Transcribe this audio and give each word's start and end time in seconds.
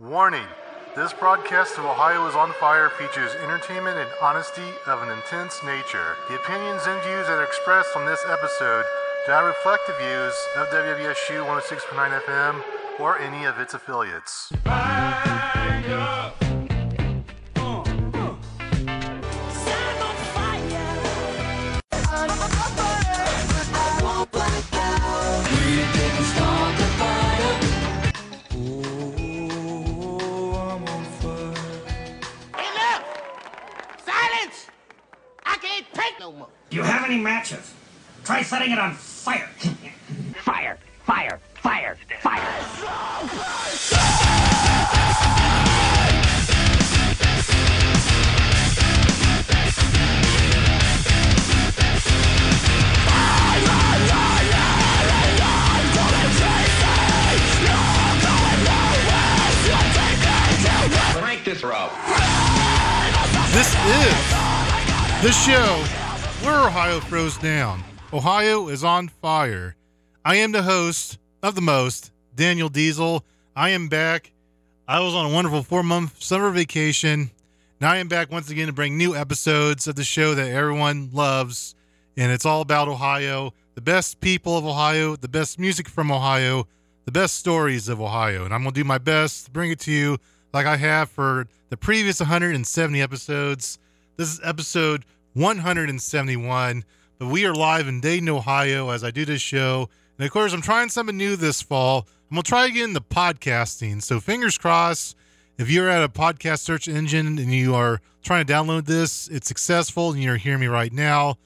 Warning 0.00 0.46
this 0.94 1.12
broadcast 1.12 1.76
of 1.76 1.84
Ohio 1.84 2.28
is 2.28 2.36
on 2.36 2.52
Fire 2.60 2.88
features 2.88 3.34
entertainment 3.42 3.98
and 3.98 4.08
honesty 4.22 4.70
of 4.86 5.02
an 5.02 5.10
intense 5.10 5.60
nature. 5.64 6.14
The 6.28 6.36
opinions 6.36 6.82
and 6.86 7.02
views 7.02 7.26
that 7.26 7.40
are 7.40 7.42
expressed 7.42 7.96
on 7.96 8.06
this 8.06 8.24
episode 8.28 8.84
do 9.26 9.32
not 9.32 9.40
reflect 9.40 9.88
the 9.88 9.94
views 9.94 10.34
of 10.56 10.68
WWSU 10.68 11.44
106.9 11.44 12.20
FM 12.20 12.62
or 13.00 13.18
any 13.18 13.44
of 13.44 13.58
its 13.58 13.74
affiliates. 13.74 14.52
Enough! 14.66 15.27
Any 37.08 37.22
matches? 37.22 37.72
Try 38.22 38.42
setting 38.42 38.70
it 38.70 38.78
on 38.78 38.92
fire. 38.92 39.48
Fire! 40.42 40.78
Fire! 41.04 41.40
Fire! 41.54 41.96
Fire! 42.20 42.42
Crank 61.18 61.44
this 61.44 61.62
rope. 61.64 61.90
This 63.54 63.74
is 63.86 65.22
the 65.22 65.32
show 65.32 65.97
where 66.48 66.66
Ohio 66.66 66.98
throws 66.98 67.36
down. 67.36 67.84
Ohio 68.10 68.68
is 68.68 68.82
on 68.82 69.08
fire. 69.08 69.76
I 70.24 70.36
am 70.36 70.52
the 70.52 70.62
host 70.62 71.18
of 71.42 71.54
the 71.54 71.60
most, 71.60 72.10
Daniel 72.34 72.70
Diesel. 72.70 73.22
I 73.54 73.68
am 73.70 73.88
back. 73.88 74.32
I 74.86 75.00
was 75.00 75.14
on 75.14 75.30
a 75.30 75.34
wonderful 75.34 75.62
four 75.62 75.82
month 75.82 76.22
summer 76.22 76.50
vacation. 76.50 77.30
Now 77.82 77.92
I 77.92 77.98
am 77.98 78.08
back 78.08 78.32
once 78.32 78.48
again 78.48 78.66
to 78.66 78.72
bring 78.72 78.96
new 78.96 79.14
episodes 79.14 79.86
of 79.86 79.96
the 79.96 80.04
show 80.04 80.34
that 80.36 80.50
everyone 80.50 81.10
loves. 81.12 81.74
And 82.16 82.32
it's 82.32 82.46
all 82.46 82.62
about 82.62 82.88
Ohio, 82.88 83.52
the 83.74 83.82
best 83.82 84.18
people 84.20 84.56
of 84.56 84.64
Ohio, 84.64 85.16
the 85.16 85.28
best 85.28 85.58
music 85.58 85.86
from 85.86 86.10
Ohio, 86.10 86.66
the 87.04 87.12
best 87.12 87.34
stories 87.34 87.90
of 87.90 88.00
Ohio. 88.00 88.46
And 88.46 88.54
I'm 88.54 88.62
going 88.62 88.72
to 88.72 88.80
do 88.80 88.84
my 88.84 88.98
best 88.98 89.44
to 89.44 89.50
bring 89.50 89.70
it 89.70 89.80
to 89.80 89.92
you 89.92 90.16
like 90.54 90.64
I 90.64 90.78
have 90.78 91.10
for 91.10 91.46
the 91.68 91.76
previous 91.76 92.20
170 92.20 93.02
episodes. 93.02 93.78
This 94.16 94.32
is 94.32 94.40
episode 94.42 95.04
171, 95.38 96.84
but 97.18 97.28
we 97.28 97.46
are 97.46 97.54
live 97.54 97.86
in 97.86 98.00
Dayton, 98.00 98.28
Ohio 98.28 98.90
as 98.90 99.04
I 99.04 99.12
do 99.12 99.24
this 99.24 99.40
show. 99.40 99.88
And 100.18 100.26
of 100.26 100.32
course, 100.32 100.52
I'm 100.52 100.60
trying 100.60 100.88
something 100.88 101.16
new 101.16 101.36
this 101.36 101.62
fall. 101.62 102.08
I'm 102.28 102.34
going 102.34 102.42
to 102.42 102.48
try 102.48 102.66
again 102.66 102.92
the 102.92 103.00
podcasting. 103.00 104.02
So 104.02 104.18
fingers 104.18 104.58
crossed, 104.58 105.16
if 105.56 105.70
you're 105.70 105.88
at 105.88 106.02
a 106.02 106.08
podcast 106.08 106.60
search 106.60 106.88
engine 106.88 107.38
and 107.38 107.52
you 107.52 107.76
are 107.76 108.00
trying 108.24 108.44
to 108.44 108.52
download 108.52 108.86
this, 108.86 109.28
it's 109.28 109.46
successful 109.46 110.10
and 110.10 110.20
you're 110.20 110.36
hearing 110.36 110.60
me 110.60 110.66
right 110.66 110.92
now. 110.92 111.36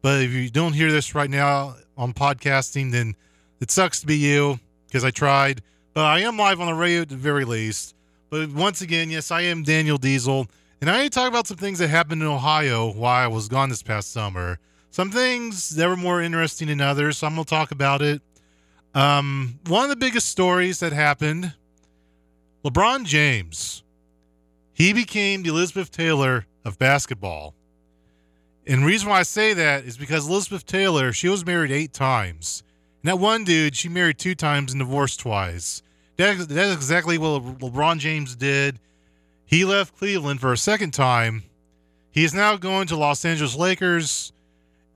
But 0.00 0.22
if 0.22 0.30
you 0.30 0.48
don't 0.48 0.72
hear 0.72 0.90
this 0.90 1.14
right 1.14 1.30
now 1.30 1.76
on 1.98 2.14
podcasting, 2.14 2.90
then 2.90 3.14
it 3.60 3.70
sucks 3.70 4.00
to 4.00 4.06
be 4.06 4.16
you 4.16 4.60
because 4.86 5.04
I 5.04 5.10
tried. 5.10 5.60
But 5.92 6.06
I 6.06 6.20
am 6.20 6.38
live 6.38 6.58
on 6.58 6.68
the 6.68 6.74
radio 6.74 7.02
at 7.02 7.10
the 7.10 7.16
very 7.16 7.44
least. 7.44 7.94
But 8.30 8.50
once 8.50 8.80
again, 8.80 9.10
yes, 9.10 9.30
I 9.30 9.42
am 9.42 9.62
Daniel 9.62 9.98
Diesel, 9.98 10.46
and 10.82 10.90
I 10.90 11.04
need 11.04 11.12
to 11.12 11.18
talk 11.18 11.28
about 11.28 11.46
some 11.46 11.58
things 11.58 11.78
that 11.78 11.88
happened 11.88 12.22
in 12.22 12.28
Ohio 12.28 12.92
while 12.92 13.14
I 13.14 13.28
was 13.28 13.46
gone 13.46 13.68
this 13.68 13.84
past 13.84 14.12
summer. 14.12 14.58
Some 14.90 15.12
things 15.12 15.70
that 15.76 15.88
were 15.88 15.96
more 15.96 16.20
interesting 16.20 16.66
than 16.66 16.80
others, 16.80 17.18
so 17.18 17.28
I'm 17.28 17.34
going 17.34 17.44
to 17.44 17.48
talk 17.50 17.70
about 17.70 18.02
it. 18.02 18.20
Um, 18.92 19.60
one 19.68 19.84
of 19.84 19.90
the 19.90 19.96
biggest 19.96 20.28
stories 20.28 20.80
that 20.80 20.92
happened 20.92 21.54
LeBron 22.64 23.04
James. 23.04 23.84
He 24.72 24.92
became 24.92 25.44
the 25.44 25.50
Elizabeth 25.50 25.92
Taylor 25.92 26.46
of 26.64 26.80
basketball. 26.80 27.54
And 28.66 28.82
the 28.82 28.86
reason 28.86 29.08
why 29.08 29.20
I 29.20 29.24
say 29.24 29.54
that 29.54 29.84
is 29.84 29.96
because 29.96 30.28
Elizabeth 30.28 30.66
Taylor, 30.66 31.12
she 31.12 31.28
was 31.28 31.46
married 31.46 31.70
eight 31.70 31.92
times. 31.92 32.64
And 33.02 33.08
that 33.08 33.20
one 33.20 33.44
dude, 33.44 33.76
she 33.76 33.88
married 33.88 34.18
two 34.18 34.34
times 34.34 34.72
and 34.72 34.80
divorced 34.80 35.20
twice. 35.20 35.82
That, 36.16 36.38
that's 36.48 36.74
exactly 36.74 37.18
what 37.18 37.42
Le- 37.42 37.70
LeBron 37.70 37.98
James 37.98 38.34
did. 38.34 38.80
He 39.52 39.66
left 39.66 39.94
Cleveland 39.98 40.40
for 40.40 40.50
a 40.50 40.56
second 40.56 40.92
time. 40.92 41.42
He 42.10 42.24
is 42.24 42.32
now 42.32 42.56
going 42.56 42.86
to 42.86 42.96
Los 42.96 43.22
Angeles 43.22 43.54
Lakers. 43.54 44.32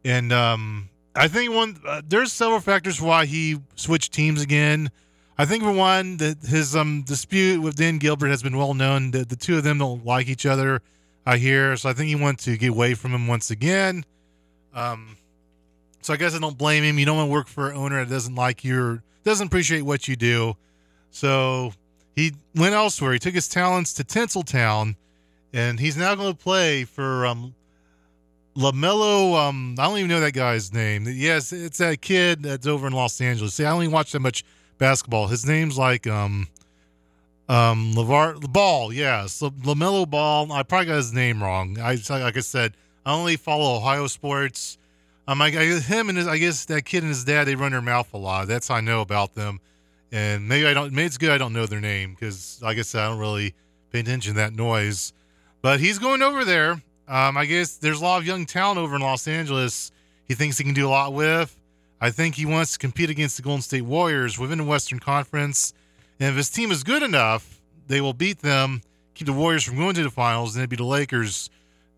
And 0.03 0.33
um, 0.33 0.89
I 1.15 1.28
think 1.28 1.53
one 1.53 1.77
uh, 1.87 2.00
there's 2.09 2.33
several 2.33 2.61
factors 2.61 2.99
why 2.99 3.27
he 3.27 3.59
switched 3.75 4.15
teams 4.15 4.41
again. 4.41 4.91
I 5.37 5.44
think 5.44 5.62
for 5.62 5.72
one 5.72 6.17
that 6.17 6.39
his 6.39 6.75
um 6.75 7.03
dispute 7.03 7.61
with 7.61 7.77
Dan 7.77 7.99
Gilbert 7.99 8.28
has 8.28 8.43
been 8.43 8.56
well 8.56 8.72
known. 8.72 9.11
That 9.11 9.28
the 9.28 9.37
two 9.37 9.59
of 9.59 9.62
them 9.62 9.77
don't 9.77 10.06
like 10.06 10.27
each 10.27 10.47
other. 10.47 10.81
I 11.27 11.37
hear, 11.37 11.77
so 11.77 11.91
I 11.91 11.93
think 11.93 12.09
he 12.09 12.15
wanted 12.15 12.38
to 12.47 12.56
get 12.56 12.71
away 12.71 12.94
from 12.94 13.12
him 13.12 13.27
once 13.27 13.50
again. 13.50 14.06
Um, 14.73 15.19
so 16.00 16.15
I 16.15 16.17
guess 16.17 16.34
I 16.34 16.38
don't 16.38 16.56
blame 16.56 16.83
him. 16.83 16.99
You 16.99 17.05
don't 17.05 17.19
want 17.19 17.28
to 17.28 17.33
work 17.33 17.49
for 17.49 17.69
an 17.73 17.77
owner 17.77 18.03
that 18.03 18.11
doesn't 18.11 18.34
like 18.34 18.65
you 18.65 18.81
or 18.81 19.03
doesn't 19.23 19.49
appreciate 19.49 19.83
what 19.83 20.09
you 20.09 20.17
do. 20.17 20.56
So 21.11 21.75
he 22.16 22.32
went 22.54 22.75
elsewhere. 22.75 23.12
He 23.12 23.19
took 23.19 23.34
his 23.34 23.47
talents 23.47 23.93
to 23.94 24.04
Tinseltown, 24.04 24.97
and 25.53 25.78
he's 25.78 25.97
now 25.97 26.15
going 26.15 26.32
to 26.32 26.38
play 26.43 26.84
for 26.84 27.27
um, 27.27 27.54
Lamelo. 28.56 29.38
Um, 29.38 29.77
I 29.78 29.84
don't 29.84 29.99
even 29.99 30.09
know 30.09 30.21
that 30.21 30.32
guy's 30.32 30.72
name. 30.72 31.06
Yes, 31.06 31.53
it's 31.53 31.78
that 31.78 32.00
kid 32.00 32.43
that's 32.43 32.66
over 32.66 32.87
in 32.87 32.94
Los 32.94 33.21
Angeles. 33.21 33.55
See, 33.55 33.66
I 33.66 33.71
only 33.71 33.87
watch 33.87 34.12
that 34.12 34.21
much 34.21 34.44
basketball. 34.78 35.26
His 35.26 35.47
name's 35.47 35.76
like 35.76 36.06
um, 36.06 36.49
um, 37.50 37.93
Levar 37.94 38.41
Ball. 38.50 38.94
Yes, 38.94 39.41
Lamelo 39.41 40.09
Ball. 40.09 40.50
I 40.53 40.62
probably 40.62 40.87
got 40.87 40.97
his 40.97 41.12
name 41.12 41.43
wrong. 41.43 41.78
I 41.78 41.99
like 42.09 42.37
I 42.37 42.41
said, 42.41 42.72
I 43.05 43.12
only 43.12 43.37
follow 43.37 43.76
Ohio 43.76 44.06
sports. 44.06 44.78
Um, 45.28 45.43
I, 45.43 45.49
I 45.49 45.81
him 45.81 46.09
and 46.09 46.16
his, 46.16 46.26
I 46.26 46.38
guess 46.38 46.65
that 46.66 46.87
kid 46.87 47.03
and 47.03 47.10
his 47.10 47.25
dad 47.25 47.44
they 47.44 47.56
run 47.56 47.72
their 47.72 47.82
mouth 47.82 48.15
a 48.15 48.19
lot. 48.19 48.49
That's 48.49 48.69
how 48.69 48.76
I 48.76 48.81
know 48.81 49.03
about 49.03 49.34
them. 49.34 49.60
And 50.12 50.49
maybe 50.49 50.67
I 50.67 50.75
don't. 50.75 50.93
Maybe 50.93 51.06
it's 51.06 51.19
good 51.19 51.31
I 51.31 51.39
don't 51.39 51.53
know 51.53 51.67
their 51.67 51.81
name 51.81 52.15
because, 52.15 52.61
like 52.62 52.78
I 52.78 52.83
said, 52.83 53.03
I 53.03 53.09
don't 53.09 53.19
really 53.19 53.55
pay 53.91 54.00
attention 54.00 54.34
to 54.34 54.37
that 54.39 54.55
noise. 54.55 55.12
But 55.62 55.81
he's 55.81 55.99
going 55.99 56.22
over 56.22 56.44
there. 56.44 56.72
Um, 57.09 57.37
I 57.37 57.44
guess 57.44 57.77
there's 57.77 58.00
a 58.00 58.05
lot 58.05 58.19
of 58.19 58.27
young 58.27 58.47
talent 58.47 58.78
over 58.78 58.97
in 58.97 59.03
Los 59.03 59.27
Angeles. 59.28 59.91
He 60.27 60.34
thinks 60.34 60.59
he 60.59 60.65
can 60.65 60.75
do 60.75 60.87
a 60.87 60.91
lot 60.91 61.12
with. 61.12 61.56
I 62.00 62.11
think 62.11 62.34
he 62.34 62.44
wants 62.47 62.72
to 62.72 62.78
compete 62.78 63.11
against 63.11 63.37
the 63.37 63.43
Golden 63.43 63.62
State 63.62 63.83
Warriors 63.83 64.39
within 64.39 64.59
the 64.59 64.65
Western 64.65 64.99
Conference. 64.99 65.72
And 66.21 66.28
if 66.28 66.37
his 66.37 66.50
team 66.50 66.71
is 66.71 66.83
good 66.83 67.03
enough, 67.03 67.61
they 67.87 68.00
will 68.00 68.12
beat 68.12 68.41
them, 68.41 68.83
keep 69.15 69.27
the 69.27 69.33
Warriors 69.33 69.65
from 69.65 69.77
going 69.77 69.94
to 69.94 70.03
the 70.03 70.11
finals, 70.11 70.55
and 70.55 70.61
it'd 70.61 70.71
be 70.71 70.77
the 70.77 70.84
Lakers 70.84 71.49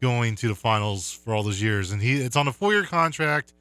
going 0.00 0.36
to 0.36 0.48
the 0.48 0.54
finals 0.54 1.10
for 1.12 1.34
all 1.34 1.42
those 1.42 1.60
years. 1.60 1.90
And 1.90 2.00
he 2.00 2.16
it's 2.16 2.36
on 2.36 2.46
a 2.46 2.52
four 2.52 2.72
year 2.72 2.84
contract. 2.84 3.52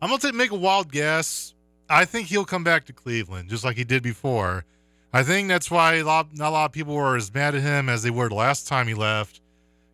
I'm 0.00 0.08
gonna 0.08 0.20
take, 0.20 0.34
make 0.34 0.50
a 0.50 0.56
wild 0.56 0.90
guess. 0.90 1.54
I 1.88 2.04
think 2.04 2.28
he'll 2.28 2.44
come 2.44 2.64
back 2.64 2.86
to 2.86 2.92
Cleveland 2.92 3.50
just 3.50 3.64
like 3.64 3.76
he 3.76 3.84
did 3.84 4.02
before. 4.02 4.64
I 5.12 5.22
think 5.22 5.48
that's 5.48 5.70
why 5.70 5.96
a 5.96 6.04
lot, 6.04 6.28
not 6.34 6.48
a 6.48 6.50
lot 6.50 6.64
of 6.66 6.72
people 6.72 6.94
were 6.94 7.16
as 7.16 7.32
mad 7.32 7.54
at 7.54 7.62
him 7.62 7.88
as 7.88 8.02
they 8.02 8.10
were 8.10 8.28
the 8.28 8.34
last 8.34 8.66
time 8.66 8.88
he 8.88 8.94
left. 8.94 9.40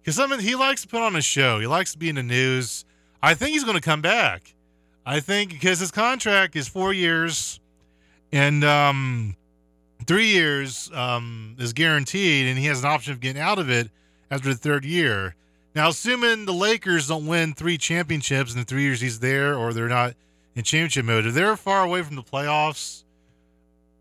Because 0.01 0.19
I 0.19 0.27
mean, 0.27 0.41
he 0.41 0.55
likes 0.55 0.83
to 0.83 0.89
put 0.89 1.03
on 1.03 1.17
a 1.17 1.23
show. 1.23 1.59
He 1.59 1.67
likes 1.67 1.93
to 1.93 1.99
be 1.99 2.09
in 2.09 2.15
the 2.15 2.23
news. 2.23 2.85
I 3.23 3.35
think 3.35 3.51
he's 3.51 3.65
going 3.65 3.77
to 3.77 3.83
come 3.83 4.01
back. 4.01 4.55
I 5.05 5.21
think 5.21 5.51
because 5.51 5.81
his 5.81 5.91
contract 5.91 6.55
is 6.55 6.69
four 6.69 6.93
years, 6.93 7.61
and 8.31 8.63
um, 8.63 9.37
three 10.07 10.27
years 10.27 10.91
um, 10.93 11.57
is 11.59 11.73
guaranteed, 11.73 12.47
and 12.47 12.59
he 12.59 12.67
has 12.67 12.81
an 12.81 12.87
option 12.91 13.13
of 13.13 13.21
getting 13.21 13.41
out 13.41 13.59
of 13.59 13.71
it 13.71 13.91
after 14.31 14.49
the 14.51 14.55
third 14.55 14.85
year. 14.85 15.35
Now, 15.75 15.89
assuming 15.89 16.45
the 16.45 16.53
Lakers 16.53 17.09
don't 17.09 17.27
win 17.27 17.55
three 17.55 17.79
championships 17.79 18.53
in 18.53 18.59
the 18.59 18.65
three 18.65 18.83
years 18.83 19.01
he's 19.01 19.21
there, 19.21 19.55
or 19.55 19.73
they're 19.73 19.89
not 19.89 20.15
in 20.59 20.65
championship 20.65 21.05
mode, 21.05 21.25
if 21.25 21.35
they're 21.35 21.57
far 21.57 21.85
away 21.85 22.03
from 22.03 22.17
the 22.17 22.23
playoffs 22.23 23.05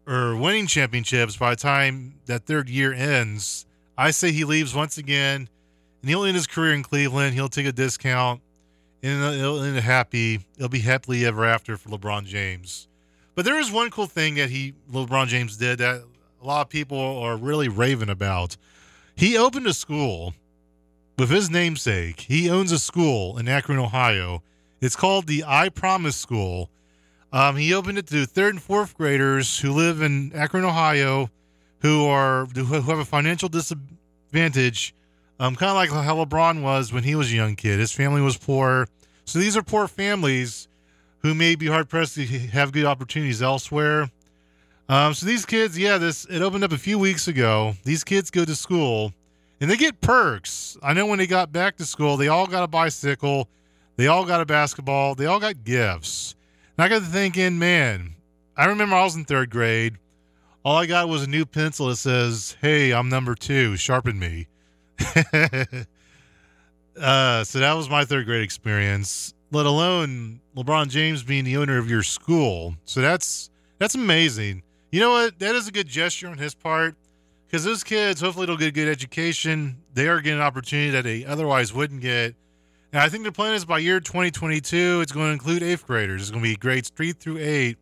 or 0.07 0.35
winning 0.35 0.65
championships 0.65 1.37
by 1.37 1.51
the 1.51 1.55
time 1.55 2.15
that 2.25 2.47
third 2.47 2.67
year 2.67 2.91
ends, 2.91 3.67
I 3.95 4.09
say 4.09 4.31
he 4.31 4.43
leaves 4.43 4.73
once 4.73 4.97
again, 4.97 5.49
and 6.01 6.09
he'll 6.09 6.23
end 6.23 6.35
his 6.35 6.47
career 6.47 6.73
in 6.73 6.81
Cleveland. 6.81 7.35
He'll 7.35 7.47
take 7.47 7.67
a 7.67 7.71
discount, 7.71 8.41
and 9.03 9.35
he'll 9.35 9.61
end 9.61 9.77
happy. 9.77 10.39
It'll 10.55 10.67
be 10.67 10.79
happily 10.79 11.27
ever 11.27 11.45
after 11.45 11.77
for 11.77 11.89
LeBron 11.89 12.25
James. 12.25 12.87
But 13.35 13.45
there 13.45 13.59
is 13.59 13.71
one 13.71 13.91
cool 13.91 14.07
thing 14.07 14.33
that 14.35 14.49
he 14.49 14.73
LeBron 14.91 15.27
James 15.27 15.57
did 15.57 15.77
that 15.77 16.01
a 16.41 16.45
lot 16.45 16.61
of 16.61 16.69
people 16.69 16.97
are 16.97 17.37
really 17.37 17.67
raving 17.67 18.09
about. 18.09 18.57
He 19.15 19.37
opened 19.37 19.67
a 19.67 19.75
school 19.75 20.33
with 21.19 21.29
his 21.29 21.51
namesake. 21.51 22.21
He 22.21 22.49
owns 22.49 22.71
a 22.71 22.79
school 22.79 23.37
in 23.37 23.47
Akron, 23.47 23.77
Ohio. 23.77 24.41
It's 24.79 24.95
called 24.95 25.27
the 25.27 25.43
I 25.47 25.69
Promise 25.69 26.15
School. 26.15 26.69
Um, 27.33 27.55
he 27.55 27.73
opened 27.73 27.97
it 27.97 28.07
to 28.07 28.25
third 28.25 28.53
and 28.53 28.61
fourth 28.61 28.95
graders 28.95 29.59
who 29.59 29.73
live 29.73 30.01
in 30.01 30.31
Akron, 30.33 30.63
Ohio, 30.63 31.29
who 31.79 32.05
are 32.05 32.45
who 32.45 32.63
have 32.81 32.99
a 32.99 33.05
financial 33.05 33.49
disadvantage, 33.49 34.93
um, 35.39 35.55
kind 35.55 35.69
of 35.69 35.75
like 35.75 35.89
how 35.89 36.23
LeBron 36.23 36.61
was 36.61 36.93
when 36.93 37.03
he 37.03 37.15
was 37.15 37.31
a 37.31 37.35
young 37.35 37.55
kid. 37.55 37.79
His 37.79 37.91
family 37.91 38.21
was 38.21 38.37
poor, 38.37 38.87
so 39.25 39.39
these 39.39 39.57
are 39.57 39.63
poor 39.63 39.87
families 39.87 40.67
who 41.19 41.33
may 41.33 41.55
be 41.55 41.67
hard 41.67 41.89
pressed 41.89 42.15
to 42.15 42.25
have 42.25 42.71
good 42.71 42.85
opportunities 42.85 43.41
elsewhere. 43.41 44.09
Um, 44.89 45.13
so 45.13 45.25
these 45.25 45.45
kids, 45.45 45.77
yeah, 45.77 45.97
this 45.97 46.25
it 46.25 46.41
opened 46.41 46.63
up 46.63 46.71
a 46.71 46.77
few 46.77 46.97
weeks 46.97 47.27
ago. 47.27 47.75
These 47.83 48.03
kids 48.03 48.29
go 48.31 48.45
to 48.45 48.55
school 48.55 49.11
and 49.59 49.69
they 49.69 49.75
get 49.75 49.99
perks. 49.99 50.77
I 50.81 50.93
know 50.93 51.05
when 51.05 51.19
they 51.19 51.27
got 51.27 51.51
back 51.51 51.75
to 51.77 51.85
school, 51.85 52.15
they 52.15 52.29
all 52.29 52.47
got 52.47 52.63
a 52.63 52.67
bicycle, 52.67 53.49
they 53.97 54.07
all 54.07 54.25
got 54.25 54.41
a 54.41 54.45
basketball, 54.45 55.15
they 55.15 55.25
all 55.25 55.39
got 55.39 55.63
gifts. 55.63 56.35
And 56.77 56.85
I 56.85 56.87
got 56.89 56.99
to 56.99 57.07
thinking, 57.07 57.59
man, 57.59 58.15
I 58.55 58.65
remember 58.65 58.95
I 58.95 59.03
was 59.03 59.15
in 59.15 59.25
third 59.25 59.49
grade. 59.49 59.97
All 60.63 60.77
I 60.77 60.85
got 60.85 61.09
was 61.09 61.23
a 61.23 61.29
new 61.29 61.45
pencil 61.45 61.87
that 61.87 61.97
says, 61.97 62.55
"Hey, 62.61 62.93
I'm 62.93 63.09
number 63.09 63.35
two. 63.35 63.77
Sharpen 63.77 64.19
me." 64.19 64.47
uh, 66.99 67.43
so 67.43 67.59
that 67.59 67.73
was 67.73 67.89
my 67.89 68.03
third 68.03 68.25
grade 68.25 68.41
experience. 68.41 69.33
Let 69.51 69.65
alone 69.65 70.41
LeBron 70.55 70.89
James 70.89 71.23
being 71.23 71.45
the 71.45 71.57
owner 71.57 71.77
of 71.77 71.89
your 71.89 72.03
school. 72.03 72.75
So 72.85 72.99
that's 73.01 73.49
that's 73.79 73.95
amazing. 73.95 74.63
You 74.91 74.99
know 74.99 75.11
what? 75.11 75.39
That 75.39 75.55
is 75.55 75.67
a 75.67 75.71
good 75.71 75.87
gesture 75.87 76.27
on 76.27 76.37
his 76.37 76.53
part 76.53 76.95
because 77.47 77.63
those 77.63 77.83
kids, 77.83 78.19
hopefully, 78.19 78.45
they'll 78.45 78.57
get 78.57 78.69
a 78.69 78.71
good 78.71 78.89
education. 78.89 79.77
They 79.93 80.07
are 80.07 80.19
getting 80.19 80.39
an 80.39 80.45
opportunity 80.45 80.89
that 80.91 81.03
they 81.03 81.23
otherwise 81.23 81.73
wouldn't 81.73 82.01
get. 82.01 82.35
I 82.97 83.09
think 83.09 83.25
the 83.25 83.31
plan 83.31 83.53
is 83.53 83.65
by 83.65 83.79
year 83.79 83.99
2022, 83.99 85.01
it's 85.01 85.11
going 85.11 85.27
to 85.27 85.33
include 85.33 85.61
eighth 85.61 85.85
graders. 85.85 86.21
It's 86.21 86.31
going 86.31 86.43
to 86.43 86.49
be 86.49 86.55
grades 86.55 86.89
three 86.89 87.11
through 87.11 87.37
eight. 87.39 87.77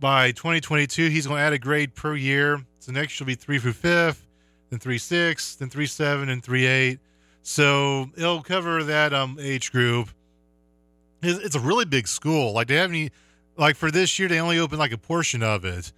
By 0.00 0.32
2022, 0.32 1.10
he's 1.10 1.26
going 1.26 1.38
to 1.38 1.42
add 1.42 1.52
a 1.52 1.58
grade 1.58 1.94
per 1.94 2.16
year. 2.16 2.60
So 2.80 2.90
next 2.90 3.20
will 3.20 3.26
be 3.26 3.36
three 3.36 3.60
through 3.60 3.74
fifth, 3.74 4.26
then 4.70 4.80
three 4.80 4.98
six, 4.98 5.54
then 5.54 5.70
three 5.70 5.86
seven, 5.86 6.28
and 6.28 6.42
three 6.42 6.66
eight. 6.66 6.98
So 7.42 8.10
it'll 8.16 8.42
cover 8.42 8.82
that 8.82 9.12
um 9.12 9.38
age 9.40 9.70
group. 9.70 10.08
It's, 11.22 11.38
it's 11.44 11.54
a 11.54 11.60
really 11.60 11.84
big 11.84 12.08
school. 12.08 12.52
Like 12.52 12.66
they 12.66 12.76
have 12.76 12.90
any, 12.90 13.10
like 13.56 13.76
for 13.76 13.90
this 13.92 14.18
year, 14.18 14.28
they 14.28 14.40
only 14.40 14.58
opened 14.58 14.80
like 14.80 14.92
a 14.92 14.98
portion 14.98 15.44
of 15.44 15.64
it 15.64 15.92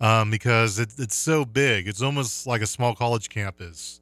um, 0.00 0.30
because 0.30 0.78
it, 0.78 0.90
it's 0.98 1.16
so 1.16 1.44
big. 1.44 1.88
It's 1.88 2.02
almost 2.02 2.46
like 2.46 2.62
a 2.62 2.66
small 2.66 2.94
college 2.94 3.28
campus. 3.28 4.00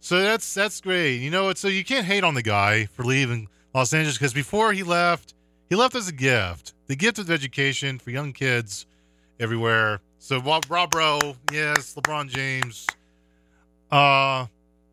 So 0.00 0.20
that's 0.20 0.54
that's 0.54 0.80
great. 0.80 1.16
You 1.16 1.30
know, 1.30 1.52
so 1.54 1.68
you 1.68 1.84
can't 1.84 2.06
hate 2.06 2.24
on 2.24 2.34
the 2.34 2.42
guy 2.42 2.86
for 2.86 3.04
leaving 3.04 3.48
Los 3.74 3.92
Angeles 3.92 4.16
because 4.18 4.32
before 4.32 4.72
he 4.72 4.82
left, 4.82 5.34
he 5.68 5.76
left 5.76 5.94
as 5.94 6.08
a 6.08 6.12
gift, 6.12 6.72
the 6.86 6.96
gift 6.96 7.18
of 7.18 7.30
education 7.30 7.98
for 7.98 8.10
young 8.10 8.32
kids 8.32 8.86
everywhere. 9.38 10.00
So 10.18 10.38
Rob, 10.40 10.90
Bro, 10.90 11.20
yes, 11.52 11.94
LeBron 11.94 12.28
James. 12.28 12.86
Uh, 13.90 14.46
oh, 14.46 14.48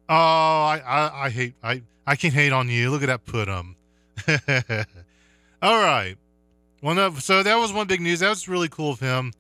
I, 0.10 0.82
I, 0.86 1.26
I 1.26 1.30
hate, 1.30 1.54
I, 1.62 1.82
I 2.06 2.16
can't 2.16 2.34
hate 2.34 2.54
on 2.54 2.70
you. 2.70 2.90
Look 2.90 3.04
at 3.04 3.08
that 3.08 3.26
put 3.26 3.48
him. 3.48 3.76
All 5.62 5.82
right. 5.82 6.16
Well, 6.82 6.96
no, 6.96 7.14
so 7.16 7.44
that 7.44 7.56
was 7.56 7.74
one 7.74 7.88
big 7.88 8.02
news. 8.02 8.22
That 8.22 8.30
was 8.30 8.48
really 8.48 8.70
cool 8.70 8.92
of 8.92 9.00
him. 9.00 9.34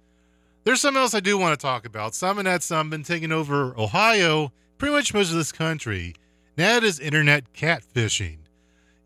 There's 0.63 0.81
something 0.81 1.01
else 1.01 1.13
I 1.13 1.19
do 1.19 1.37
want 1.37 1.57
to 1.57 1.63
talk 1.63 1.85
about. 1.85 2.13
Something 2.13 2.43
that's 2.43 2.69
um, 2.71 2.89
been 2.89 3.03
taking 3.03 3.31
over 3.31 3.73
Ohio, 3.77 4.51
pretty 4.77 4.93
much 4.93 5.13
most 5.13 5.29
of 5.29 5.35
this 5.35 5.51
country. 5.51 6.15
That 6.55 6.83
is 6.83 6.99
internet 6.99 7.53
catfishing. 7.53 8.37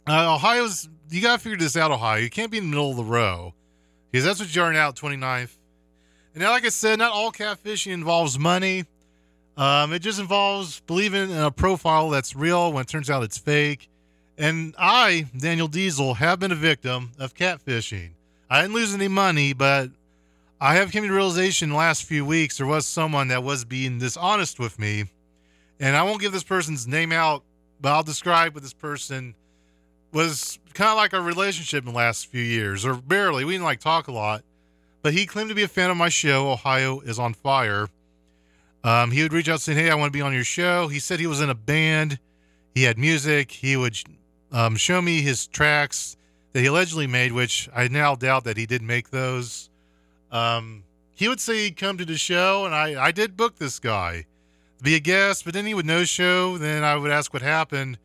uh, 0.08 0.36
Ohio's 0.36 0.88
you 1.10 1.22
gotta 1.22 1.42
figure 1.42 1.58
this 1.58 1.76
out, 1.76 1.92
Ohio. 1.92 2.20
You 2.20 2.30
can't 2.30 2.52
be 2.52 2.58
in 2.58 2.66
the 2.66 2.70
middle 2.70 2.92
of 2.92 2.98
the 2.98 3.04
row. 3.04 3.54
Because 4.12 4.26
that's 4.26 4.40
what 4.40 4.56
you're 4.56 4.72
at 4.72 4.96
29th. 4.96 5.58
And 6.36 6.44
now, 6.44 6.52
like 6.52 6.66
I 6.66 6.70
said, 6.70 7.00
not 7.00 7.12
all 7.12 7.32
catfishing 7.32 7.92
involves 7.92 8.38
money. 8.38 8.86
Um, 9.56 9.94
it 9.94 10.00
just 10.00 10.20
involves 10.20 10.80
believing 10.82 11.30
in 11.30 11.38
a 11.38 11.52
profile 11.52 12.10
that's 12.10 12.36
real 12.36 12.74
when 12.74 12.82
it 12.82 12.88
turns 12.88 13.10
out 13.10 13.24
it's 13.24 13.38
fake. 13.38 13.90
And 14.38 14.74
I, 14.80 15.28
Daniel 15.38 15.68
Diesel, 15.68 16.16
have 16.16 16.40
been 16.40 16.52
a 16.52 16.56
victim 16.56 17.12
of 17.20 17.36
catfishing. 17.36 18.12
I 18.50 18.62
didn't 18.62 18.74
lose 18.74 18.94
any 18.94 19.08
money, 19.08 19.54
but 19.54 19.92
I 20.60 20.76
have 20.76 20.92
come 20.92 21.04
to 21.04 21.14
realization 21.14 21.70
the 21.70 21.76
last 21.76 22.04
few 22.04 22.26
weeks 22.26 22.58
there 22.58 22.68
was 22.68 22.88
someone 22.88 23.28
that 23.28 23.44
was 23.44 23.64
being 23.64 24.00
dishonest 24.00 24.60
with 24.60 24.80
me. 24.80 25.06
And 25.80 25.96
I 25.96 26.04
won't 26.04 26.22
give 26.22 26.32
this 26.32 26.44
person's 26.44 26.88
name 26.88 27.12
out, 27.12 27.44
but 27.80 27.92
I'll 27.94 28.04
describe 28.04 28.54
what 28.56 28.64
this 28.64 28.74
person 28.74 29.36
was 30.12 30.58
kind 30.74 30.90
of 30.90 30.98
like 30.98 31.14
our 31.14 31.22
relationship 31.22 31.86
in 31.86 31.92
the 31.92 31.98
last 31.98 32.28
few 32.28 32.42
years, 32.42 32.86
or 32.86 32.96
barely. 32.96 33.46
We 33.46 33.54
didn't 33.54 33.66
like 33.66 33.80
talk 33.80 34.08
a 34.08 34.12
lot 34.12 34.44
but 35.04 35.14
he 35.14 35.26
claimed 35.26 35.50
to 35.50 35.56
be 35.56 35.64
a 35.64 35.68
fan 35.68 35.92
of 35.92 35.98
my 35.98 36.10
show, 36.10 36.50
Ohio 36.50 37.02
is 37.02 37.20
on 37.20 37.34
Fire. 37.36 37.90
Um, 38.84 39.12
he 39.12 39.24
would 39.24 39.34
reach 39.34 39.48
out 39.50 39.62
saying, 39.62 39.78
Hey, 39.78 39.90
I 39.90 39.96
want 39.96 40.12
to 40.12 40.18
be 40.18 40.22
on 40.22 40.34
your 40.34 40.44
show. 40.44 40.88
He 40.88 41.00
said 41.00 41.20
he 41.20 41.28
was 41.28 41.42
in 41.42 41.50
a 41.50 41.56
band, 41.56 42.20
he 42.74 42.84
had 42.84 42.98
music. 42.98 43.52
He 43.52 43.78
would 43.78 43.98
um, 44.52 44.76
show 44.76 45.02
me 45.02 45.22
his 45.22 45.48
tracks 45.48 46.18
that 46.54 46.62
he 46.62 46.66
allegedly 46.68 47.08
made, 47.08 47.32
which 47.32 47.70
I 47.76 47.88
now 47.88 48.16
doubt 48.16 48.44
that 48.46 48.58
he 48.58 48.66
did 48.66 48.82
make 48.82 49.10
those. 49.10 49.70
Um, 50.32 50.84
he 51.16 51.28
would 51.28 51.40
say 51.40 51.66
he'd 51.66 51.78
come 51.78 51.98
to 51.98 52.06
the 52.06 52.18
show, 52.18 52.66
and 52.66 52.74
I, 52.74 53.02
I 53.02 53.12
did 53.12 53.38
book 53.38 53.58
this 53.58 53.80
guy 53.80 54.26
to 54.78 54.84
be 54.84 54.96
a 54.96 55.00
guest, 55.00 55.46
but 55.46 55.54
then 55.54 55.66
he 55.66 55.74
would 55.74 55.86
no 55.86 56.04
show. 56.04 56.58
Then 56.58 56.84
I 56.84 56.96
would 56.96 57.12
ask 57.12 57.34
what 57.34 57.42
happened. 57.42 57.98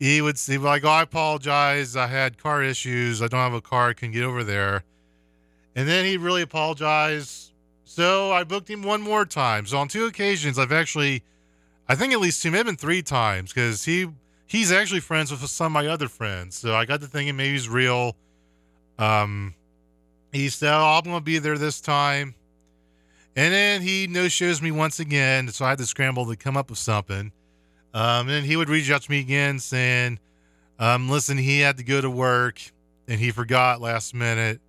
He 0.00 0.20
would 0.20 0.38
say, 0.38 0.58
like, 0.58 0.84
Oh, 0.84 0.88
I 0.88 1.02
apologize. 1.02 1.96
I 1.96 2.08
had 2.08 2.36
car 2.36 2.62
issues. 2.62 3.22
I 3.22 3.28
don't 3.28 3.40
have 3.40 3.54
a 3.54 3.60
car. 3.60 3.90
I 3.90 3.92
can 3.94 4.10
get 4.10 4.24
over 4.24 4.42
there. 4.42 4.82
And 5.76 5.88
then 5.88 6.04
he'd 6.04 6.18
really 6.18 6.42
apologized. 6.42 7.52
So 7.84 8.32
I 8.32 8.44
booked 8.44 8.68
him 8.68 8.82
one 8.82 9.02
more 9.02 9.24
time. 9.24 9.66
So 9.66 9.78
on 9.78 9.88
two 9.88 10.06
occasions, 10.06 10.58
I've 10.58 10.72
actually, 10.72 11.22
I 11.88 11.94
think 11.94 12.12
at 12.12 12.20
least 12.20 12.42
two, 12.42 12.50
maybe 12.50 12.72
three 12.72 13.02
times, 13.02 13.52
because 13.52 13.84
he 13.84 14.08
he's 14.46 14.72
actually 14.72 15.00
friends 15.00 15.30
with 15.30 15.40
some 15.48 15.66
of 15.66 15.72
my 15.72 15.86
other 15.88 16.08
friends. 16.08 16.56
So 16.56 16.74
I 16.74 16.84
got 16.84 17.00
to 17.00 17.06
thinking 17.06 17.36
maybe 17.36 17.52
he's 17.52 17.68
real. 17.68 18.16
Um, 18.98 19.54
he 20.32 20.48
said, 20.48 20.72
oh, 20.72 21.00
I'm 21.04 21.04
to 21.12 21.20
be 21.20 21.38
there 21.38 21.58
this 21.58 21.80
time. 21.80 22.34
And 23.36 23.52
then 23.52 23.82
he 23.82 24.06
no 24.06 24.28
shows 24.28 24.62
me 24.62 24.70
once 24.70 25.00
again. 25.00 25.48
So 25.48 25.64
I 25.64 25.70
had 25.70 25.78
to 25.78 25.86
scramble 25.86 26.26
to 26.26 26.36
come 26.36 26.56
up 26.56 26.70
with 26.70 26.78
something. 26.78 27.32
Um, 27.92 28.28
and 28.28 28.44
he 28.44 28.56
would 28.56 28.68
reach 28.68 28.90
out 28.90 29.02
to 29.02 29.10
me 29.10 29.20
again 29.20 29.58
saying, 29.58 30.18
Um, 30.78 31.08
listen, 31.08 31.38
he 31.38 31.60
had 31.60 31.76
to 31.78 31.84
go 31.84 32.00
to 32.00 32.10
work 32.10 32.60
and 33.08 33.20
he 33.20 33.30
forgot 33.30 33.80
last 33.80 34.14
minute. 34.14 34.60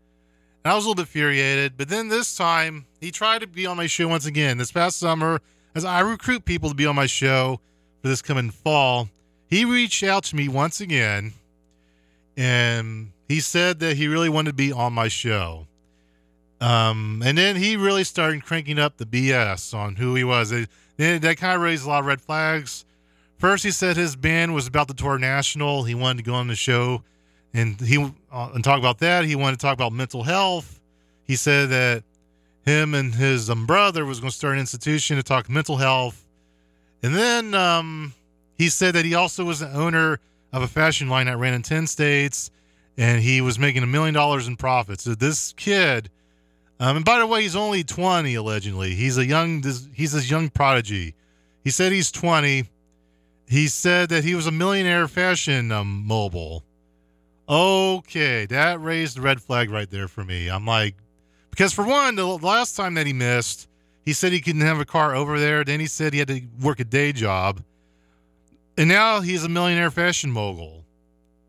And 0.66 0.72
I 0.72 0.76
was 0.76 0.84
a 0.84 0.90
little 0.90 0.96
bit 0.96 1.04
infuriated. 1.04 1.78
But 1.78 1.90
then 1.90 2.08
this 2.08 2.36
time, 2.36 2.88
he 3.00 3.12
tried 3.12 3.42
to 3.42 3.48
be 3.48 3.68
on 3.68 3.78
my 3.78 3.86
show 3.86 4.08
once 4.08 4.26
again. 4.26 4.58
This 4.58 4.72
past 4.72 4.98
summer, 4.98 5.40
as 5.76 5.86
I 5.86 6.00
recruit 6.00 6.44
people 6.44 6.70
to 6.70 6.76
be 6.76 6.88
on 6.88 6.96
my 6.96 7.06
show 7.06 7.60
for 8.02 8.08
this 8.08 8.24
coming 8.24 8.50
fall, 8.50 9.10
he 9.48 9.64
reached 9.64 10.02
out 10.02 10.24
to 10.24 10.36
me 10.36 10.48
once 10.48 10.82
again 10.82 11.34
and 12.36 13.12
he 13.28 13.42
said 13.42 13.80
that 13.80 13.96
he 13.96 14.08
really 14.08 14.28
wanted 14.28 14.50
to 14.50 14.56
be 14.56 14.72
on 14.72 14.92
my 14.92 15.08
show. 15.08 15.68
Um, 16.60 17.22
and 17.24 17.38
then 17.38 17.58
he 17.58 17.78
really 17.78 18.04
started 18.04 18.44
cranking 18.44 18.80
up 18.80 18.98
the 18.98 19.06
BS 19.06 19.72
on 19.72 19.98
who 19.98 20.16
he 20.16 20.24
was. 20.24 20.52
It, 20.52 20.68
it, 20.98 21.22
that 21.22 21.38
kind 21.38 21.56
of 21.56 21.62
raised 21.62 21.86
a 21.86 21.90
lot 21.90 22.00
of 22.00 22.06
red 22.08 22.22
flags. 22.22 22.86
First, 23.38 23.64
he 23.64 23.72
said 23.72 23.98
his 23.98 24.16
band 24.16 24.56
was 24.56 24.66
about 24.66 24.88
to 24.88 24.96
tour 24.96 25.20
national. 25.20 25.84
He 25.84 25.94
wanted 25.94 26.24
to 26.24 26.32
go 26.32 26.34
on 26.34 26.48
the 26.48 26.56
show 26.56 27.04
and 27.56 27.80
he 27.80 27.98
uh, 28.32 28.50
and 28.54 28.64
talk 28.64 28.80
about 28.80 29.00
that. 29.00 29.26
He 29.26 29.36
wanted 29.36 29.60
to 29.60 29.66
talk 29.66 29.74
about 29.74 29.94
mental 29.94 30.24
health. 30.24 30.80
He 31.24 31.36
said 31.36 31.70
that 31.70 32.04
him 32.66 32.94
and 32.94 33.16
his 33.16 33.50
um, 33.50 33.66
brother 33.66 34.06
was 34.06 34.20
going 34.20 34.30
to 34.30 34.36
start 34.36 34.56
an 34.56 34.60
institution 34.60 35.16
to 35.18 35.24
talk 35.24 35.50
mental 35.50 35.78
health. 35.78 36.26
And 37.02 37.16
then 37.16 37.54
um, 37.54 38.14
he 38.58 38.70
said 38.70 38.96
that 38.96 39.06
he 39.06 39.16
also 39.16 39.46
was 39.46 39.60
the 39.60 39.72
owner 39.72 40.20
of 40.52 40.64
a 40.64 40.68
fashion 40.68 41.08
line 41.08 41.28
that 41.28 41.38
ran 41.38 41.54
in 41.54 41.62
10 41.62 41.88
states 41.88 42.52
and 42.98 43.22
he 43.22 43.42
was 43.42 43.58
making 43.60 43.84
a 43.84 43.88
million 43.88 44.14
dollars 44.14 44.48
in 44.48 44.58
profits. 44.58 45.04
So 45.04 45.16
this 45.16 45.54
kid, 45.54 46.10
um, 46.80 46.98
and 46.98 47.06
by 47.06 47.20
the 47.20 47.28
way, 47.28 47.42
he's 47.42 47.56
only 47.56 47.84
20 47.84 48.36
allegedly. 48.36 48.96
He's 48.96 49.18
a 49.18 49.26
young, 49.26 49.64
he's 49.94 50.12
this 50.14 50.30
young 50.30 50.50
prodigy. 50.50 51.14
He 51.64 51.70
said 51.70 51.92
he's 51.92 52.12
20. 52.12 52.66
He 53.48 53.68
said 53.68 54.10
that 54.10 54.24
he 54.24 54.34
was 54.36 54.48
a 54.48 54.52
millionaire 54.52 55.08
fashion 55.08 55.72
um, 55.72 56.04
mobile. 56.06 56.64
Okay, 57.48 58.46
that 58.48 58.82
raised 58.82 59.18
the 59.18 59.22
red 59.22 59.42
flag 59.42 59.70
right 59.70 59.90
there 59.90 60.08
for 60.08 60.24
me. 60.24 60.50
I'm 60.50 60.66
like, 60.66 60.96
because 61.52 61.74
for 61.74 61.86
one, 61.86 62.16
the 62.16 62.26
last 62.26 62.76
time 62.76 62.96
that 62.96 63.06
he 63.06 63.14
missed, 63.14 63.68
he 64.04 64.14
said 64.14 64.32
he 64.32 64.42
couldn't 64.42 64.62
have 64.62 64.80
a 64.80 64.86
car 64.86 65.16
over 65.16 65.40
there. 65.40 65.64
Then 65.64 65.80
he 65.80 65.88
said 65.88 66.14
he 66.14 66.20
had 66.20 66.28
to 66.30 66.42
work 66.62 66.80
a 66.80 66.84
day 66.84 67.12
job. 67.12 67.62
And 68.78 68.90
now 68.90 69.22
he's 69.22 69.44
a 69.44 69.50
millionaire 69.50 69.92
fashion 69.92 70.32
mogul. 70.32 70.84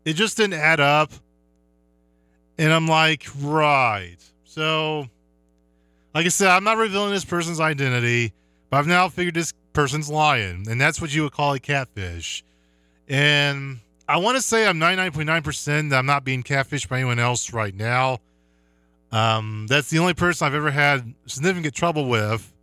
It 0.05 0.13
just 0.13 0.37
didn't 0.37 0.59
add 0.59 0.79
up. 0.79 1.11
And 2.57 2.71
I'm 2.71 2.87
like, 2.87 3.27
right. 3.41 4.17
So, 4.45 5.07
like 6.15 6.25
I 6.25 6.29
said, 6.29 6.49
I'm 6.49 6.63
not 6.63 6.77
revealing 6.77 7.11
this 7.11 7.25
person's 7.25 7.59
identity, 7.59 8.33
but 8.69 8.77
I've 8.77 8.87
now 8.87 9.09
figured 9.09 9.35
this 9.35 9.53
person's 9.73 10.09
lying. 10.09 10.65
And 10.69 10.79
that's 10.79 11.01
what 11.01 11.13
you 11.13 11.23
would 11.23 11.33
call 11.33 11.53
a 11.53 11.59
catfish. 11.59 12.43
And 13.07 13.79
I 14.07 14.17
want 14.17 14.37
to 14.37 14.41
say 14.41 14.65
I'm 14.65 14.79
99.9% 14.79 15.89
that 15.89 15.97
I'm 15.97 16.05
not 16.05 16.23
being 16.23 16.43
catfished 16.43 16.87
by 16.87 16.97
anyone 16.97 17.19
else 17.19 17.51
right 17.51 17.75
now. 17.75 18.19
Um, 19.11 19.67
that's 19.67 19.89
the 19.89 19.99
only 19.99 20.13
person 20.13 20.47
I've 20.47 20.53
ever 20.53 20.71
had 20.71 21.13
significant 21.25 21.73
trouble 21.73 22.07
with 22.07 22.53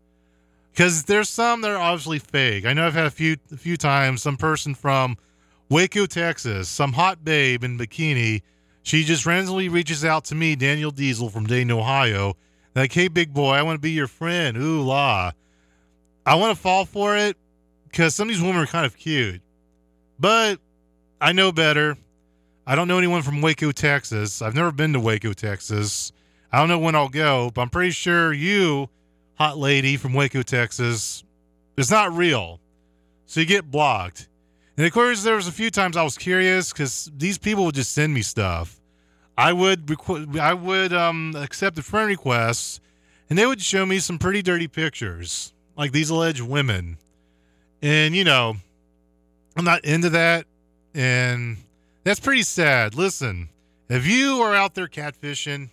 because 0.73 1.05
there's 1.05 1.29
some 1.29 1.61
that 1.63 1.71
are 1.71 1.79
obviously 1.79 2.19
fake. 2.19 2.67
I 2.67 2.73
know 2.73 2.87
I've 2.87 2.95
had 2.95 3.07
a 3.07 3.11
few 3.11 3.37
a 3.53 3.57
few 3.57 3.77
times 3.77 4.23
some 4.23 4.37
person 4.37 4.75
from 4.75 5.17
Waco, 5.71 6.07
Texas, 6.07 6.69
some 6.69 6.93
hot 6.93 7.25
babe 7.25 7.65
in 7.65 7.79
bikini. 7.79 8.43
She 8.83 9.05
just 9.05 9.25
randomly 9.25 9.69
reaches 9.69 10.05
out 10.05 10.25
to 10.27 10.35
me, 10.35 10.57
Daniel 10.57 10.91
Diesel 10.91 11.31
from 11.31 11.47
Dayton, 11.47 11.71
Ohio, 11.71 12.37
like, 12.75 12.93
"Hey, 12.93 13.09
big 13.09 13.33
boy, 13.33 13.53
I 13.53 13.63
want 13.63 13.77
to 13.77 13.81
be 13.81 13.93
your 13.93 14.09
friend." 14.09 14.57
Ooh 14.59 14.83
la! 14.83 15.33
I 16.27 16.35
want 16.35 16.55
to 16.55 16.61
fall 16.61 16.85
for 16.85 17.17
it 17.17 17.37
because 17.89 18.15
some 18.15 18.29
of 18.29 18.35
these 18.35 18.43
women 18.43 18.63
are 18.63 18.67
kind 18.67 18.85
of 18.85 18.97
cute, 18.97 19.41
but 20.19 20.59
I 21.25 21.33
know 21.33 21.52
better. 21.52 21.97
I 22.66 22.75
don't 22.75 22.87
know 22.87 22.99
anyone 22.99 23.23
from 23.23 23.40
Waco, 23.40 23.73
Texas. 23.73 24.43
I've 24.43 24.54
never 24.54 24.71
been 24.71 24.93
to 24.93 25.00
Waco, 25.00 25.33
Texas. 25.33 26.12
I 26.52 26.59
don't 26.59 26.69
know 26.69 26.78
when 26.78 26.95
I'll 26.95 27.09
go, 27.09 27.50
but 27.54 27.62
I'm 27.62 27.71
pretty 27.71 27.93
sure 27.93 28.35
you 28.35 28.90
hot 29.37 29.57
lady 29.57 29.97
from 29.97 30.12
Waco, 30.12 30.43
Texas. 30.43 31.25
is 31.78 31.90
not 31.90 32.12
real. 32.12 32.61
So 33.25 33.40
you 33.40 33.47
get 33.47 33.71
blocked. 33.71 34.28
And 34.76 34.85
of 34.85 34.93
course, 34.93 35.23
there 35.23 35.37
was 35.37 35.49
a 35.49 35.52
few 35.52 35.71
times 35.71 35.97
I 35.97 36.02
was 36.02 36.19
curious 36.19 36.75
because 36.75 37.11
these 37.16 37.38
people 37.38 37.64
would 37.64 37.75
just 37.75 37.93
send 37.93 38.12
me 38.12 38.21
stuff. 38.21 38.78
I 39.38 39.54
would 39.54 39.87
requ- 39.87 40.38
I 40.38 40.52
would 40.52 40.93
um, 40.93 41.35
accept 41.38 41.75
the 41.75 41.83
friend 41.83 42.07
requests, 42.07 42.81
and 43.31 43.38
they 43.38 43.47
would 43.47 43.62
show 43.62 43.87
me 43.87 43.99
some 43.99 44.19
pretty 44.19 44.43
dirty 44.43 44.69
pictures, 44.69 45.54
like 45.75 45.93
these 45.93 46.11
alleged 46.11 46.43
women. 46.43 46.99
And 47.81 48.14
you 48.14 48.25
know, 48.25 48.57
I'm 49.57 49.64
not 49.64 49.87
into 49.87 50.11
that, 50.11 50.45
and 50.95 51.57
that's 52.05 52.21
pretty 52.21 52.43
sad. 52.43 52.95
Listen, 52.95 53.49
if 53.89 54.07
you 54.07 54.41
are 54.41 54.55
out 54.55 54.75
there 54.75 54.89
catfishing, 54.89 55.71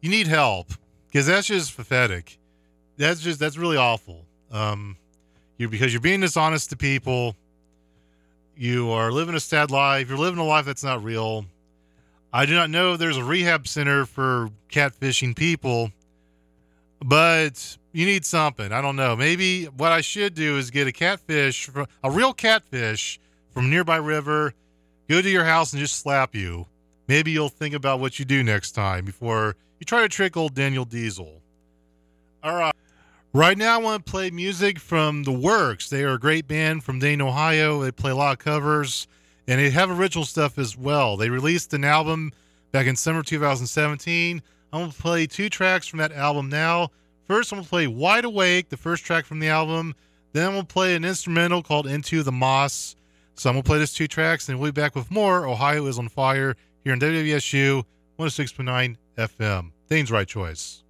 you 0.00 0.10
need 0.10 0.26
help 0.26 0.72
because 1.06 1.26
that's 1.26 1.46
just 1.46 1.76
pathetic 1.76 2.38
that's 2.98 3.20
just 3.20 3.40
that's 3.40 3.56
really 3.56 3.76
awful. 3.76 4.26
Um, 4.50 4.96
you 5.56 5.68
because 5.68 5.92
you're 5.92 6.02
being 6.02 6.20
dishonest 6.20 6.70
to 6.70 6.76
people. 6.76 7.34
You 8.56 8.90
are 8.90 9.12
living 9.12 9.36
a 9.36 9.40
sad 9.40 9.70
life. 9.70 10.08
You're 10.08 10.18
living 10.18 10.40
a 10.40 10.44
life 10.44 10.66
that's 10.66 10.82
not 10.82 11.02
real. 11.02 11.46
I 12.32 12.44
do 12.44 12.54
not 12.54 12.70
know 12.70 12.94
if 12.94 12.98
there's 12.98 13.16
a 13.16 13.24
rehab 13.24 13.68
center 13.68 14.04
for 14.04 14.50
catfishing 14.68 15.36
people, 15.36 15.92
but 17.02 17.78
you 17.92 18.04
need 18.04 18.26
something. 18.26 18.72
I 18.72 18.82
don't 18.82 18.96
know. 18.96 19.14
Maybe 19.14 19.66
what 19.66 19.92
I 19.92 20.00
should 20.00 20.34
do 20.34 20.58
is 20.58 20.70
get 20.70 20.88
a 20.88 20.92
catfish, 20.92 21.70
a 22.02 22.10
real 22.10 22.34
catfish 22.34 23.20
from 23.58 23.70
nearby 23.70 23.96
river, 23.96 24.54
go 25.08 25.20
to 25.20 25.28
your 25.28 25.44
house 25.44 25.72
and 25.72 25.80
just 25.80 25.96
slap 25.96 26.32
you. 26.32 26.64
Maybe 27.08 27.32
you'll 27.32 27.48
think 27.48 27.74
about 27.74 27.98
what 27.98 28.20
you 28.20 28.24
do 28.24 28.44
next 28.44 28.70
time 28.70 29.04
before 29.04 29.56
you 29.80 29.84
try 29.84 30.02
to 30.02 30.08
trick 30.08 30.36
old 30.36 30.54
Daniel 30.54 30.84
Diesel. 30.84 31.42
All 32.44 32.54
right. 32.54 32.72
Right 33.32 33.58
now, 33.58 33.74
I 33.74 33.78
want 33.78 34.06
to 34.06 34.10
play 34.12 34.30
music 34.30 34.78
from 34.78 35.24
The 35.24 35.32
Works. 35.32 35.90
They 35.90 36.04
are 36.04 36.12
a 36.12 36.20
great 36.20 36.46
band 36.46 36.84
from 36.84 37.00
Dayton, 37.00 37.20
Ohio. 37.20 37.82
They 37.82 37.90
play 37.90 38.12
a 38.12 38.14
lot 38.14 38.30
of 38.30 38.38
covers 38.38 39.08
and 39.48 39.58
they 39.58 39.70
have 39.70 39.90
original 39.90 40.24
stuff 40.24 40.56
as 40.56 40.76
well. 40.76 41.16
They 41.16 41.28
released 41.28 41.74
an 41.74 41.82
album 41.82 42.30
back 42.70 42.86
in 42.86 42.94
summer 42.94 43.24
2017. 43.24 44.40
I'm 44.72 44.80
going 44.80 44.92
to 44.92 45.02
play 45.02 45.26
two 45.26 45.48
tracks 45.48 45.88
from 45.88 45.98
that 45.98 46.12
album 46.12 46.48
now. 46.48 46.90
First, 47.26 47.50
I'm 47.50 47.56
going 47.56 47.64
to 47.64 47.70
play 47.70 47.86
Wide 47.88 48.24
Awake, 48.24 48.68
the 48.68 48.76
first 48.76 49.04
track 49.04 49.24
from 49.24 49.40
the 49.40 49.48
album. 49.48 49.96
Then 50.32 50.54
to 50.54 50.64
play 50.64 50.94
an 50.94 51.04
instrumental 51.04 51.64
called 51.64 51.88
Into 51.88 52.22
the 52.22 52.30
Moss. 52.30 52.94
So 53.38 53.48
I'm 53.48 53.54
going 53.54 53.62
to 53.62 53.68
play 53.68 53.78
those 53.78 53.92
two 53.92 54.08
tracks 54.08 54.48
and 54.48 54.58
we'll 54.58 54.72
be 54.72 54.80
back 54.80 54.96
with 54.96 55.12
more 55.12 55.46
Ohio 55.46 55.86
is 55.86 55.96
on 55.96 56.08
Fire 56.08 56.56
here 56.82 56.92
on 56.92 56.98
WWSU 56.98 57.84
106.9 58.18 58.96
FM. 59.16 59.70
Dane's 59.88 60.10
right 60.10 60.26
choice. 60.26 60.82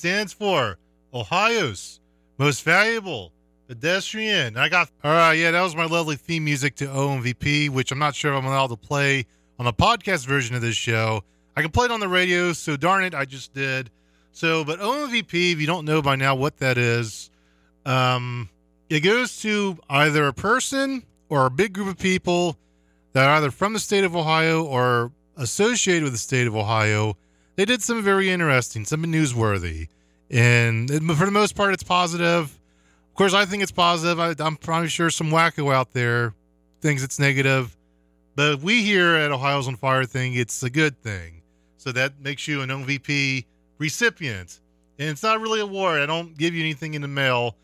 Stands 0.00 0.32
for 0.32 0.78
Ohio's 1.12 2.00
most 2.38 2.62
valuable 2.62 3.32
pedestrian. 3.68 4.56
I 4.56 4.70
got 4.70 4.90
all 5.04 5.12
right. 5.12 5.34
Yeah, 5.34 5.50
that 5.50 5.60
was 5.60 5.76
my 5.76 5.84
lovely 5.84 6.16
theme 6.16 6.42
music 6.46 6.74
to 6.76 6.86
OMVP, 6.86 7.68
which 7.68 7.92
I'm 7.92 7.98
not 7.98 8.14
sure 8.14 8.32
if 8.32 8.38
I'm 8.38 8.46
allowed 8.46 8.68
to 8.68 8.76
play 8.76 9.26
on 9.58 9.66
the 9.66 9.74
podcast 9.74 10.26
version 10.26 10.56
of 10.56 10.62
this 10.62 10.74
show. 10.74 11.22
I 11.54 11.60
can 11.60 11.70
play 11.70 11.84
it 11.84 11.90
on 11.90 12.00
the 12.00 12.08
radio, 12.08 12.54
so 12.54 12.78
darn 12.78 13.04
it, 13.04 13.14
I 13.14 13.26
just 13.26 13.52
did. 13.52 13.90
So, 14.32 14.64
but 14.64 14.78
OMVP, 14.80 15.52
if 15.52 15.60
you 15.60 15.66
don't 15.66 15.84
know 15.84 16.00
by 16.00 16.16
now 16.16 16.34
what 16.34 16.56
that 16.60 16.78
is, 16.78 17.28
um, 17.84 18.48
it 18.88 19.00
goes 19.00 19.38
to 19.42 19.76
either 19.90 20.26
a 20.26 20.32
person 20.32 21.02
or 21.28 21.44
a 21.44 21.50
big 21.50 21.74
group 21.74 21.88
of 21.88 21.98
people 21.98 22.56
that 23.12 23.28
are 23.28 23.34
either 23.34 23.50
from 23.50 23.74
the 23.74 23.80
state 23.80 24.04
of 24.04 24.16
Ohio 24.16 24.64
or 24.64 25.12
associated 25.36 26.04
with 26.04 26.12
the 26.12 26.18
state 26.18 26.46
of 26.46 26.56
Ohio. 26.56 27.18
They 27.60 27.66
did 27.66 27.82
some 27.82 28.02
very 28.02 28.30
interesting, 28.30 28.86
some 28.86 29.04
newsworthy. 29.04 29.88
And 30.30 30.88
for 30.88 31.26
the 31.26 31.30
most 31.30 31.54
part, 31.54 31.74
it's 31.74 31.82
positive. 31.82 32.44
Of 32.44 33.14
course, 33.14 33.34
I 33.34 33.44
think 33.44 33.62
it's 33.62 33.70
positive. 33.70 34.18
I, 34.18 34.34
I'm 34.38 34.56
probably 34.56 34.88
sure 34.88 35.10
some 35.10 35.30
wacko 35.30 35.70
out 35.70 35.92
there 35.92 36.32
thinks 36.80 37.02
it's 37.02 37.18
negative. 37.18 37.76
But 38.34 38.60
we 38.60 38.82
here 38.82 39.14
at 39.14 39.30
Ohio's 39.30 39.68
on 39.68 39.76
Fire 39.76 40.06
think 40.06 40.36
it's 40.36 40.62
a 40.62 40.70
good 40.70 41.02
thing. 41.02 41.42
So 41.76 41.92
that 41.92 42.18
makes 42.18 42.48
you 42.48 42.62
an 42.62 42.70
OMVP 42.70 43.44
recipient. 43.76 44.58
And 44.98 45.10
it's 45.10 45.22
not 45.22 45.42
really 45.42 45.60
a 45.60 45.64
award. 45.64 46.00
I 46.00 46.06
don't 46.06 46.38
give 46.38 46.54
you 46.54 46.62
anything 46.62 46.94
in 46.94 47.02
the 47.02 47.08
mail. 47.08 47.56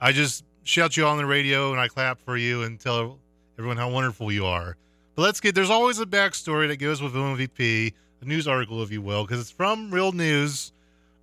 I 0.00 0.12
just 0.12 0.46
shout 0.62 0.96
you 0.96 1.04
on 1.04 1.18
the 1.18 1.26
radio 1.26 1.72
and 1.72 1.78
I 1.78 1.88
clap 1.88 2.18
for 2.20 2.38
you 2.38 2.62
and 2.62 2.80
tell 2.80 3.18
everyone 3.58 3.76
how 3.76 3.90
wonderful 3.90 4.32
you 4.32 4.46
are. 4.46 4.78
But 5.14 5.24
let's 5.24 5.40
get 5.40 5.54
there's 5.54 5.68
always 5.68 5.98
a 5.98 6.06
backstory 6.06 6.68
that 6.68 6.78
goes 6.78 7.02
with 7.02 7.12
OMVP, 7.12 7.92
a 8.22 8.24
news 8.26 8.48
article, 8.48 8.82
if 8.82 8.90
you 8.90 9.02
will, 9.02 9.24
because 9.24 9.40
it's 9.40 9.50
from 9.50 9.90
real 9.90 10.12
news. 10.12 10.72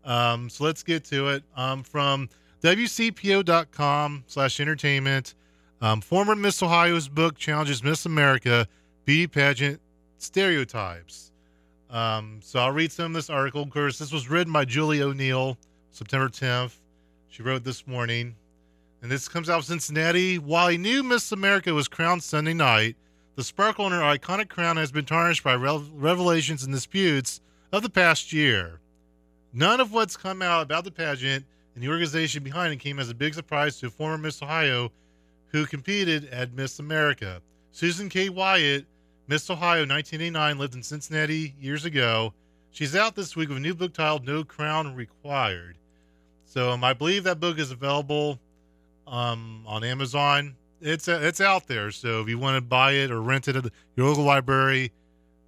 Um, 0.04 0.50
so 0.50 0.64
let's 0.64 0.84
get 0.84 1.04
to 1.06 1.30
it. 1.30 1.44
Um, 1.56 1.84
from 1.84 2.30
WCPO.com 2.64 4.24
slash 4.28 4.60
entertainment. 4.60 5.36
Um, 5.82 6.02
former 6.02 6.36
Miss 6.36 6.62
Ohio's 6.62 7.08
book 7.08 7.38
challenges 7.38 7.84
Miss 7.84 8.06
America 8.06 8.68
beauty 9.06 9.28
pageant 9.28 9.80
stereotypes. 10.18 11.32
Um, 11.90 12.40
so 12.44 12.60
I'll 12.60 12.72
read 12.72 12.92
some 12.92 13.08
of 13.08 13.14
this 13.14 13.30
article. 13.30 13.64
Of 13.64 13.70
course, 13.72 13.98
this 13.98 14.12
was 14.12 14.30
written 14.30 14.54
by 14.54 14.66
Julie 14.66 15.02
O'Neill, 15.02 15.58
September 15.92 16.28
10th. 16.28 16.76
She 17.30 17.42
wrote 17.42 17.64
this 17.64 17.88
morning. 17.88 18.36
And 19.02 19.10
this 19.10 19.30
comes 19.30 19.50
out 19.50 19.60
of 19.60 19.66
Cincinnati. 19.66 20.38
While 20.38 20.68
a 20.68 20.78
new 20.78 21.02
Miss 21.04 21.32
America 21.32 21.74
was 21.74 21.88
crowned 21.88 22.22
Sunday 22.22 22.54
night, 22.54 22.98
the 23.40 23.44
sparkle 23.46 23.86
in 23.86 23.94
her 23.94 24.02
iconic 24.02 24.50
crown 24.50 24.76
has 24.76 24.92
been 24.92 25.06
tarnished 25.06 25.46
by 25.46 25.56
revelations 25.56 26.66
and 26.66 26.74
disputes 26.74 27.40
of 27.72 27.82
the 27.82 27.90
past 27.90 28.34
year. 28.34 28.82
None 29.54 29.80
of 29.80 29.94
what's 29.94 30.18
come 30.18 30.42
out 30.42 30.64
about 30.64 30.84
the 30.84 30.92
pageant 30.92 31.46
and 31.74 31.82
the 31.82 31.88
organization 31.88 32.44
behind 32.44 32.74
it 32.74 32.82
came 32.82 33.00
as 33.00 33.10
a 33.10 33.16
big 33.16 33.34
surprise 33.34 33.80
to 33.80 33.88
a 33.88 33.90
former 33.90 34.18
Miss 34.18 34.44
Ohio 34.44 34.92
who 35.54 35.66
competed 35.66 36.26
at 36.26 36.52
Miss 36.52 36.80
America. 36.80 37.42
Susan 37.72 38.10
K. 38.10 38.28
Wyatt, 38.28 38.86
Miss 39.30 39.50
Ohio 39.50 39.84
1989, 39.88 40.58
lived 40.58 40.76
in 40.76 40.84
Cincinnati 40.84 41.56
years 41.62 41.86
ago. 41.86 42.34
She's 42.72 42.94
out 42.94 43.16
this 43.16 43.38
week 43.38 43.48
with 43.48 43.60
a 43.60 43.62
new 43.62 43.74
book 43.74 43.94
titled 43.94 44.28
No 44.28 44.44
Crown 44.44 44.94
Required. 44.96 45.78
So 46.44 46.72
um, 46.72 46.84
I 46.84 46.92
believe 46.92 47.24
that 47.24 47.40
book 47.40 47.58
is 47.58 47.72
available 47.72 48.38
um, 49.08 49.64
on 49.66 49.86
Amazon 49.86 50.58
it's 50.82 51.08
uh, 51.08 51.20
it's 51.22 51.42
out 51.42 51.68
there. 51.68 51.92
So 51.92 52.22
if 52.22 52.30
you 52.30 52.38
want 52.38 52.56
to 52.58 52.62
buy 52.62 52.94
it 52.94 53.12
or 53.12 53.22
rent 53.22 53.48
it 53.48 53.56
at 53.56 53.66
your 53.96 54.08
local 54.08 54.24
library, 54.24 54.92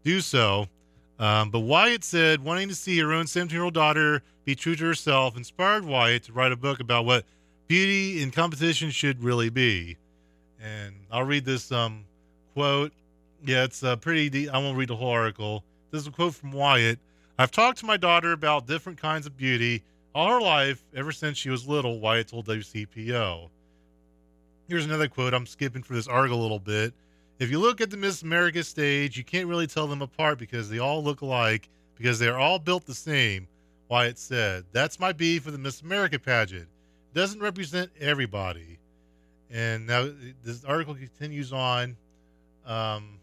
do 0.04 0.22
so. 0.22 0.68
Um, 1.20 1.52
but 1.52 1.60
Wyatt 1.60 2.04
said 2.04 2.44
wanting 2.44 2.68
to 2.70 2.76
see 2.76 2.98
her 3.00 3.14
own 3.14 3.28
17 3.28 3.56
year 3.56 3.64
old 3.64 3.74
daughter 3.74 4.24
be 4.46 4.56
true 4.56 4.76
to 4.76 4.86
herself 4.86 5.38
inspired 5.38 5.86
Wyatt 5.86 6.24
to 6.24 6.34
write 6.34 6.52
a 6.52 6.56
book 6.56 6.80
about 6.80 7.06
what 7.06 7.26
beauty 7.68 8.22
in 8.22 8.32
competition 8.32 8.90
should 8.90 9.24
really 9.24 9.50
be. 9.50 9.98
And 10.60 10.96
I'll 11.12 11.24
read 11.24 11.46
this 11.46 11.72
um, 11.72 12.06
quote. 12.54 12.92
Yeah, 13.44 13.64
it's 13.64 13.84
uh, 13.84 13.96
pretty 13.96 14.30
deep. 14.30 14.50
I 14.54 14.58
won't 14.58 14.78
read 14.78 14.90
the 14.90 14.96
whole 14.96 15.10
article. 15.10 15.64
This 15.92 16.02
is 16.02 16.08
a 16.08 16.12
quote 16.12 16.36
from 16.36 16.52
Wyatt. 16.52 17.00
I've 17.40 17.52
talked 17.52 17.80
to 17.80 17.86
my 17.86 17.98
daughter 17.98 18.34
about 18.34 18.68
different 18.68 19.00
kinds 19.00 19.26
of 19.26 19.36
beauty 19.36 19.84
all 20.14 20.30
her 20.30 20.42
life, 20.42 20.84
ever 20.96 21.12
since 21.12 21.38
she 21.38 21.50
was 21.50 21.68
little, 21.68 22.00
Wyatt 22.00 22.28
told 22.28 22.48
WCPO. 22.48 23.50
Here's 24.72 24.86
another 24.86 25.10
quote. 25.10 25.34
I'm 25.34 25.46
skipping 25.46 25.84
for 25.84 25.96
this 25.96 26.08
article 26.08 26.40
a 26.40 26.42
little 26.42 26.58
bit. 26.58 26.94
If 27.40 27.52
you 27.52 27.60
look 27.60 27.82
at 27.82 27.90
the 27.90 27.98
Miss 27.98 28.22
America 28.22 28.64
stage, 28.64 29.18
you 29.18 29.24
can't 29.26 29.50
really 29.50 29.68
tell 29.68 29.86
them 29.86 30.02
apart 30.02 30.40
because 30.40 30.70
they 30.70 30.80
all 30.80 31.04
look 31.04 31.20
alike 31.20 31.68
because 31.98 32.20
they're 32.20 32.40
all 32.40 32.58
built 32.58 32.86
the 32.86 32.94
same. 32.94 33.50
Wyatt 33.90 34.18
said, 34.18 34.64
That's 34.72 34.98
my 34.98 35.12
beef 35.12 35.44
with 35.44 35.56
the 35.56 35.60
Miss 35.60 35.82
America 35.82 36.18
pageant. 36.18 36.70
It 36.70 37.14
doesn't 37.14 37.42
represent 37.42 37.92
everybody. 38.00 38.80
And 39.50 39.88
now 39.88 40.10
this 40.42 40.64
article 40.64 40.96
continues 40.96 41.52
on. 41.52 41.98
Um, 42.66 43.20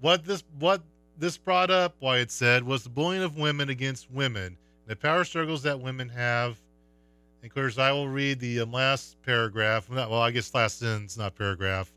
what 0.00 0.24
this 0.24 0.44
what 0.60 0.80
this 1.18 1.36
brought 1.36 1.72
up, 1.72 1.96
Wyatt 1.98 2.30
said, 2.30 2.62
was 2.62 2.84
the 2.84 2.88
bullying 2.88 3.24
of 3.24 3.36
women 3.36 3.68
against 3.68 4.12
women, 4.12 4.58
the 4.86 4.94
power 4.94 5.24
struggles 5.24 5.64
that 5.64 5.80
women 5.80 6.08
have 6.10 6.60
of 7.44 7.54
course, 7.54 7.78
I 7.78 7.92
will 7.92 8.08
read 8.08 8.40
the 8.40 8.60
um, 8.60 8.72
last 8.72 9.20
paragraph. 9.22 9.90
Well, 9.90 10.14
I 10.14 10.30
guess 10.30 10.54
last 10.54 10.78
sentence, 10.78 11.18
not 11.18 11.36
paragraph. 11.36 11.92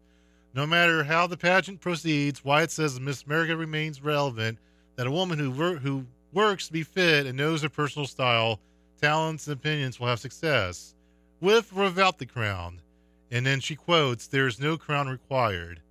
No 0.53 0.65
matter 0.65 1.03
how 1.03 1.27
the 1.27 1.37
pageant 1.37 1.79
proceeds, 1.79 2.43
Wyatt 2.43 2.71
says 2.71 2.99
Miss 2.99 3.23
America 3.23 3.55
remains 3.55 4.03
relevant. 4.03 4.57
That 4.95 5.07
a 5.07 5.11
woman 5.11 5.37
who 5.39 5.51
wor- 5.51 5.77
who 5.77 6.05
works 6.33 6.67
to 6.67 6.73
be 6.73 6.83
fit 6.83 7.25
and 7.25 7.37
knows 7.37 7.61
her 7.61 7.69
personal 7.69 8.07
style, 8.07 8.59
talents, 8.99 9.47
and 9.47 9.53
opinions 9.53 9.99
will 9.99 10.07
have 10.07 10.19
success, 10.19 10.95
with 11.39 11.71
or 11.71 11.83
without 11.83 12.17
the 12.17 12.25
crown. 12.25 12.81
And 13.29 13.45
then 13.45 13.59
she 13.59 13.75
quotes, 13.75 14.27
"There 14.27 14.47
is 14.47 14.59
no 14.59 14.77
crown 14.77 15.07
required." 15.07 15.81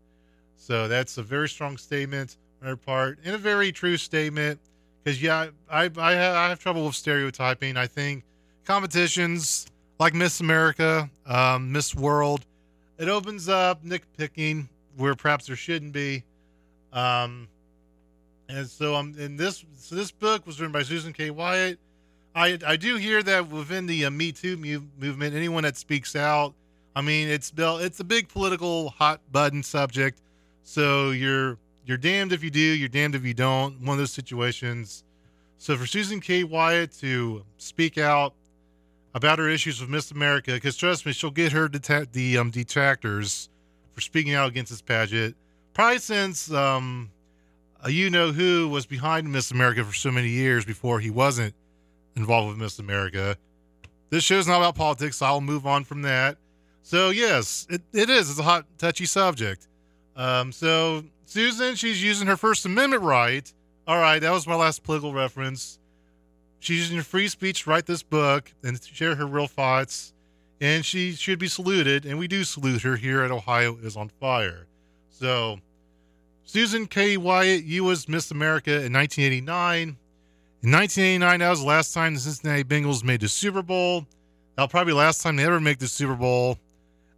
So 0.57 0.89
that's 0.89 1.17
a 1.19 1.23
very 1.23 1.49
strong 1.49 1.77
statement 1.77 2.37
on 2.61 2.69
her 2.69 2.77
part, 2.77 3.21
and 3.25 3.35
a 3.35 3.39
very 3.39 3.71
true 3.73 3.97
statement. 3.97 4.61
Because 5.03 5.23
yeah, 5.23 5.51
I 5.71 5.85
I 5.97 6.13
I 6.13 6.49
have 6.49 6.59
trouble 6.59 6.85
with 6.85 6.97
stereotyping. 6.97 7.77
I 7.77 7.87
think 7.87 8.25
competitions 8.67 9.67
like 9.99 10.13
Miss 10.13 10.41
America, 10.41 11.09
um, 11.25 11.73
Miss 11.73 11.95
World, 11.95 12.45
it 12.99 13.09
opens 13.09 13.49
up 13.49 13.83
nitpicking 13.85 14.69
where 14.97 15.15
perhaps 15.15 15.47
there 15.47 15.57
shouldn't 15.57 15.93
be. 15.93 16.25
Um, 16.93 17.49
and 18.49 18.67
so 18.67 18.95
I'm 18.95 19.15
um, 19.15 19.19
in 19.19 19.37
this. 19.37 19.65
So 19.79 19.95
this 19.95 20.11
book 20.11 20.47
was 20.47 20.61
written 20.61 20.73
by 20.73 20.83
Susan 20.83 21.13
K. 21.13 21.31
Wyatt. 21.31 21.79
I 22.35 22.59
I 22.67 22.77
do 22.77 22.97
hear 22.97 23.23
that 23.23 23.49
within 23.49 23.87
the 23.87 24.05
uh, 24.05 24.11
Me 24.11 24.33
Too 24.33 24.57
mu- 24.57 24.87
movement, 24.99 25.35
anyone 25.35 25.65
that 25.65 25.77
speaks 25.77 26.15
out, 26.15 26.55
I 26.95 27.03
mean, 27.03 27.29
it's 27.29 27.51
built 27.51 27.83
it's 27.83 28.01
a 28.01 28.05
big 28.05 28.29
political 28.29 28.91
hot 28.91 29.21
button 29.33 29.63
subject. 29.63 30.21
So 30.63 31.11
you're 31.11 31.59
you're 31.85 31.97
damned 31.97 32.33
if 32.33 32.43
you 32.45 32.51
do, 32.51 32.61
you're 32.61 32.89
damned 32.89 33.15
if 33.15 33.25
you 33.25 33.35
don't. 33.35 33.81
One 33.81 33.95
of 33.95 33.99
those 33.99 34.13
situations. 34.13 35.03
So 35.59 35.77
for 35.77 35.87
Susan 35.87 36.21
K. 36.21 36.45
Wyatt 36.45 36.93
to 36.99 37.43
speak 37.59 37.99
out 37.99 38.35
about 39.17 39.39
her 39.39 39.49
issues 39.49 39.81
with 39.81 39.89
Miss 39.89 40.11
America 40.11 40.53
because 40.53 40.77
trust 40.77 41.07
me, 41.07 41.13
she'll 41.13 41.31
get 41.31 41.51
her 41.51 41.69
deta- 41.69 42.13
the 42.13 42.37
um, 42.37 42.51
detractors 42.51 43.49
for 43.95 44.03
speaking 44.03 44.35
out 44.35 44.51
against 44.51 44.71
this 44.71 44.83
pageant. 44.83 45.35
Probably 45.73 45.99
since 45.99 46.53
um, 46.53 47.11
you 47.89 48.11
know 48.11 48.31
who 48.31 48.69
was 48.69 48.85
behind 48.85 49.33
Miss 49.33 49.51
America 49.51 49.83
for 49.85 49.95
so 49.95 50.11
many 50.11 50.29
years 50.29 50.67
before 50.67 51.01
he 51.01 51.09
wasn't 51.09 51.55
involved 52.15 52.51
with 52.51 52.59
Miss 52.59 52.79
America. 52.79 53.39
This 54.11 54.23
show's 54.23 54.47
not 54.47 54.59
about 54.59 54.75
politics, 54.75 55.17
so 55.17 55.27
I'll 55.27 55.41
move 55.41 55.67
on 55.67 55.85
from 55.85 56.03
that. 56.03 56.37
So 56.83 57.09
yes, 57.09 57.67
it, 57.71 57.81
it 57.95 58.11
is. 58.11 58.29
It's 58.29 58.39
a 58.39 58.43
hot, 58.43 58.67
touchy 58.77 59.07
subject. 59.07 59.67
Um, 60.15 60.53
so 60.53 61.03
Susan, 61.25 61.75
she's 61.75 62.05
using 62.05 62.27
her 62.27 62.37
First 62.37 62.67
Amendment 62.67 63.03
right. 63.03 63.51
All 63.87 63.99
right, 63.99 64.19
that 64.19 64.31
was 64.31 64.47
my 64.47 64.57
last 64.57 64.83
political 64.83 65.15
reference. 65.15 65.79
She's 66.59 66.79
using 66.79 66.97
her 66.97 67.03
free 67.03 67.29
speech 67.29 67.65
to 67.65 67.71
write 67.71 67.87
this 67.87 68.03
book 68.03 68.53
and 68.65 68.83
share 68.83 69.15
her 69.17 69.27
real 69.27 69.47
thoughts, 69.47 70.13
and 70.61 70.85
she 70.85 71.13
should 71.13 71.39
be 71.39 71.49
saluted. 71.49 72.05
And 72.07 72.19
we 72.19 72.29
do 72.29 72.45
salute 72.45 72.83
her 72.83 72.97
here 72.97 73.23
at 73.23 73.31
Ohio 73.31 73.77
is 73.77 73.97
on 73.97 74.09
Fire. 74.09 74.67
So, 75.11 75.59
Susan 76.45 76.87
K. 76.87 77.17
Wyatt, 77.17 77.65
you 77.65 77.85
was 77.85 78.09
Miss 78.09 78.31
America 78.31 78.71
in 78.71 78.93
1989. 78.93 79.97
In 80.63 80.73
1989, 80.73 81.41
that 81.41 81.51
was 81.51 81.61
the 81.61 81.67
last 81.67 81.93
time 81.93 82.15
the 82.15 82.21
Cincinnati 82.21 82.65
Bengals 82.65 83.05
made 83.05 83.21
the 83.21 83.29
Super 83.29 83.63
Bowl. 83.63 84.07
That'll 84.57 84.69
probably 84.69 84.91
be 84.91 84.95
the 84.95 84.99
last 84.99 85.23
time 85.23 85.37
they 85.37 85.45
ever 85.45 85.61
make 85.61 85.79
the 85.79 85.89
Super 85.89 86.15
Bowl. 86.15 86.59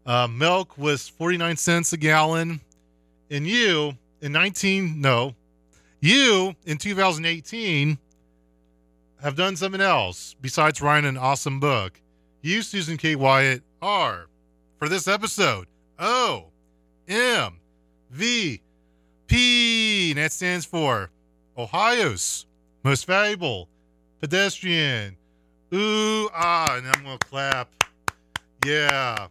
Uh, 0.04 0.26
milk 0.26 0.76
was 0.76 1.08
49 1.08 1.56
cents 1.56 1.92
a 1.92 1.96
gallon. 1.96 2.60
And 3.30 3.46
you, 3.46 3.96
in 4.20 4.32
19, 4.32 5.00
no, 5.00 5.34
you 6.00 6.54
in 6.64 6.78
2018 6.78 7.98
have 9.22 9.36
done 9.36 9.56
something 9.56 9.80
else 9.80 10.34
besides 10.40 10.80
writing 10.80 11.08
an 11.08 11.16
awesome 11.16 11.60
book. 11.60 12.00
You, 12.40 12.62
Susan 12.62 12.96
K. 12.96 13.16
Wyatt, 13.16 13.62
are, 13.82 14.26
for 14.78 14.88
this 14.88 15.08
episode, 15.08 15.66
O 15.98 16.46
M 17.08 17.60
V 18.10 18.60
P. 19.26 20.10
And 20.10 20.18
that 20.18 20.32
stands 20.32 20.64
for 20.64 21.10
Ohio's 21.56 22.46
most 22.84 23.06
valuable 23.06 23.68
pedestrian. 24.20 25.16
Ooh, 25.74 26.28
ah, 26.32 26.76
and 26.76 26.86
I'm 26.86 27.04
going 27.04 27.18
to 27.18 27.26
clap. 27.26 27.68
Yeah. 28.64 29.26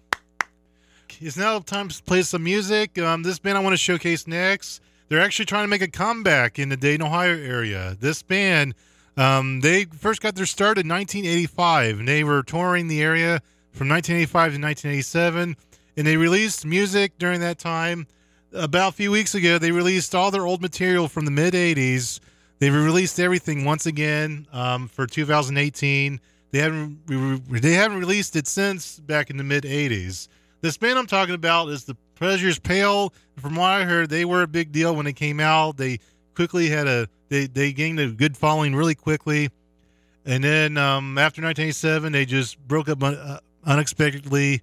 It's 1.20 1.38
now 1.38 1.60
time 1.60 1.88
to 1.88 2.04
play 2.04 2.22
some 2.22 2.44
music. 2.44 3.00
Um, 3.00 3.24
this 3.24 3.40
band 3.40 3.58
I 3.58 3.62
want 3.62 3.74
to 3.74 3.78
showcase 3.78 4.28
next, 4.28 4.82
they're 5.10 5.22
actually 5.22 5.46
trying 5.46 5.64
to 5.64 5.68
make 5.68 5.82
a 5.82 5.88
comeback 5.88 6.60
in 6.60 6.70
the 6.70 6.78
Dayton, 6.78 7.08
Ohio 7.08 7.36
area. 7.36 7.98
This 8.00 8.22
band, 8.22 8.76
um, 9.18 9.62
they 9.62 9.86
first 9.86 10.22
got 10.22 10.36
their 10.36 10.46
start 10.46 10.78
in 10.78 10.88
1985, 10.88 12.00
and 12.00 12.08
they 12.08 12.24
were 12.24 12.44
touring 12.44 12.88
the 12.88 13.02
area 13.02 13.42
from 13.72 13.90
1985 13.90 14.32
to 14.32 14.62
1987, 14.62 15.58
and 15.98 16.08
they 16.08 16.18
released 16.18 16.66
music 16.66 17.18
during 17.18 17.40
that 17.42 17.58
time. 17.58 18.08
About 18.54 18.94
a 18.94 18.96
few 18.96 19.12
weeks 19.12 19.36
ago, 19.36 19.58
they 19.58 19.72
released 19.72 20.16
all 20.16 20.32
their 20.32 20.46
old 20.46 20.62
material 20.62 21.08
from 21.08 21.26
the 21.26 21.32
mid 21.32 21.54
80s. 21.54 22.20
They 22.60 22.70
released 22.70 23.20
everything 23.20 23.66
once 23.66 23.86
again 23.86 24.48
um, 24.52 24.88
for 24.88 25.06
2018. 25.06 26.20
They 26.52 26.60
haven't 26.60 27.52
they 27.62 27.74
haven't 27.74 28.00
released 28.00 28.36
it 28.36 28.48
since 28.48 29.00
back 29.00 29.30
in 29.30 29.38
the 29.38 29.44
mid 29.44 29.64
80s. 29.64 30.28
This 30.62 30.78
band 30.78 30.98
I'm 30.98 31.08
talking 31.08 31.36
about 31.36 31.70
is 31.70 31.84
the 31.84 31.96
Pleasures 32.16 32.58
Pale. 32.58 33.14
From 33.38 33.56
what 33.56 33.70
I 33.70 33.84
heard, 33.84 34.10
they 34.10 34.26
were 34.26 34.42
a 34.42 34.48
big 34.48 34.72
deal 34.72 34.96
when 34.96 35.06
they 35.06 35.14
came 35.14 35.40
out. 35.40 35.78
They 35.78 36.00
quickly 36.38 36.70
had 36.70 36.88
a 36.88 37.10
they 37.30 37.48
they 37.48 37.74
gained 37.74 38.00
a 38.00 38.10
good 38.10 38.38
following 38.38 38.76
really 38.76 38.94
quickly, 38.94 39.50
and 40.24 40.44
then 40.44 40.78
um, 40.78 41.18
after 41.18 41.42
1987, 41.42 42.12
they 42.12 42.26
just 42.26 42.60
broke 42.68 42.88
up 42.88 43.02
uh, 43.02 43.40
unexpectedly, 43.66 44.62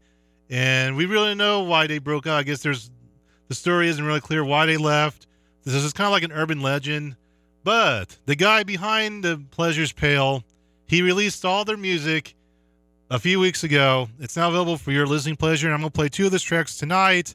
and 0.49 0.97
we 0.97 1.05
really 1.05 1.35
know 1.35 1.65
why 1.65 1.89
they 1.89 1.99
broke 1.99 2.29
up. 2.29 2.39
I 2.39 2.45
guess 2.45 2.63
there's 2.63 2.93
the 3.49 3.57
story 3.57 3.89
isn't 3.89 4.05
really 4.05 4.21
clear 4.21 4.45
why 4.45 4.67
they 4.67 4.77
left. 4.77 5.27
This 5.65 5.75
is 5.75 5.93
kind 5.93 6.07
of 6.07 6.13
like 6.13 6.23
an 6.23 6.31
urban 6.31 6.63
legend, 6.63 7.17
but 7.65 8.19
the 8.25 8.37
guy 8.37 8.63
behind 8.63 9.25
the 9.25 9.43
Pleasures 9.51 9.91
Pale, 9.91 10.45
he 10.87 11.03
released 11.03 11.45
all 11.45 11.65
their 11.65 11.77
music 11.77 12.37
a 13.11 13.19
few 13.19 13.41
weeks 13.41 13.65
ago. 13.65 14.09
It's 14.21 14.37
now 14.37 14.49
available 14.49 14.77
for 14.77 14.93
your 14.93 15.09
listening 15.09 15.35
pleasure, 15.35 15.67
and 15.67 15.75
I'm 15.75 15.83
to 15.83 15.91
play 15.91 16.09
two 16.09 16.27
of 16.27 16.31
those 16.31 16.43
tracks 16.45 16.79
tonight 16.79 17.35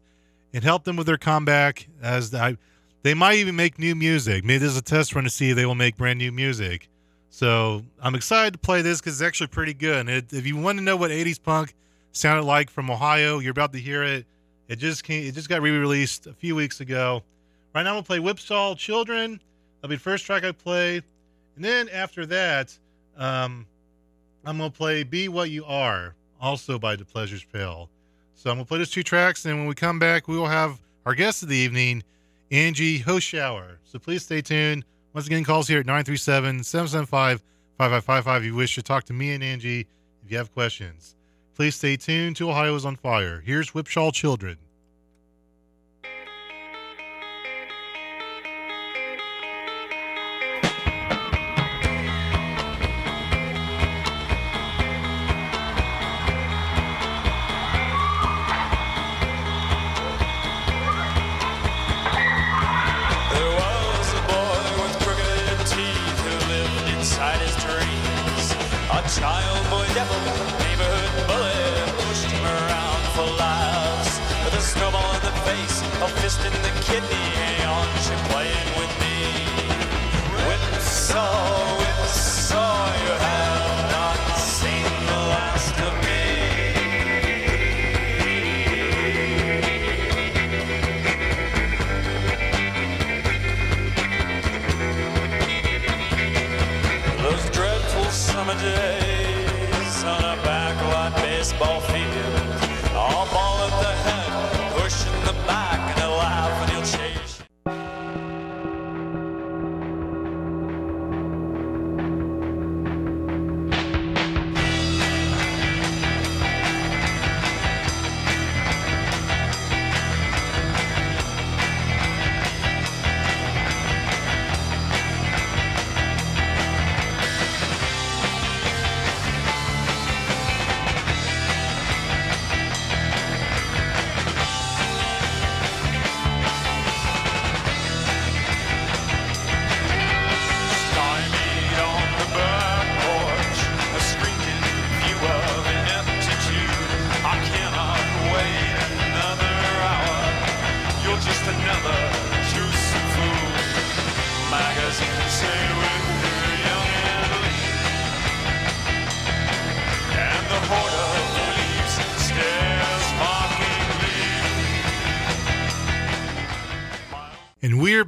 and 0.54 0.64
help 0.64 0.86
them 0.86 0.96
with 0.96 1.08
their 1.08 1.18
comeback. 1.18 1.90
As 2.02 2.34
I, 2.34 2.56
they 3.02 3.14
might 3.14 3.36
even 3.36 3.56
make 3.56 3.80
new 3.80 3.96
music. 3.96 4.44
Maybe 4.44 4.60
this 4.60 4.72
is 4.72 4.78
a 4.78 4.82
test 4.82 5.16
run 5.16 5.24
to 5.24 5.30
see 5.30 5.52
if 5.52 5.56
they 5.56 5.66
will 5.66 5.76
make 5.76 5.98
brand 5.98 6.20
new 6.20 6.32
music. 6.32 6.90
So 7.30 7.84
I'm 8.02 8.16
excited 8.16 8.54
to 8.54 8.60
play 8.60 8.82
this 8.82 9.00
because 9.00 9.22
it's 9.22 9.28
actually 9.28 9.48
pretty 9.48 9.74
good. 9.74 10.00
And 10.00 10.10
it, 10.10 10.34
if 10.34 10.46
you 10.46 10.58
want 10.58 10.78
to 10.78 10.84
know 10.84 10.98
what 10.98 11.12
80s 11.12 11.42
punk 11.42 11.76
sounded 12.12 12.44
like 12.44 12.70
from 12.70 12.90
Ohio, 12.90 13.40
you're 13.40 13.52
about 13.52 13.72
to 13.74 13.80
hear 13.80 14.04
it. 14.04 14.26
It 14.68 14.78
just 14.78 15.04
came, 15.04 15.26
it 15.26 15.34
just 15.34 15.50
got 15.50 15.62
re-released 15.62 16.28
a 16.28 16.34
few 16.34 16.56
weeks 16.56 16.80
ago. 16.82 17.24
Right 17.74 17.84
now 17.84 17.90
I'm 17.90 17.96
gonna 17.96 18.04
play 18.04 18.20
Whipsaw 18.20 18.76
Children. 18.76 19.40
That'll 19.82 19.90
be 19.90 19.96
the 19.96 20.02
first 20.02 20.26
track 20.26 20.44
I 20.44 20.52
play, 20.52 20.98
and 21.56 21.64
then 21.64 21.88
after 21.90 22.26
that, 22.26 22.78
um, 23.18 23.66
I'm 24.46 24.58
gonna 24.58 24.70
play 24.70 25.04
"Be 25.04 25.28
What 25.28 25.50
You 25.50 25.66
Are," 25.66 26.16
also 26.42 26.78
by 26.78 26.96
The 26.96 27.06
Pleasures 27.06 27.44
Pale. 27.44 27.90
So 28.36 28.50
I'm 28.50 28.58
gonna 28.58 28.66
play 28.66 28.80
those 28.80 28.92
two 28.92 29.04
tracks, 29.04 29.46
and 29.46 29.52
then 29.52 29.60
when 29.60 29.68
we 29.68 29.76
come 29.76 30.00
back, 30.00 30.28
we 30.28 30.38
will 30.38 30.48
have 30.48 30.80
our 31.06 31.16
guest 31.16 31.44
of 31.44 31.50
the 31.50 31.56
evening, 31.56 32.04
Angie 32.52 33.00
Hoschauer. 33.00 33.78
So 33.84 34.00
please 34.00 34.24
stay 34.24 34.42
tuned. 34.42 34.86
Once 35.14 35.28
again, 35.28 35.44
calls 35.44 35.68
here 35.68 35.80
at 35.80 35.86
937-775-5555 35.86 38.38
if 38.38 38.44
you 38.44 38.56
wish 38.56 38.76
to 38.76 38.84
talk 38.84 39.04
to 39.06 39.14
me 39.14 39.34
and 39.34 39.44
Angie 39.44 39.88
if 40.24 40.32
you 40.32 40.38
have 40.38 40.54
questions. 40.54 41.16
Please 41.56 41.76
stay 41.76 41.98
tuned 41.98 42.36
to 42.38 42.50
Ohio 42.50 42.76
is 42.76 42.86
on 42.86 42.96
Fire. 42.96 43.42
Here's 43.46 43.74
Whipsaw 43.74 44.12
Children. 44.12 44.58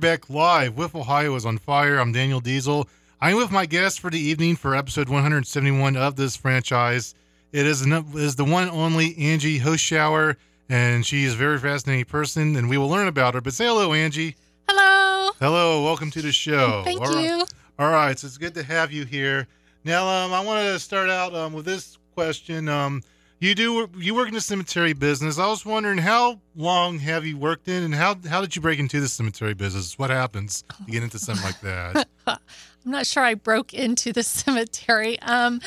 Back 0.01 0.31
live 0.31 0.75
with 0.77 0.95
Ohio 0.95 1.35
is 1.35 1.45
on 1.45 1.59
fire. 1.59 1.99
I'm 1.99 2.11
Daniel 2.11 2.39
Diesel. 2.39 2.89
I'm 3.21 3.37
with 3.37 3.51
my 3.51 3.67
guest 3.67 3.99
for 3.99 4.09
the 4.09 4.17
evening 4.17 4.55
for 4.55 4.75
episode 4.75 5.09
171 5.09 5.95
of 5.95 6.15
this 6.15 6.35
franchise. 6.35 7.13
It 7.51 7.67
is, 7.67 7.83
an, 7.83 7.91
is 8.15 8.35
the 8.35 8.43
one 8.43 8.67
only 8.71 9.15
Angie 9.15 9.59
Hoschauer, 9.59 10.37
and 10.69 11.05
she 11.05 11.23
is 11.23 11.35
a 11.35 11.37
very 11.37 11.59
fascinating 11.59 12.05
person, 12.05 12.55
and 12.55 12.67
we 12.67 12.79
will 12.79 12.89
learn 12.89 13.07
about 13.07 13.35
her. 13.35 13.41
But 13.41 13.53
say 13.53 13.67
hello, 13.67 13.93
Angie. 13.93 14.35
Hello. 14.67 15.33
Hello, 15.39 15.83
welcome 15.83 16.09
to 16.09 16.21
the 16.23 16.31
show. 16.31 16.81
Thank 16.83 16.99
All 16.99 17.13
right. 17.13 17.23
you. 17.23 17.45
All 17.77 17.91
right, 17.91 18.17
so 18.17 18.25
it's 18.25 18.39
good 18.39 18.55
to 18.55 18.63
have 18.63 18.91
you 18.91 19.05
here. 19.05 19.47
Now, 19.83 20.07
um, 20.07 20.33
I 20.33 20.43
want 20.43 20.65
to 20.65 20.79
start 20.79 21.11
out 21.11 21.35
um, 21.35 21.53
with 21.53 21.65
this 21.65 21.99
question. 22.15 22.67
Um, 22.67 23.03
you 23.41 23.55
do 23.55 23.89
you 23.97 24.15
work 24.15 24.27
in 24.29 24.33
the 24.33 24.41
cemetery 24.41 24.93
business? 24.93 25.37
I 25.37 25.47
was 25.47 25.65
wondering 25.65 25.97
how 25.97 26.39
long 26.55 26.99
have 26.99 27.25
you 27.25 27.37
worked 27.37 27.67
in, 27.67 27.83
and 27.83 27.93
how 27.93 28.15
how 28.29 28.39
did 28.41 28.55
you 28.55 28.61
break 28.61 28.79
into 28.79 28.99
the 29.01 29.07
cemetery 29.09 29.53
business? 29.53 29.99
What 29.99 30.09
happens 30.11 30.63
to 30.85 30.91
get 30.91 31.03
into 31.03 31.19
something 31.19 31.43
like 31.43 31.59
that? 31.61 32.07
I'm 32.83 32.89
not 32.91 33.05
sure 33.05 33.21
I 33.23 33.35
broke 33.35 33.75
into 33.75 34.11
the 34.11 34.23
cemetery. 34.41 35.19
Um, 35.21 35.61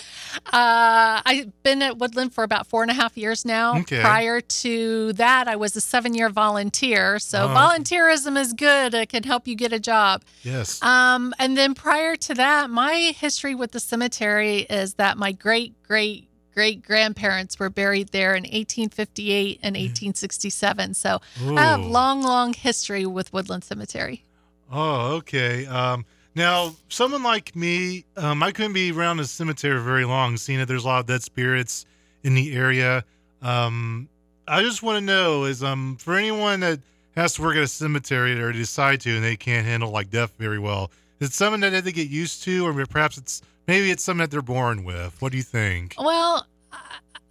uh, 0.47 1.23
I've 1.25 1.63
been 1.63 1.81
at 1.83 1.99
Woodland 1.99 2.35
for 2.35 2.43
about 2.43 2.67
four 2.67 2.83
and 2.83 2.91
a 2.91 2.95
half 2.95 3.17
years 3.17 3.45
now. 3.45 3.79
Okay. 3.81 4.01
Prior 4.01 4.41
to 4.41 5.13
that, 5.13 5.47
I 5.47 5.55
was 5.57 5.77
a 5.77 5.81
seven 5.81 6.15
year 6.15 6.29
volunteer. 6.29 7.19
So 7.21 7.45
Oh. 7.45 7.49
volunteerism 7.49 8.37
is 8.37 8.53
good. 8.53 8.95
It 8.95 9.11
can 9.11 9.23
help 9.23 9.47
you 9.47 9.55
get 9.55 9.73
a 9.73 9.79
job. 9.79 10.23
Yes. 10.43 10.83
Um, 10.83 11.33
and 11.39 11.57
then 11.57 11.75
prior 11.75 12.17
to 12.17 12.35
that, 12.35 12.71
my 12.71 13.13
history 13.17 13.55
with 13.55 13.71
the 13.73 13.81
cemetery 13.81 14.61
is 14.71 14.95
that 14.95 15.17
my 15.17 15.31
great 15.33 15.81
great 15.85 16.27
great 16.55 16.83
grandparents 16.83 17.59
were 17.59 17.69
buried 17.69 18.09
there 18.09 18.35
in 18.35 18.45
1858 18.45 19.59
and 19.63 19.75
1867. 19.75 20.95
So 20.95 21.21
I 21.57 21.63
have 21.63 21.81
Ooh. 21.81 21.89
long, 21.89 22.23
long 22.23 22.55
history 22.55 23.05
with 23.05 23.33
Woodland 23.33 23.65
Cemetery. 23.65 24.25
Oh, 24.73 25.17
okay. 25.17 25.67
Um, 25.67 26.07
Now, 26.37 26.75
someone 26.89 27.23
like 27.23 27.55
me, 27.55 28.05
um, 28.17 28.43
I 28.43 28.51
couldn't 28.51 28.73
be 28.73 28.91
around 28.91 29.21
a 29.21 29.25
cemetery 29.25 29.81
very 29.81 30.05
long, 30.05 30.37
seeing 30.37 30.59
that 30.59 30.67
there's 30.67 30.85
a 30.85 30.89
lot 30.89 31.01
of 31.01 31.07
dead 31.07 31.23
spirits 31.23 31.87
in 32.25 32.35
the 32.35 32.57
area. 32.57 33.05
Um, 33.43 34.09
I 34.49 34.63
just 34.63 34.83
want 34.83 34.99
to 34.99 35.05
know 35.05 35.45
is 35.45 35.63
um 35.63 35.97
for 35.97 36.17
anyone 36.17 36.61
that 36.61 36.81
has 37.17 37.35
to 37.35 37.43
work 37.43 37.57
at 37.57 37.63
a 37.63 37.69
cemetery 37.69 38.41
or 38.41 38.53
decide 38.53 39.01
to 39.03 39.15
and 39.15 39.25
they 39.25 39.37
can't 39.37 39.65
handle 39.65 39.91
like 39.91 40.11
death 40.11 40.33
very 40.39 40.59
well, 40.59 40.91
is 41.21 41.29
it 41.29 41.33
something 41.35 41.61
that 41.61 41.85
they 41.85 41.93
get 41.93 42.09
used 42.09 42.43
to, 42.45 42.67
or 42.67 42.87
perhaps 42.87 43.17
it's 43.17 43.43
maybe 43.67 43.91
it's 43.91 44.03
something 44.05 44.21
that 44.23 44.31
they're 44.31 44.43
born 44.43 44.85
with? 44.85 45.21
What 45.21 45.33
do 45.33 45.39
you 45.39 45.45
think? 45.45 45.95
Well, 45.99 46.47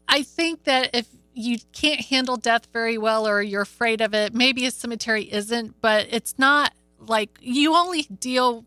I- 0.07 0.23
think 0.23 0.65
that 0.65 0.91
if 0.93 1.07
you 1.33 1.57
can't 1.71 2.01
handle 2.01 2.37
death 2.37 2.67
very 2.71 2.97
well 2.97 3.27
or 3.27 3.41
you're 3.41 3.63
afraid 3.63 3.99
of 4.01 4.13
it, 4.13 4.33
maybe 4.33 4.65
a 4.65 4.71
cemetery 4.71 5.23
isn't, 5.31 5.81
but 5.81 6.07
it's 6.11 6.35
not 6.37 6.73
like 6.99 7.37
you 7.41 7.75
only 7.75 8.03
deal. 8.03 8.63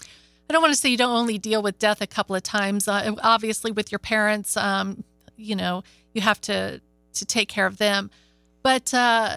I 0.00 0.52
don't 0.52 0.62
want 0.62 0.74
to 0.74 0.80
say 0.80 0.88
you 0.88 0.96
don't 0.96 1.16
only 1.16 1.38
deal 1.38 1.62
with 1.62 1.78
death 1.78 2.00
a 2.00 2.06
couple 2.06 2.34
of 2.34 2.42
times. 2.42 2.88
Uh, 2.88 3.12
obviously, 3.22 3.70
with 3.70 3.92
your 3.92 3.98
parents, 4.00 4.56
um, 4.56 5.04
you 5.36 5.54
know, 5.54 5.84
you 6.14 6.20
have 6.20 6.40
to 6.42 6.80
to 7.14 7.24
take 7.24 7.48
care 7.48 7.66
of 7.66 7.78
them. 7.78 8.10
But 8.62 8.92
uh, 8.92 9.36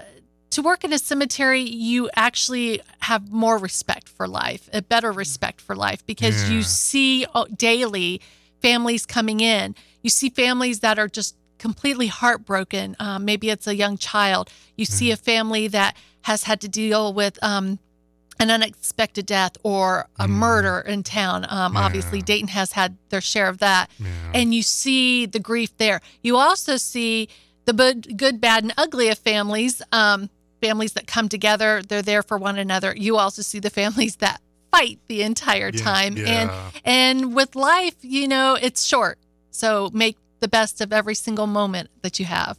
to 0.52 0.62
work 0.62 0.84
in 0.84 0.94
a 0.94 1.00
cemetery, 1.00 1.62
you 1.62 2.10
actually 2.16 2.82
have 3.00 3.32
more 3.32 3.58
respect 3.58 4.08
for 4.10 4.28
life, 4.28 4.70
a 4.74 4.82
better 4.82 5.12
respect 5.12 5.60
for 5.62 5.76
life, 5.76 6.06
because 6.06 6.44
Yeah. 6.44 6.56
you 6.56 6.62
see 6.64 7.26
uh, 7.34 7.46
daily 7.56 8.22
families 8.62 9.06
coming 9.06 9.40
in. 9.40 9.76
You 10.02 10.10
see 10.10 10.30
families 10.30 10.80
that 10.82 11.00
are 11.00 11.08
just 11.08 11.36
completely 11.58 12.08
heartbroken. 12.08 12.96
Um, 13.00 13.26
maybe 13.26 13.50
it's 13.50 13.68
a 13.68 13.76
young 13.76 13.98
child. 13.98 14.50
You 14.76 14.86
see 14.86 15.12
a 15.12 15.18
family 15.18 15.68
that 15.68 15.96
has 16.24 16.44
had 16.44 16.60
to 16.62 16.68
deal 16.68 17.14
with 17.14 17.42
um, 17.44 17.80
an 18.40 18.50
unexpected 18.52 19.26
death 19.28 19.58
or 19.64 20.08
a 20.20 20.28
murder 20.28 20.80
in 20.82 21.04
town. 21.04 21.46
Um, 21.50 21.78
Obviously, 21.78 22.22
Dayton 22.22 22.48
has 22.50 22.72
had 22.74 22.98
their 23.10 23.22
share 23.22 23.48
of 23.48 23.60
that. 23.60 23.90
Yeah. 24.00 24.08
And 24.34 24.54
you 24.54 24.64
see 24.64 25.26
the 25.28 25.40
grief 25.40 25.76
there. 25.78 26.02
You 26.24 26.38
also 26.38 26.78
see 26.78 27.30
the 27.66 27.74
good, 28.18 28.42
bad, 28.42 28.64
and 28.64 28.74
ugly 28.78 29.10
of 29.10 29.20
families. 29.20 29.82
Um, 29.92 30.30
families 30.62 30.94
that 30.94 31.08
come 31.08 31.28
together, 31.28 31.82
they're 31.82 32.02
there 32.02 32.24
for 32.24 32.38
one 32.38 32.58
another. 32.58 32.94
You 32.96 33.18
also 33.18 33.42
see 33.42 33.60
the 33.60 33.70
families 33.70 34.18
that 34.18 34.42
fight 34.72 35.00
the 35.08 35.22
entire 35.24 35.72
time. 35.72 36.16
yeah. 36.18 36.26
And 36.26 36.82
and 36.86 37.36
with 37.36 37.56
life, 37.56 37.96
you 38.02 38.28
know, 38.28 38.58
it's 38.62 38.86
short. 38.86 39.18
So 39.50 39.90
make 39.94 40.18
the 40.40 40.48
best 40.48 40.82
of 40.82 40.94
every 40.94 41.16
single 41.16 41.48
moment 41.48 41.90
that 42.02 42.20
you 42.20 42.26
have. 42.26 42.58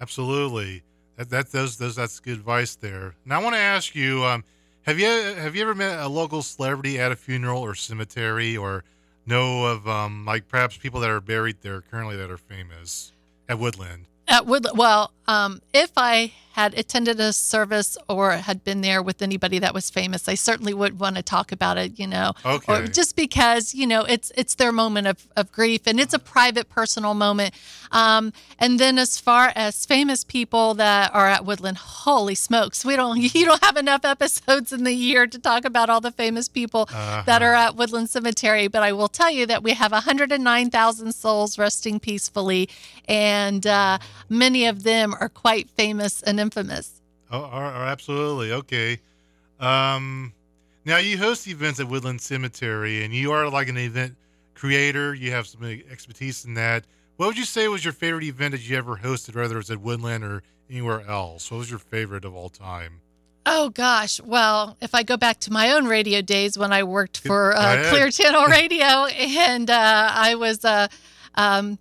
Absolutely. 0.00 0.82
That 1.16 1.30
that 1.30 1.52
those 1.52 1.76
those 1.76 1.96
that's 1.96 2.18
good 2.20 2.38
advice 2.38 2.76
there. 2.76 3.14
Now 3.24 3.40
I 3.40 3.42
want 3.44 3.54
to 3.54 3.60
ask 3.60 3.94
you, 3.94 4.24
um, 4.24 4.44
have 4.82 4.98
you 4.98 5.06
have 5.06 5.54
you 5.54 5.62
ever 5.62 5.74
met 5.74 5.98
a 5.98 6.08
local 6.08 6.42
celebrity 6.42 6.98
at 6.98 7.12
a 7.12 7.16
funeral 7.16 7.60
or 7.62 7.74
cemetery, 7.74 8.56
or 8.56 8.84
know 9.26 9.66
of 9.66 9.86
um 9.86 10.24
like 10.24 10.48
perhaps 10.48 10.76
people 10.76 11.00
that 11.00 11.10
are 11.10 11.20
buried 11.20 11.58
there 11.60 11.82
currently 11.82 12.16
that 12.16 12.30
are 12.30 12.38
famous 12.38 13.12
at 13.48 13.58
Woodland? 13.58 14.06
At 14.30 14.46
Woodland, 14.46 14.78
well, 14.78 15.12
um, 15.26 15.60
if 15.74 15.90
I 15.96 16.32
had 16.52 16.74
attended 16.76 17.20
a 17.20 17.32
service 17.32 17.96
or 18.08 18.32
had 18.32 18.64
been 18.64 18.80
there 18.80 19.00
with 19.02 19.22
anybody 19.22 19.60
that 19.60 19.72
was 19.72 19.88
famous, 19.88 20.28
I 20.28 20.34
certainly 20.34 20.74
would 20.74 20.98
want 20.98 21.14
to 21.16 21.22
talk 21.22 21.52
about 21.52 21.78
it. 21.78 21.98
You 21.98 22.06
know, 22.08 22.32
Okay. 22.44 22.72
or 22.72 22.86
just 22.86 23.14
because 23.16 23.74
you 23.74 23.86
know 23.86 24.02
it's 24.04 24.32
it's 24.36 24.54
their 24.56 24.72
moment 24.72 25.06
of, 25.06 25.26
of 25.36 25.50
grief 25.52 25.82
and 25.86 25.98
it's 26.00 26.14
a 26.14 26.18
private, 26.18 26.68
personal 26.68 27.14
moment. 27.14 27.54
Um, 27.92 28.32
and 28.58 28.78
then 28.78 28.98
as 28.98 29.18
far 29.18 29.52
as 29.56 29.84
famous 29.86 30.22
people 30.22 30.74
that 30.74 31.12
are 31.14 31.28
at 31.28 31.44
Woodland, 31.44 31.78
holy 31.78 32.34
smokes, 32.36 32.84
we 32.84 32.94
don't 32.96 33.18
you 33.34 33.44
don't 33.44 33.62
have 33.64 33.76
enough 33.76 34.04
episodes 34.04 34.72
in 34.72 34.84
the 34.84 34.92
year 34.92 35.26
to 35.28 35.38
talk 35.38 35.64
about 35.64 35.88
all 35.90 36.00
the 36.00 36.12
famous 36.12 36.48
people 36.48 36.86
that 37.26 37.42
are 37.42 37.54
at 37.54 37.76
Woodland 37.76 38.10
Cemetery. 38.10 38.66
But 38.68 38.82
I 38.82 38.92
will 38.92 39.08
tell 39.08 39.30
you 39.30 39.46
that 39.46 39.62
we 39.62 39.72
have 39.74 39.92
109,000 39.92 41.12
souls 41.12 41.58
resting 41.58 42.00
peacefully, 42.00 42.68
and 43.08 43.66
uh, 43.66 43.98
many 44.28 44.66
of 44.66 44.82
them 44.82 45.14
are 45.18 45.28
quite 45.28 45.70
famous 45.70 46.22
and 46.22 46.38
infamous. 46.40 47.00
Oh, 47.30 47.44
absolutely. 47.44 48.52
Okay. 48.52 48.98
Um, 49.60 50.32
now 50.84 50.98
you 50.98 51.18
host 51.18 51.46
events 51.46 51.78
at 51.80 51.88
Woodland 51.88 52.20
Cemetery, 52.20 53.04
and 53.04 53.14
you 53.14 53.32
are 53.32 53.48
like 53.48 53.68
an 53.68 53.76
event 53.76 54.16
creator. 54.54 55.14
You 55.14 55.30
have 55.30 55.46
some 55.46 55.64
expertise 55.64 56.44
in 56.44 56.54
that. 56.54 56.84
What 57.16 57.26
would 57.26 57.38
you 57.38 57.44
say 57.44 57.68
was 57.68 57.84
your 57.84 57.92
favorite 57.92 58.24
event 58.24 58.52
that 58.52 58.68
you 58.68 58.76
ever 58.76 58.96
hosted, 58.96 59.36
whether 59.36 59.58
it's 59.58 59.70
at 59.70 59.80
Woodland 59.80 60.24
or 60.24 60.42
anywhere 60.70 61.02
else? 61.06 61.50
What 61.50 61.58
was 61.58 61.70
your 61.70 61.78
favorite 61.78 62.24
of 62.24 62.34
all 62.34 62.48
time? 62.48 63.00
Oh 63.46 63.70
gosh. 63.70 64.20
Well, 64.20 64.76
if 64.80 64.94
I 64.94 65.02
go 65.02 65.16
back 65.16 65.40
to 65.40 65.52
my 65.52 65.72
own 65.72 65.86
radio 65.86 66.20
days 66.22 66.58
when 66.58 66.72
I 66.72 66.82
worked 66.82 67.18
for 67.18 67.54
uh. 67.56 67.88
Clear 67.90 68.10
Channel 68.10 68.44
Radio 68.48 69.06
and 69.06 69.68
uh, 69.68 70.10
I 70.14 70.34
was 70.34 70.64
uh, 70.64 70.88
um, 71.34 71.78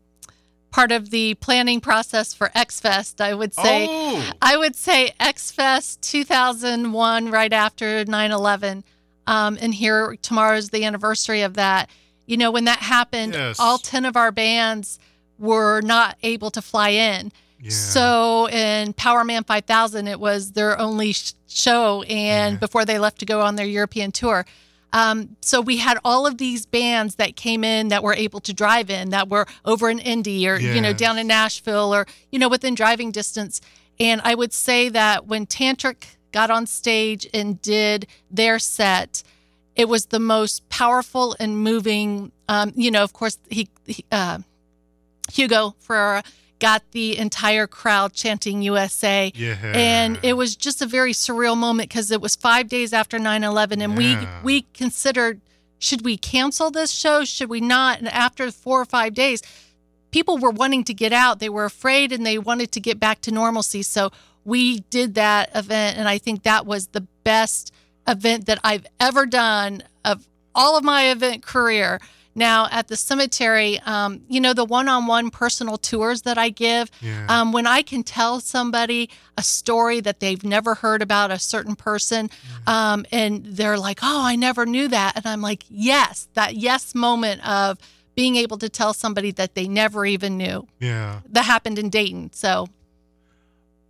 part 0.71 0.91
of 0.91 1.09
the 1.09 1.33
planning 1.35 1.79
process 1.81 2.33
for 2.33 2.51
X 2.55 2.79
Fest, 2.79 3.19
I 3.21 3.33
would 3.33 3.53
say. 3.53 3.87
Oh, 3.89 4.31
I 4.41 4.57
would 4.57 4.75
say 4.75 5.11
X 5.19 5.51
Fest 5.51 6.01
2001, 6.03 7.31
right 7.31 7.53
after 7.53 8.05
9 8.05 8.31
11. 8.31 8.83
Um, 9.27 9.57
and 9.61 9.73
here, 9.73 10.15
tomorrow's 10.21 10.69
the 10.69 10.85
anniversary 10.85 11.41
of 11.41 11.53
that. 11.55 11.89
You 12.25 12.37
know, 12.37 12.51
when 12.51 12.65
that 12.65 12.79
happened, 12.79 13.33
Yes. 13.33 13.59
all 13.59 13.77
10 13.77 14.05
of 14.05 14.15
our 14.15 14.31
bands 14.31 14.99
were 15.37 15.81
not 15.81 16.17
able 16.23 16.51
to 16.51 16.61
fly 16.61 16.89
in. 16.89 17.31
yeah. 17.61 17.69
So 17.71 18.47
in 18.49 18.93
Powerman 18.93 19.45
5000, 19.45 20.07
it 20.07 20.19
was 20.19 20.51
their 20.51 20.79
only 20.79 21.13
sh- 21.13 21.33
show, 21.47 22.03
and 22.03 22.53
Yeah. 22.55 22.59
before 22.59 22.85
they 22.85 22.97
left 22.99 23.19
to 23.19 23.25
go 23.25 23.41
on 23.41 23.55
their 23.55 23.65
European 23.65 24.11
tour. 24.11 24.45
Um, 24.91 25.35
so 25.41 25.61
we 25.61 25.77
had 25.77 25.99
all 26.03 26.25
of 26.25 26.37
these 26.37 26.65
bands 26.65 27.15
that 27.15 27.35
came 27.35 27.63
in 27.63 27.89
that 27.89 28.03
were 28.03 28.13
able 28.13 28.39
to 28.41 28.53
drive 28.53 28.89
in, 28.89 29.09
that 29.09 29.29
were 29.29 29.45
over 29.65 29.89
in 29.89 29.99
Indy 29.99 30.47
or 30.47 30.57
you 30.57 30.81
know 30.81 30.93
down 30.93 31.17
in 31.17 31.27
Nashville 31.27 31.93
or 31.93 32.07
you 32.31 32.39
know 32.39 32.49
within 32.49 32.75
driving 32.75 33.11
distance. 33.11 33.61
And 33.99 34.21
I 34.23 34.33
would 34.33 34.53
say 34.53 34.89
that 34.89 35.27
when 35.27 35.45
Tantric 35.45 36.15
got 36.31 36.49
on 36.49 36.65
stage 36.65 37.27
and 37.33 37.61
did 37.61 38.07
their 38.31 38.59
set, 38.59 39.23
it 39.75 39.87
was 39.87 40.07
the 40.07 40.19
most 40.19 40.67
powerful 40.69 41.35
and 41.39 41.57
moving. 41.57 42.31
Um, 42.47 42.71
you 42.75 42.91
know, 42.91 43.03
of 43.03 43.13
course, 43.13 43.37
he, 43.49 43.69
he 43.85 44.05
uh, 44.11 44.39
Hugo 45.31 45.75
Ferreira 45.79 46.23
got 46.59 46.83
the 46.91 47.17
entire 47.17 47.67
crowd 47.67 48.13
chanting 48.13 48.61
USA. 48.61 49.31
yeah. 49.35 49.55
And 49.73 50.19
it 50.23 50.33
was 50.33 50.55
just 50.55 50.81
a 50.81 50.85
very 50.85 51.13
surreal 51.13 51.57
moment 51.57 51.89
because 51.89 52.11
it 52.11 52.21
was 52.21 52.35
five 52.35 52.67
days 52.67 52.93
after 52.93 53.17
9 53.17 53.43
11. 53.43 53.81
And 53.81 53.99
Yeah. 54.01 54.41
we, 54.43 54.61
we 54.61 54.61
considered 54.73 55.41
should 55.81 56.03
we 56.03 56.17
cancel 56.17 56.69
this 56.71 56.91
show? 56.91 57.23
Should 57.23 57.49
we 57.49 57.61
not? 57.61 57.99
And 57.99 58.09
after 58.09 58.51
four 58.51 58.81
or 58.81 58.85
five 58.85 59.13
days, 59.13 59.41
people 60.11 60.37
were 60.37 60.49
wanting 60.51 60.83
to 60.83 60.93
get 60.93 61.13
out. 61.13 61.39
They 61.39 61.47
were 61.49 61.63
afraid 61.65 62.11
and 62.11 62.25
they 62.25 62.37
wanted 62.37 62.73
to 62.73 62.81
get 62.81 62.99
back 62.99 63.21
to 63.21 63.31
normalcy. 63.31 63.81
So 63.81 64.11
we 64.43 64.79
did 64.89 65.15
that 65.15 65.49
event. 65.55 65.97
And 65.97 66.09
I 66.09 66.17
think 66.17 66.43
that 66.43 66.65
was 66.65 66.87
the 66.87 67.07
best 67.23 67.73
event 68.07 68.45
that 68.47 68.59
I've 68.63 68.85
ever 68.99 69.25
done 69.25 69.83
of 70.03 70.27
all 70.53 70.77
of 70.77 70.83
my 70.83 71.09
event 71.11 71.43
career. 71.43 72.01
Now, 72.39 72.69
at 72.71 72.87
the 72.87 72.95
cemetery, 72.95 73.79
um, 73.85 74.21
you 74.29 74.39
know, 74.39 74.53
the 74.53 74.63
one 74.63 74.87
on 74.87 75.07
one 75.07 75.29
personal 75.29 75.77
tours 75.77 76.21
that 76.21 76.37
I 76.37 76.49
give, 76.49 76.89
Yeah. 77.01 77.25
um, 77.27 77.51
when 77.51 77.67
I 77.67 77.81
can 77.81 78.01
tell 78.01 78.39
somebody 78.39 79.09
a 79.37 79.43
story 79.43 79.99
that 79.99 80.21
they've 80.21 80.41
never 80.43 80.75
heard 80.75 81.01
about 81.01 81.31
a 81.31 81.37
certain 81.37 81.75
person, 81.75 82.29
um, 82.65 83.05
and 83.11 83.45
they're 83.45 83.77
like, 83.77 83.99
oh, 84.01 84.23
I 84.25 84.37
never 84.37 84.65
knew 84.65 84.87
that. 84.87 85.17
And 85.17 85.25
I'm 85.25 85.41
like, 85.41 85.65
yes, 85.69 86.29
that 86.35 86.55
yes 86.55 86.95
moment 86.95 87.45
of 87.45 87.77
being 88.15 88.37
able 88.37 88.57
to 88.59 88.69
tell 88.69 88.93
somebody 88.93 89.31
that 89.31 89.55
they 89.55 89.67
never 89.67 90.05
even 90.05 90.37
knew. 90.37 90.65
yeah. 90.79 91.19
That 91.29 91.43
happened 91.43 91.77
in 91.77 91.89
Dayton. 91.89 92.31
So, 92.33 92.67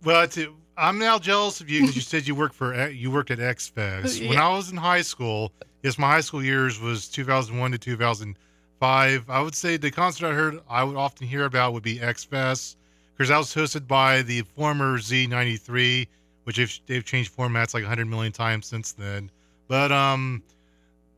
Well, 0.04 0.22
it's, 0.22 0.38
I'm 0.76 0.98
now 0.98 1.18
jealous 1.20 1.60
of 1.60 1.70
you 1.70 1.82
because 1.82 1.94
you 1.94 2.02
said 2.12 2.26
you 2.26 2.34
worked 2.34 2.54
for 2.56 2.88
you 2.88 3.10
worked 3.12 3.30
at 3.30 3.38
X 3.38 3.68
Fest. 3.68 4.20
When 4.22 4.38
I 4.38 4.48
was 4.56 4.70
in 4.70 4.76
high 4.76 5.02
school, 5.02 5.52
yes, 5.82 5.98
my 5.98 6.08
high 6.08 6.20
school 6.20 6.42
years 6.42 6.80
was 6.80 7.08
2001 7.08 7.72
to 7.72 7.78
2005. 7.78 9.30
I 9.30 9.40
would 9.42 9.54
say 9.54 9.76
the 9.76 9.90
concert 9.90 10.28
I 10.28 10.32
heard 10.32 10.60
I 10.68 10.84
would 10.84 10.96
often 10.96 11.26
hear 11.26 11.44
about 11.44 11.72
would 11.72 11.82
be 11.82 12.00
X 12.00 12.24
Fest 12.24 12.76
because 13.16 13.28
that 13.28 13.38
was 13.38 13.54
hosted 13.54 13.86
by 13.86 14.22
the 14.22 14.42
former 14.56 14.98
Z93, 14.98 16.06
which 16.44 16.56
they've, 16.56 16.80
they've 16.86 17.04
changed 17.04 17.36
formats 17.36 17.74
like 17.74 17.82
100 17.82 18.06
million 18.06 18.32
times 18.32 18.66
since 18.66 18.92
then. 18.92 19.30
But 19.68 19.92
um, 19.92 20.42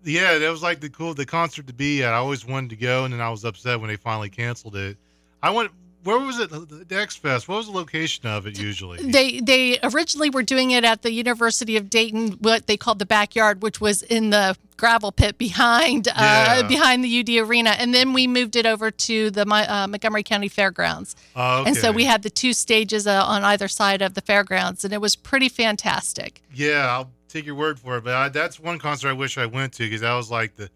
yeah, 0.05 0.39
that 0.39 0.51
was 0.51 0.63
like 0.63 0.81
the 0.81 0.91
cool 0.91 1.15
the 1.15 1.27
concert 1.27 1.67
to 1.69 1.73
be 1.73 2.03
at. 2.03 2.13
I 2.13 2.17
always 2.17 2.47
wanted 2.47 2.71
to 2.71 2.77
go, 2.77 3.05
and 3.05 3.15
then 3.15 3.21
I 3.21 3.31
was 3.31 3.45
upset 3.45 3.81
when 3.81 3.89
they 3.89 3.97
finally 3.97 4.31
canceled 4.31 4.77
it. 4.77 4.97
I 5.43 5.51
went. 5.51 5.71
Where 6.05 6.19
was 6.19 6.39
it? 6.41 6.51
The 6.51 6.97
X 6.97 7.15
Fest. 7.17 7.47
What 7.49 7.59
was 7.59 7.67
the 7.67 7.73
location 7.73 8.27
of 8.27 8.47
it 8.47 8.59
usually? 8.59 8.99
They 9.11 9.41
they 9.41 9.79
originally 9.83 10.31
were 10.31 10.43
doing 10.43 10.73
it 10.73 10.85
at 10.85 11.03
the 11.03 11.13
University 11.13 11.77
of 11.77 11.89
Dayton, 11.89 12.33
what 12.41 12.67
they 12.67 12.77
called 12.77 12.99
the 12.99 13.07
backyard, 13.07 13.63
which 13.63 13.81
was 13.81 14.03
in 14.03 14.31
the 14.31 14.57
gravel 14.77 15.13
pit 15.13 15.39
behind 15.39 16.07
Yeah. 16.09 16.63
uh, 16.65 16.69
behind 16.69 17.05
the 17.05 17.21
UD 17.21 17.49
Arena, 17.49 17.71
and 17.71 17.95
then 17.95 18.13
we 18.13 18.27
moved 18.27 18.57
it 18.57 18.67
over 18.67 18.91
to 18.91 19.31
the 19.31 19.43
uh, 19.43 19.87
Montgomery 19.87 20.25
County 20.25 20.49
Fairgrounds, 20.49 21.15
Oh, 21.37 21.63
and 21.65 21.77
so 21.77 21.93
we 21.93 22.05
had 22.05 22.23
the 22.25 22.31
two 22.31 22.53
stages 22.53 23.07
uh, 23.07 23.25
on 23.25 23.45
either 23.45 23.69
side 23.69 24.03
of 24.03 24.15
the 24.15 24.21
fairgrounds, 24.21 24.85
and 24.85 24.93
it 24.93 25.01
was 25.01 25.15
pretty 25.15 25.49
fantastic. 25.49 26.43
Yeah, 26.53 26.89
I'll 26.91 27.11
take 27.29 27.47
your 27.47 27.55
word 27.55 27.79
for 27.79 27.97
it, 27.99 28.03
but 28.05 28.15
I, 28.15 28.29
that's 28.29 28.59
one 28.59 28.81
concert 28.81 29.09
I 29.11 29.13
wish 29.13 29.39
I 29.39 29.47
went 29.47 29.73
to 29.75 29.85
because 29.85 30.01
that 30.01 30.15
was 30.15 30.33
like 30.33 30.57
the 30.57 30.69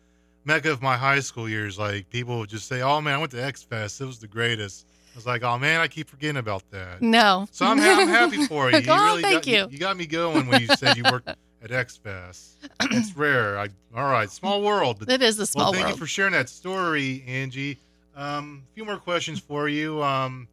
mecca 0.45 0.71
of 0.71 0.81
my 0.83 0.97
high 0.97 1.19
school 1.21 1.49
years. 1.49 1.77
Like 1.77 2.09
people 2.11 2.39
would 2.39 2.49
just 2.49 2.69
say, 2.69 2.83
"Oh 2.83 3.01
man, 3.01 3.15
I 3.15 3.19
went 3.19 3.33
to 3.33 3.43
X 3.45 3.65
Fest. 3.65 4.01
It 4.01 4.05
was 4.05 4.21
the 4.21 4.29
greatest." 4.29 4.87
I 5.16 5.18
was 5.18 5.24
like, 5.26 5.42
"Oh 5.42 5.57
man, 5.59 5.81
I 5.81 5.88
keep 5.88 6.11
forgetting 6.11 6.37
about 6.37 6.62
that." 6.72 7.00
No. 7.00 7.48
So 7.50 7.64
I'm, 7.64 7.79
ha- 7.79 7.96
I'm 8.02 8.09
happy 8.09 8.44
for 8.48 8.70
you. 8.70 8.76
you 8.81 8.85
Oh, 8.87 9.05
really 9.07 9.22
thank 9.22 9.44
got, 9.44 9.46
you. 9.46 9.66
You 9.70 9.79
got 9.79 9.96
me 9.96 10.07
going 10.07 10.46
when 10.46 10.61
you 10.61 10.66
said 10.76 10.94
you 10.94 11.05
worked 11.11 11.29
at 11.62 11.70
X 11.72 11.96
Fest. 11.96 12.68
It's 12.83 13.16
rare. 13.16 13.59
I, 13.59 13.68
all 13.96 14.05
right, 14.11 14.31
small 14.31 14.61
world. 14.61 15.07
It 15.09 15.22
is 15.22 15.38
a 15.38 15.46
small 15.46 15.66
well, 15.66 15.72
thank 15.72 15.87
world. 15.87 15.96
you 15.96 15.98
for 15.98 16.07
sharing 16.07 16.33
that 16.35 16.50
story, 16.50 17.24
Angie. 17.26 17.79
Um, 18.14 18.62
a 18.70 18.74
few 18.74 18.85
more 18.85 18.98
questions 18.98 19.40
for 19.40 19.70
you. 19.70 20.02
Um, 20.02 20.48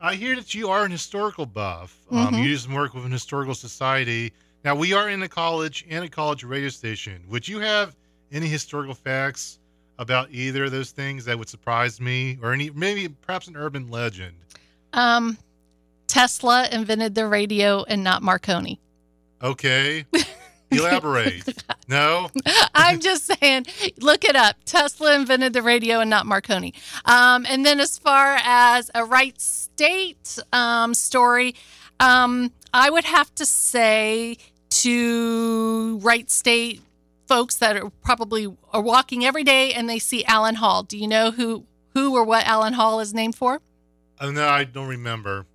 I 0.00 0.14
hear 0.14 0.34
that 0.34 0.54
you 0.54 0.70
are 0.70 0.82
an 0.86 0.90
historical 0.90 1.44
buff. 1.44 1.94
Um, 2.10 2.32
Mhm. 2.32 2.38
you 2.38 2.44
do 2.44 2.56
some 2.56 2.72
work 2.72 2.94
with 2.94 3.04
an 3.04 3.12
historical 3.12 3.54
society. 3.54 4.32
Now 4.64 4.74
we 4.76 4.94
are 4.94 5.10
in 5.10 5.22
a 5.22 5.28
college 5.28 5.84
and 5.90 6.06
a 6.06 6.08
college 6.08 6.42
radio 6.42 6.70
station. 6.70 7.22
Would 7.28 7.46
you 7.46 7.58
have 7.60 7.94
any 8.32 8.46
historical 8.46 8.94
facts 8.94 9.58
about 10.00 10.30
either 10.32 10.64
of 10.64 10.72
those 10.72 10.90
things 10.90 11.26
that 11.26 11.38
would 11.38 11.48
surprise 11.48 12.00
me, 12.00 12.38
or 12.42 12.52
any 12.52 12.70
maybe 12.70 13.06
perhaps 13.08 13.46
an 13.46 13.56
urban 13.56 13.88
legend? 13.90 14.34
um, 14.92 15.38
Tesla 16.08 16.68
invented 16.72 17.14
the 17.14 17.26
radio 17.26 17.84
and 17.84 18.02
not 18.02 18.20
Marconi. 18.22 18.80
Okay, 19.42 20.04
elaborate. 20.72 21.62
no, 21.88 22.28
I'm 22.74 22.98
just 22.98 23.26
saying, 23.26 23.66
look 24.00 24.24
it 24.24 24.34
up. 24.34 24.56
Tesla 24.64 25.14
invented 25.14 25.52
the 25.52 25.62
radio 25.62 26.00
and 26.00 26.10
not 26.10 26.26
Marconi. 26.26 26.74
Um, 27.04 27.46
and 27.48 27.64
then 27.64 27.78
as 27.78 27.96
far 27.96 28.38
as 28.42 28.90
a 28.94 29.04
Wright 29.04 29.40
State 29.40 30.38
um, 30.52 30.94
story, 30.94 31.54
um, 32.00 32.50
I 32.74 32.90
would 32.90 33.04
have 33.04 33.32
to 33.36 33.46
say 33.46 34.36
to 34.70 35.98
Wright 36.02 36.30
State 36.30 36.80
folks 37.30 37.54
that 37.54 37.76
are 37.76 37.90
probably 38.02 38.48
are 38.72 38.82
walking 38.82 39.24
every 39.24 39.44
day 39.44 39.72
and 39.72 39.88
they 39.88 40.00
see 40.00 40.24
Allen 40.24 40.56
Hall. 40.56 40.82
Do 40.82 40.98
you 40.98 41.06
know 41.06 41.30
who 41.30 41.64
who 41.94 42.16
or 42.16 42.24
what 42.24 42.44
Allen 42.44 42.72
Hall 42.72 42.98
is 42.98 43.14
named 43.14 43.36
for? 43.36 43.60
oh, 44.20 44.30
no, 44.32 44.46
I 44.48 44.64
don't 44.64 44.88
remember. 44.88 45.46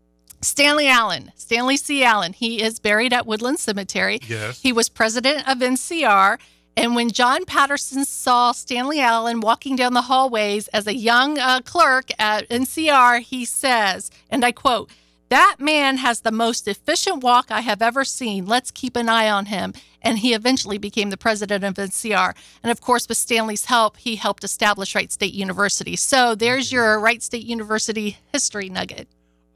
Stanley 0.41 0.87
Allen, 0.87 1.31
Stanley 1.35 1.75
C. 1.75 2.03
Allen. 2.03 2.31
He 2.33 2.61
is 2.61 2.79
buried 2.79 3.11
at 3.13 3.25
Woodland 3.25 3.59
Cemetery. 3.59 4.19
Yes. 4.25 4.61
He 4.61 4.71
was 4.71 4.87
president 4.89 5.47
of 5.47 5.57
NCR. 5.57 6.37
And 6.77 6.95
when 6.95 7.09
John 7.09 7.45
Patterson 7.45 8.05
saw 8.05 8.51
Stanley 8.53 8.99
Allen 9.01 9.39
walking 9.39 9.75
down 9.75 9.93
the 9.93 10.03
hallways 10.03 10.67
as 10.69 10.87
a 10.87 10.95
young 10.95 11.37
uh, 11.39 11.61
clerk 11.61 12.09
at 12.19 12.47
NCR, 12.49 13.21
he 13.21 13.43
says, 13.45 14.11
and 14.29 14.45
I 14.45 14.51
quote, 14.51 14.89
that 15.29 15.57
man 15.59 15.97
has 15.97 16.21
the 16.21 16.31
most 16.31 16.67
efficient 16.67 17.23
walk 17.23 17.47
I 17.49 17.61
have 17.61 17.81
ever 17.81 18.05
seen. 18.05 18.45
Let's 18.45 18.71
keep 18.71 18.95
an 18.95 19.09
eye 19.09 19.29
on 19.29 19.47
him. 19.47 19.73
And 20.01 20.19
he 20.19 20.33
eventually 20.33 20.77
became 20.77 21.09
the 21.09 21.17
president 21.17 21.63
of 21.63 21.73
NCR. 21.73 22.35
And 22.61 22.71
of 22.71 22.79
course, 22.79 23.09
with 23.09 23.17
Stanley's 23.17 23.65
help, 23.65 23.97
he 23.97 24.17
helped 24.17 24.43
establish 24.43 24.93
Wright 24.93 25.11
State 25.11 25.33
University. 25.33 25.95
So 25.95 26.35
there's 26.35 26.71
your 26.71 26.99
Wright 26.99 27.23
State 27.23 27.45
University 27.45 28.17
history 28.31 28.69
nugget. 28.69 29.07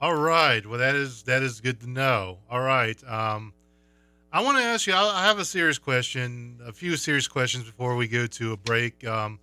All 0.01 0.15
right. 0.15 0.65
Well, 0.65 0.79
that 0.79 0.95
is 0.95 1.23
that 1.23 1.43
is 1.43 1.59
good 1.59 1.81
to 1.81 1.89
know. 1.89 2.37
All 2.49 2.61
right. 2.61 2.97
Um, 3.07 3.53
I 4.31 4.41
want 4.41 4.57
to 4.57 4.63
ask 4.63 4.87
you. 4.87 4.93
I 4.93 5.25
have 5.25 5.39
a 5.39 5.45
serious 5.45 5.77
question, 5.77 6.59
a 6.65 6.71
few 6.71 6.95
serious 6.97 7.27
questions 7.27 7.65
before 7.65 7.95
we 7.95 8.07
go 8.07 8.25
to 8.25 8.53
a 8.53 8.57
break. 8.57 9.05
Um, 9.05 9.39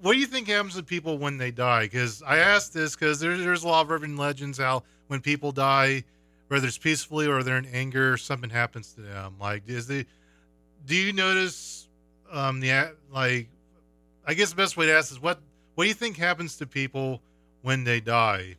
what 0.00 0.12
do 0.12 0.18
you 0.18 0.26
think 0.26 0.48
happens 0.48 0.74
to 0.74 0.82
people 0.82 1.18
when 1.18 1.38
they 1.38 1.50
die? 1.50 1.84
Because 1.84 2.22
I 2.22 2.38
asked 2.38 2.74
this 2.74 2.94
because 2.94 3.20
there's 3.20 3.40
there's 3.40 3.64
a 3.64 3.68
lot 3.68 3.82
of 3.82 3.90
urban 3.90 4.16
legends 4.16 4.58
how 4.58 4.82
when 5.10 5.20
people 5.20 5.50
die, 5.50 6.04
whether 6.48 6.68
it's 6.68 6.78
peacefully 6.78 7.26
or 7.26 7.42
they're 7.42 7.58
in 7.58 7.66
anger, 7.66 8.16
something 8.16 8.50
happens 8.50 8.92
to 8.94 9.00
them. 9.00 9.34
Like, 9.40 9.64
is 9.66 9.86
the 9.86 10.06
do 10.86 10.94
you 10.94 11.12
notice 11.12 11.88
um 12.30 12.60
the 12.60 12.92
like? 13.12 13.48
I 14.26 14.34
guess 14.34 14.50
the 14.50 14.56
best 14.56 14.76
way 14.76 14.86
to 14.86 14.92
ask 14.92 15.10
is 15.10 15.20
what 15.20 15.40
what 15.74 15.84
do 15.84 15.88
you 15.88 15.94
think 15.94 16.16
happens 16.16 16.56
to 16.58 16.66
people 16.66 17.20
when 17.62 17.82
they 17.84 18.00
die? 18.00 18.56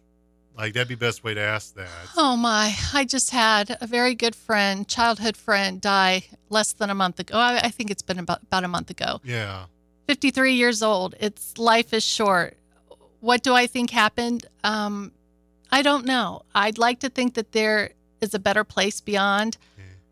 Like 0.57 0.73
that'd 0.73 0.89
be 0.89 0.95
the 0.95 0.99
best 0.99 1.23
way 1.23 1.33
to 1.33 1.41
ask 1.41 1.73
that. 1.75 1.87
Oh 2.17 2.35
my, 2.35 2.75
I 2.93 3.05
just 3.05 3.31
had 3.31 3.77
a 3.79 3.87
very 3.87 4.13
good 4.13 4.35
friend, 4.35 4.85
childhood 4.85 5.37
friend, 5.37 5.79
die 5.79 6.25
less 6.49 6.73
than 6.73 6.89
a 6.89 6.95
month 6.95 7.19
ago. 7.19 7.37
I, 7.37 7.61
I 7.63 7.69
think 7.69 7.89
it's 7.89 8.01
been 8.01 8.19
about, 8.19 8.41
about 8.43 8.65
a 8.65 8.67
month 8.67 8.89
ago. 8.89 9.21
Yeah. 9.23 9.65
53 10.07 10.53
years 10.53 10.83
old. 10.83 11.15
It's 11.19 11.57
life 11.57 11.93
is 11.93 12.03
short. 12.03 12.57
What 13.21 13.43
do 13.43 13.53
I 13.53 13.65
think 13.65 13.91
happened? 13.91 14.45
Um, 14.63 15.13
I 15.71 15.81
don't 15.81 16.05
know. 16.05 16.43
I'd 16.53 16.77
like 16.77 16.99
to 17.01 17.09
think 17.09 17.35
that 17.35 17.51
there 17.53 17.91
is 18.19 18.33
a 18.33 18.39
better 18.39 18.63
place 18.63 18.99
beyond. 19.01 19.57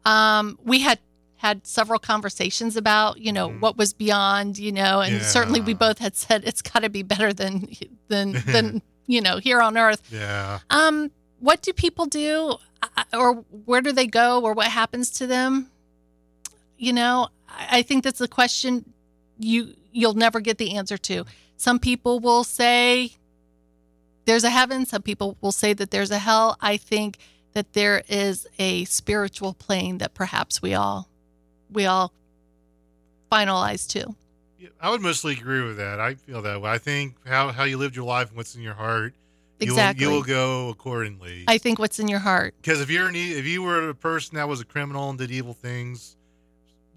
Um, 0.05 0.57
we 0.63 0.79
had 0.79 0.99
had 1.35 1.65
several 1.65 1.99
conversations 1.99 2.75
about, 2.75 3.19
you 3.19 3.31
know, 3.31 3.49
Mhm. 3.49 3.59
what 3.61 3.77
was 3.77 3.93
beyond, 3.93 4.57
you 4.57 4.71
know, 4.73 4.99
and 5.01 5.21
certainly 5.21 5.61
we 5.61 5.73
both 5.73 5.99
had 5.99 6.15
said 6.15 6.43
it's 6.45 6.61
got 6.61 6.79
to 6.83 6.89
be 6.89 7.03
better 7.03 7.31
than 7.33 7.69
than 8.07 8.31
than 8.45 8.81
you 9.07 9.21
know 9.21 9.37
here 9.37 9.61
on 9.61 9.77
Earth. 9.77 10.01
Yeah. 10.11 10.59
Um, 10.69 11.11
what 11.39 11.61
do 11.61 11.71
people 11.73 12.05
do, 12.05 12.57
or 13.13 13.33
where 13.65 13.81
do 13.81 13.91
they 13.91 14.07
go, 14.07 14.41
or 14.41 14.53
what 14.53 14.67
happens 14.67 15.09
to 15.11 15.27
them? 15.27 15.69
You 16.77 16.93
know, 16.93 17.29
I 17.47 17.79
I 17.79 17.81
think 17.83 18.03
that's 18.03 18.21
a 18.21 18.27
question 18.27 18.93
you 19.37 19.75
you'll 19.91 20.13
never 20.15 20.39
get 20.39 20.57
the 20.57 20.75
answer 20.75 20.97
to. 20.97 21.25
Some 21.57 21.79
people 21.79 22.19
will 22.19 22.43
say 22.43 23.13
there's 24.29 24.43
a 24.43 24.49
heaven. 24.51 24.85
Some 24.85 25.01
people 25.01 25.37
will 25.41 25.51
say 25.51 25.73
that 25.73 25.89
there's 25.89 26.11
a 26.11 26.19
hell. 26.19 26.55
I 26.61 26.77
think 26.77 27.17
that 27.53 27.73
there 27.73 28.03
is 28.07 28.45
a 28.59 28.85
spiritual 28.85 29.55
plane 29.55 29.97
that 29.97 30.13
perhaps 30.13 30.61
we 30.61 30.75
all 30.75 31.09
we 31.71 31.87
all 31.87 32.13
finalize 33.31 33.87
to. 33.89 34.15
Yeah, 34.59 34.69
I 34.79 34.91
would 34.91 35.01
mostly 35.01 35.33
agree 35.33 35.63
with 35.63 35.77
that. 35.77 35.99
I 35.99 36.13
feel 36.13 36.43
that 36.43 36.61
way. 36.61 36.69
I 36.69 36.77
think 36.77 37.15
how 37.27 37.51
how 37.51 37.63
you 37.63 37.77
lived 37.77 37.95
your 37.95 38.05
life 38.05 38.27
and 38.27 38.37
what's 38.37 38.53
in 38.53 38.61
your 38.61 38.75
heart, 38.75 39.15
you 39.59 39.71
will- 39.71 39.73
Exactly. 39.79 40.05
you 40.05 40.11
will 40.11 40.21
go 40.21 40.69
accordingly. 40.69 41.45
I 41.47 41.57
think 41.57 41.79
what's 41.79 41.97
in 41.97 42.07
your 42.07 42.19
heart. 42.19 42.53
Because 42.61 42.81
if 42.81 42.89
you're 42.91 43.07
an, 43.07 43.15
if 43.15 43.45
you 43.47 43.63
were 43.63 43.89
a 43.89 43.95
person 43.95 44.35
that 44.35 44.47
was 44.47 44.61
a 44.61 44.65
criminal 44.65 45.09
and 45.09 45.17
did 45.17 45.31
evil 45.31 45.55
things, 45.55 46.17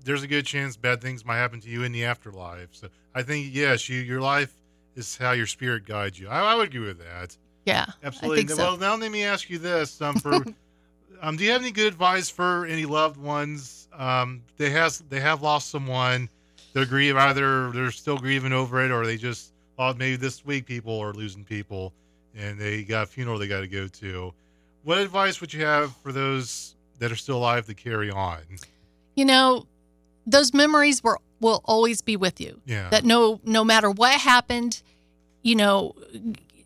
there's 0.05 0.23
a 0.23 0.27
good 0.27 0.45
chance 0.45 0.77
bad 0.77 1.01
things 1.01 1.25
might 1.25 1.39
happen 1.39 1.61
to 1.63 1.69
you 1.71 1.83
in 1.83 1.93
the 1.93 2.05
afterlife. 2.05 2.69
So 2.73 2.89
I 3.15 3.23
think 3.23 3.49
yes, 3.55 3.89
you 3.89 4.01
your 4.01 4.21
life 4.21 4.53
is 4.97 5.17
how 5.17 5.33
your 5.33 5.47
spirit 5.47 5.87
guides 5.87 6.19
you. 6.19 6.29
I, 6.29 6.53
I 6.53 6.55
would 6.55 6.69
agree 6.69 6.87
with 6.87 6.99
that. 6.99 7.37
Yeah, 7.65 7.87
Absolutely. 8.03 8.39
I 8.39 8.41
think 8.41 8.51
so. 8.51 8.57
Well, 8.57 8.77
now 8.77 8.97
let 8.97 9.11
me 9.11 9.25
ask 9.25 9.49
you 9.49 9.59
this: 9.59 10.01
um, 10.01 10.17
for 10.17 10.35
um, 11.23 11.37
do 11.37 11.45
you 11.45 11.51
have 11.53 11.63
any 11.63 11.71
good 11.71 11.87
advice 11.87 12.29
for 12.29 12.67
any 12.67 12.85
loved 12.85 13.17
ones? 13.17 13.89
Um, 13.93 14.43
they 14.57 14.71
has 14.71 14.99
they 15.09 15.21
have 15.21 15.43
lost 15.43 15.71
someone. 15.71 16.29
They're 16.73 16.87
grieve 16.87 17.17
either 17.17 17.71
they're 17.71 17.91
still 17.91 18.19
grieving 18.19 18.53
over 18.53 18.85
it, 18.85 18.91
or 18.91 19.05
they 19.07 19.17
just 19.17 19.53
thought 19.77 19.99
maybe 19.99 20.17
this 20.17 20.45
week 20.45 20.67
people 20.67 20.99
are 20.99 21.13
losing 21.13 21.45
people, 21.45 21.93
and 22.35 22.59
they 22.59 22.83
got 22.83 23.05
a 23.05 23.07
funeral 23.07 23.39
they 23.39 23.47
got 23.47 23.61
to 23.61 23.69
go 23.69 23.87
to. 23.87 24.33
What 24.85 24.99
advice 24.99 25.41
would 25.41 25.53
you 25.53 25.65
have 25.65 25.95
for 25.97 26.11
those 26.11 26.75
that 26.99 27.13
are 27.13 27.17
still 27.17 27.37
alive 27.37 27.67
to 27.67 27.75
carry 27.75 28.11
on? 28.11 28.41
you 29.15 29.25
know, 29.25 29.67
those 30.27 30.55
memories 30.55 31.03
were 31.03 31.19
will 31.43 31.61
always 31.65 32.01
be 32.01 32.17
with 32.17 32.41
you. 32.41 32.61
Yeah. 32.65 32.89
That 32.89 33.05
no 33.05 33.41
no 33.45 33.63
matter 33.65 33.91
what 33.91 34.15
happened, 34.21 34.83
you 35.43 35.55
know, 35.57 35.95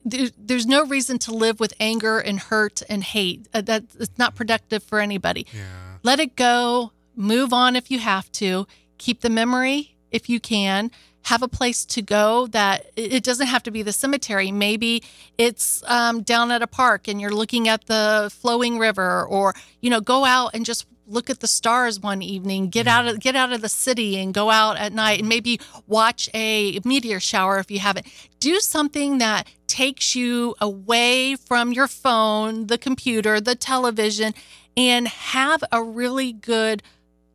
there, 0.04 0.28
there's 0.38 0.66
no 0.66 0.84
reason 0.84 1.18
to 1.20 1.32
live 1.34 1.58
with 1.58 1.74
anger 1.80 2.18
and 2.20 2.38
hurt 2.38 2.82
and 2.88 3.02
hate. 3.02 3.48
Uh, 3.52 3.62
that 3.62 3.82
it's 3.98 4.18
not 4.18 4.36
productive 4.36 4.82
for 4.84 5.00
anybody. 5.00 5.46
yeah. 5.52 5.64
Let 6.02 6.20
it 6.20 6.36
go. 6.36 6.92
Move 7.16 7.52
on 7.52 7.74
if 7.74 7.90
you 7.90 7.98
have 7.98 8.30
to. 8.32 8.66
Keep 8.98 9.22
the 9.22 9.30
memory 9.30 9.96
if 10.12 10.28
you 10.28 10.38
can. 10.38 10.90
Have 11.22 11.42
a 11.42 11.48
place 11.48 11.84
to 11.86 12.02
go 12.02 12.46
that 12.48 12.86
it 12.94 13.12
it 13.14 13.24
doesn't 13.24 13.48
have 13.48 13.64
to 13.64 13.72
be 13.72 13.82
the 13.82 13.92
cemetery. 13.92 14.52
Maybe 14.52 15.02
it's 15.38 15.82
um, 15.88 16.22
down 16.22 16.52
at 16.52 16.62
a 16.62 16.68
park 16.68 17.08
and 17.08 17.20
you're 17.20 17.34
looking 17.34 17.66
at 17.66 17.86
the 17.86 18.30
flowing 18.32 18.78
river, 18.78 19.26
or 19.26 19.52
you 19.80 19.90
know, 19.90 20.00
go 20.00 20.24
out 20.24 20.50
and 20.54 20.64
just 20.64 20.86
look 21.06 21.30
at 21.30 21.40
the 21.40 21.46
stars 21.46 22.00
one 22.00 22.22
evening. 22.22 22.68
Get 22.68 22.86
mm-hmm. 22.86 23.08
out 23.08 23.14
of 23.14 23.20
get 23.20 23.36
out 23.36 23.52
of 23.52 23.60
the 23.60 23.68
city 23.68 24.18
and 24.18 24.34
go 24.34 24.50
out 24.50 24.76
at 24.76 24.92
night 24.92 25.20
and 25.20 25.28
maybe 25.28 25.60
watch 25.86 26.28
a 26.34 26.78
meteor 26.84 27.20
shower 27.20 27.58
if 27.58 27.70
you 27.70 27.78
haven't. 27.78 28.06
Do 28.40 28.60
something 28.60 29.18
that 29.18 29.48
takes 29.66 30.14
you 30.14 30.54
away 30.60 31.36
from 31.36 31.72
your 31.72 31.88
phone, 31.88 32.66
the 32.66 32.78
computer, 32.78 33.40
the 33.40 33.54
television, 33.54 34.34
and 34.76 35.08
have 35.08 35.62
a 35.72 35.82
really 35.82 36.32
good 36.32 36.82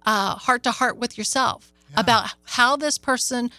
uh, 0.05 0.35
heart 0.35 0.63
to 0.63 0.71
heart 0.71 0.97
with 0.97 1.17
yourself 1.17 1.71
about 1.95 2.35
how 2.43 2.75
this 2.75 2.97
person 2.97 3.51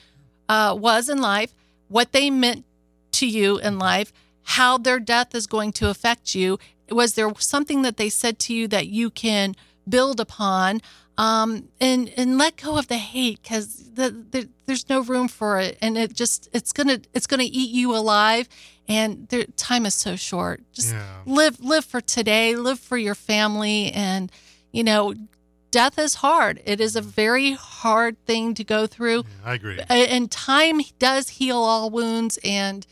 uh, 0.49 0.75
was 0.79 1.09
in 1.09 1.21
life, 1.21 1.53
what 1.89 2.13
they 2.13 2.31
meant 2.31 2.65
to 3.13 3.27
you 3.27 3.59
in 3.59 3.73
mm-hmm. 3.75 3.83
life, 3.83 4.13
how 4.43 4.79
their 4.79 4.99
death 4.99 5.35
is 5.35 5.47
going 5.47 5.73
to 5.73 5.91
affect 5.91 6.35
you. 6.35 6.59
Was 6.91 7.15
there 7.15 7.33
something 7.39 7.83
that 7.83 7.97
they 7.97 8.09
said 8.09 8.39
to 8.41 8.55
you 8.55 8.69
that 8.69 8.87
you 8.87 9.11
can 9.11 9.55
build 9.89 10.21
upon? 10.21 10.81
Um, 11.19 11.69
and 11.81 12.11
and 12.17 12.39
let 12.39 12.57
go 12.57 12.79
of 12.79 12.89
the 12.89 12.97
hate 12.97 13.43
because 13.43 13.91
the, 13.93 14.11
the, 14.31 14.49
there's 14.67 14.89
no 14.89 15.03
room 15.03 15.29
for 15.29 15.59
it, 15.61 15.77
and 15.83 15.99
it 15.99 16.15
just 16.15 16.49
it's 16.53 16.73
gonna 16.73 17.01
it's 17.13 17.27
gonna 17.27 17.45
eat 17.45 17.71
you 17.71 17.95
alive. 17.95 18.49
And 18.89 19.29
their 19.29 19.45
time 19.57 19.87
is 19.87 19.95
so 19.95 20.17
short. 20.17 20.63
Just 20.73 20.93
Yeah. 20.93 21.19
live 21.27 21.61
live 21.61 21.85
for 21.85 22.01
today, 22.01 22.57
live 22.57 22.81
for 22.81 22.97
your 22.97 23.15
family, 23.15 23.93
and 23.93 24.33
you 24.73 24.83
know 24.85 25.15
death 25.71 25.99
is 25.99 26.17
hard. 26.17 26.61
It 26.65 26.81
is 26.81 26.97
a 26.97 27.01
very 27.01 27.53
hard 27.53 28.23
thing 28.27 28.55
to 28.55 28.65
go 28.65 28.87
through. 28.87 29.25
I 29.45 29.55
agree. 29.55 29.81
And 29.89 30.31
time 30.31 30.81
does 30.99 31.29
heal 31.29 31.59
all 31.59 31.91
wounds 31.91 32.39
and 32.43 32.87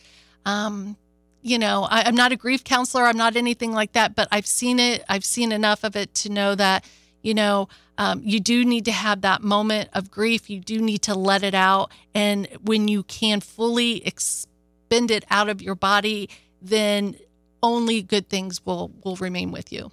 um 0.44 0.96
you 1.42 1.58
know 1.58 1.86
I, 1.90 2.02
i'm 2.02 2.14
not 2.14 2.32
a 2.32 2.36
grief 2.36 2.64
counselor 2.64 3.04
i'm 3.04 3.16
not 3.16 3.36
anything 3.36 3.72
like 3.72 3.92
that 3.92 4.14
but 4.14 4.28
i've 4.30 4.46
seen 4.46 4.78
it 4.78 5.04
i've 5.08 5.24
seen 5.24 5.52
enough 5.52 5.84
of 5.84 5.96
it 5.96 6.14
to 6.16 6.28
know 6.28 6.54
that 6.54 6.84
you 7.22 7.34
know 7.34 7.68
um, 7.98 8.22
you 8.24 8.40
do 8.40 8.64
need 8.64 8.86
to 8.86 8.92
have 8.92 9.20
that 9.22 9.42
moment 9.42 9.90
of 9.92 10.10
grief 10.10 10.48
you 10.48 10.60
do 10.60 10.80
need 10.80 11.02
to 11.02 11.14
let 11.14 11.42
it 11.42 11.54
out 11.54 11.90
and 12.14 12.48
when 12.62 12.88
you 12.88 13.02
can 13.04 13.40
fully 13.40 14.06
expend 14.06 15.10
it 15.10 15.24
out 15.30 15.48
of 15.48 15.60
your 15.60 15.74
body 15.74 16.28
then 16.62 17.16
only 17.62 18.02
good 18.02 18.28
things 18.28 18.64
will 18.64 18.90
will 19.04 19.16
remain 19.16 19.50
with 19.50 19.72
you 19.72 19.90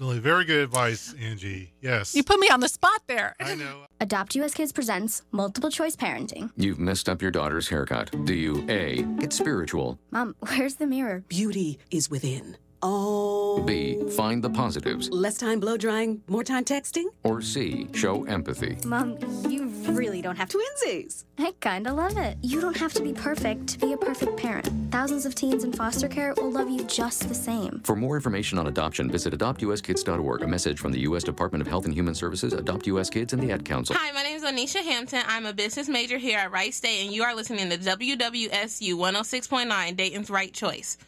Really, 0.00 0.18
very 0.18 0.46
good 0.46 0.60
advice, 0.60 1.14
Angie. 1.20 1.74
Yes. 1.82 2.14
you 2.14 2.24
put 2.24 2.40
me 2.40 2.48
on 2.48 2.60
the 2.60 2.70
spot 2.70 3.02
there 3.06 3.36
I 3.38 3.54
know. 3.54 3.84
Adopt 4.00 4.34
US 4.36 4.54
Kids 4.54 4.72
presents 4.72 5.22
multiple 5.30 5.70
choice 5.70 5.94
parenting. 5.94 6.50
You've 6.56 6.78
messed 6.78 7.06
up 7.06 7.20
your 7.20 7.30
daughter's 7.30 7.68
haircut. 7.68 8.10
Do 8.24 8.32
you 8.34 8.64
A. 8.70 9.02
Get 9.18 9.34
spiritual? 9.34 9.98
Mom, 10.10 10.36
where's 10.40 10.76
the 10.76 10.86
mirror? 10.86 11.22
Beauty 11.28 11.78
is 11.90 12.08
within. 12.08 12.56
Oh. 12.82 13.62
B. 13.66 13.98
Find 14.16 14.42
the 14.42 14.50
positives? 14.50 15.10
Less 15.10 15.36
time 15.36 15.60
blow 15.60 15.76
drying, 15.76 16.22
more 16.28 16.42
time 16.44 16.64
texting? 16.64 17.06
Or 17.24 17.42
C. 17.42 17.88
Show 17.94 18.24
empathy? 18.24 18.78
Mom, 18.86 19.18
you 19.48 19.66
really 19.90 20.22
don't 20.22 20.36
have. 20.36 20.48
Twinsies. 20.48 21.24
I 21.38 21.52
kinda 21.60 21.92
love 21.92 22.16
it. 22.16 22.38
You 22.42 22.60
don't 22.60 22.76
have 22.76 22.92
to 22.94 23.02
be 23.02 23.12
perfect 23.12 23.66
to 23.68 23.78
be 23.78 23.92
a 23.92 23.96
perfect 23.96 24.36
parent. 24.36 24.68
Thousands 24.90 25.26
of 25.26 25.34
teens 25.34 25.64
in 25.64 25.72
foster 25.72 26.08
care 26.08 26.34
will 26.36 26.50
love 26.50 26.68
you 26.70 26.82
just 26.84 27.28
the 27.28 27.34
same. 27.34 27.80
For 27.84 27.94
more 27.94 28.16
information 28.16 28.58
on 28.58 28.66
adoption, 28.66 29.10
visit 29.10 29.36
adoptuskids.org. 29.36 30.42
A 30.42 30.46
message 30.46 30.78
from 30.80 30.92
the 30.92 31.00
U.S. 31.00 31.22
Department 31.22 31.62
of 31.62 31.68
Health 31.68 31.84
and 31.84 31.94
Human 31.94 32.14
Services, 32.14 32.52
Adopt 32.52 32.86
U.S. 32.88 33.10
Kids, 33.10 33.32
and 33.32 33.42
the 33.42 33.52
Ad 33.52 33.64
Council. 33.64 33.94
Hi, 33.98 34.10
my 34.12 34.22
name 34.22 34.36
is 34.36 34.42
Anisha 34.44 34.82
Hampton. 34.82 35.22
I'm 35.28 35.46
a 35.46 35.52
business 35.52 35.88
major 35.88 36.18
here 36.18 36.38
at 36.38 36.50
Wright 36.50 36.74
State, 36.74 37.04
and 37.04 37.14
you 37.14 37.22
are 37.22 37.34
listening 37.34 37.70
to 37.70 37.78
WWSU 37.78 38.94
106.9, 38.94 39.96
Dayton's 39.96 40.30
Right 40.30 40.52
Choice. 40.52 40.98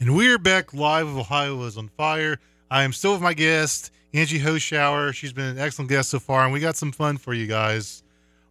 And 0.00 0.14
we're 0.14 0.38
back 0.38 0.72
live 0.72 1.08
with 1.08 1.16
Ohio 1.16 1.60
is 1.64 1.76
on 1.76 1.88
fire. 1.88 2.38
I 2.70 2.84
am 2.84 2.92
still 2.92 3.14
with 3.14 3.20
my 3.20 3.34
guest, 3.34 3.90
Angie 4.14 4.38
Hoschauer. 4.38 5.12
She's 5.12 5.32
been 5.32 5.46
an 5.46 5.58
excellent 5.58 5.88
guest 5.88 6.10
so 6.10 6.20
far, 6.20 6.44
and 6.44 6.52
we 6.52 6.60
got 6.60 6.76
some 6.76 6.92
fun 6.92 7.16
for 7.16 7.34
you 7.34 7.48
guys. 7.48 8.04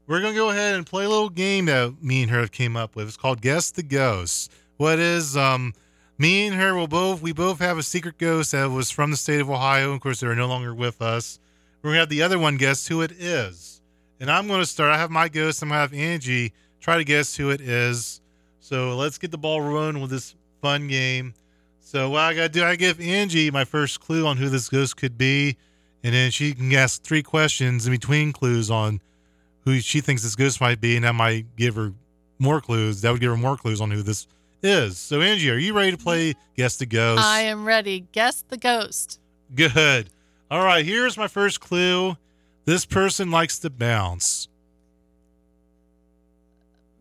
We're 0.07 0.19
gonna 0.19 0.35
go 0.35 0.49
ahead 0.49 0.75
and 0.75 0.85
play 0.85 1.05
a 1.05 1.09
little 1.09 1.29
game 1.29 1.67
that 1.67 2.03
me 2.03 2.21
and 2.23 2.31
her 2.31 2.41
have 2.41 2.51
came 2.51 2.75
up 2.75 2.97
with. 2.97 3.07
It's 3.07 3.15
called 3.15 3.39
Guess 3.39 3.71
the 3.71 3.83
Ghost. 3.83 4.51
What 4.75 4.99
is 4.99 5.37
um 5.37 5.73
me 6.17 6.47
and 6.47 6.55
her 6.57 6.75
will 6.75 6.87
both 6.87 7.21
we 7.21 7.31
both 7.31 7.59
have 7.59 7.77
a 7.77 7.83
secret 7.83 8.17
ghost 8.17 8.51
that 8.51 8.69
was 8.69 8.91
from 8.91 9.11
the 9.11 9.17
state 9.17 9.39
of 9.39 9.49
Ohio. 9.49 9.93
Of 9.93 10.01
course, 10.01 10.19
they're 10.19 10.35
no 10.35 10.47
longer 10.47 10.75
with 10.75 11.01
us. 11.01 11.39
We're 11.81 11.91
gonna 11.91 12.01
have 12.01 12.09
the 12.09 12.23
other 12.23 12.39
one 12.39 12.57
guess 12.57 12.87
who 12.87 13.01
it 13.03 13.13
is. 13.13 13.81
And 14.19 14.29
I'm 14.29 14.49
gonna 14.49 14.65
start. 14.65 14.91
I 14.91 14.97
have 14.97 15.11
my 15.11 15.29
ghost. 15.29 15.61
I'm 15.61 15.69
gonna 15.69 15.79
have 15.79 15.93
Angie 15.93 16.51
try 16.81 16.97
to 16.97 17.05
guess 17.05 17.37
who 17.37 17.51
it 17.51 17.61
is. 17.61 18.19
So 18.59 18.97
let's 18.97 19.17
get 19.17 19.31
the 19.31 19.37
ball 19.37 19.61
rolling 19.61 20.01
with 20.01 20.09
this 20.09 20.35
fun 20.61 20.87
game. 20.87 21.33
So 21.79 22.09
what 22.09 22.21
I 22.21 22.33
gotta 22.33 22.49
do, 22.49 22.63
I 22.63 22.75
give 22.75 22.99
Angie 22.99 23.49
my 23.51 23.63
first 23.63 23.99
clue 23.99 24.27
on 24.27 24.37
who 24.37 24.49
this 24.49 24.69
ghost 24.69 24.97
could 24.97 25.17
be, 25.17 25.57
and 26.03 26.13
then 26.13 26.31
she 26.31 26.53
can 26.53 26.73
ask 26.73 27.01
three 27.01 27.23
questions 27.23 27.87
in 27.87 27.93
between 27.93 28.33
clues 28.33 28.69
on 28.69 28.99
who 29.63 29.79
she 29.79 30.01
thinks 30.01 30.23
this 30.23 30.35
ghost 30.35 30.59
might 30.59 30.81
be, 30.81 30.95
and 30.95 31.05
that 31.05 31.15
might 31.15 31.55
give 31.55 31.75
her 31.75 31.93
more 32.39 32.61
clues. 32.61 33.01
That 33.01 33.11
would 33.11 33.21
give 33.21 33.31
her 33.31 33.37
more 33.37 33.57
clues 33.57 33.81
on 33.81 33.91
who 33.91 34.01
this 34.01 34.27
is. 34.63 34.97
So 34.97 35.21
Angie, 35.21 35.49
are 35.49 35.57
you 35.57 35.73
ready 35.73 35.91
to 35.91 35.97
play 35.97 36.33
Guess 36.55 36.77
the 36.77 36.85
Ghost? 36.85 37.23
i 37.23 37.41
am 37.41 37.65
ready 37.65 38.05
guess 38.11 38.43
the 38.49 38.57
ghost 38.57 39.19
Good. 39.55 40.09
All 40.51 40.63
right, 40.63 40.85
here's 40.85 41.17
my 41.17 41.27
first 41.27 41.61
clue. 41.61 42.17
This 42.65 42.85
person 42.85 43.31
likes 43.31 43.59
to 43.59 43.69
bounce. 43.69 44.49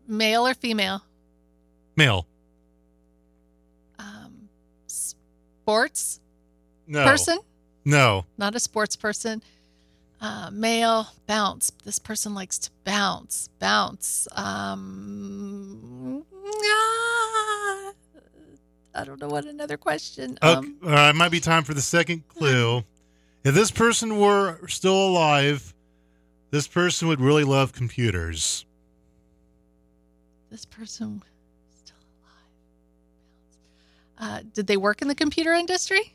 male 0.07 0.47
or 0.47 0.53
female 0.53 1.03
Male. 1.95 2.25
Sports 5.67 6.21
No. 6.87 7.03
person 7.03 7.37
No. 7.83 8.25
not 8.37 8.55
a 8.55 8.59
sports 8.59 8.95
person. 8.95 9.43
Uh, 10.21 10.49
male, 10.51 11.07
bounce. 11.27 11.71
This 11.83 11.99
person 11.99 12.33
likes 12.33 12.57
to 12.59 12.71
bounce, 12.85 13.49
bounce. 13.59 14.27
Um, 14.31 16.23
ah, 16.63 17.91
I 18.95 19.03
don't 19.03 19.19
know 19.21 19.27
what 19.27 19.43
another 19.45 19.75
question. 19.77 20.39
Okay, 20.41 20.53
Um, 20.53 20.77
all 20.83 20.89
right, 20.89 21.09
it 21.09 21.15
might 21.17 21.29
be 21.31 21.39
time 21.41 21.63
for 21.65 21.73
the 21.75 21.81
second 21.81 22.27
clue. 22.29 22.83
If 23.43 23.53
this 23.53 23.69
person 23.69 24.17
were 24.19 24.57
still 24.69 24.95
alive, 25.09 25.75
this 26.49 26.67
person 26.67 27.09
would 27.09 27.19
really 27.21 27.43
love 27.43 27.73
computers. 27.73 28.63
this 30.49 30.63
person. 30.65 31.21
Uh, 34.19 34.41
did 34.53 34.67
they 34.67 34.77
work 34.77 35.01
in 35.01 35.07
the 35.07 35.15
computer 35.15 35.53
industry? 35.53 36.13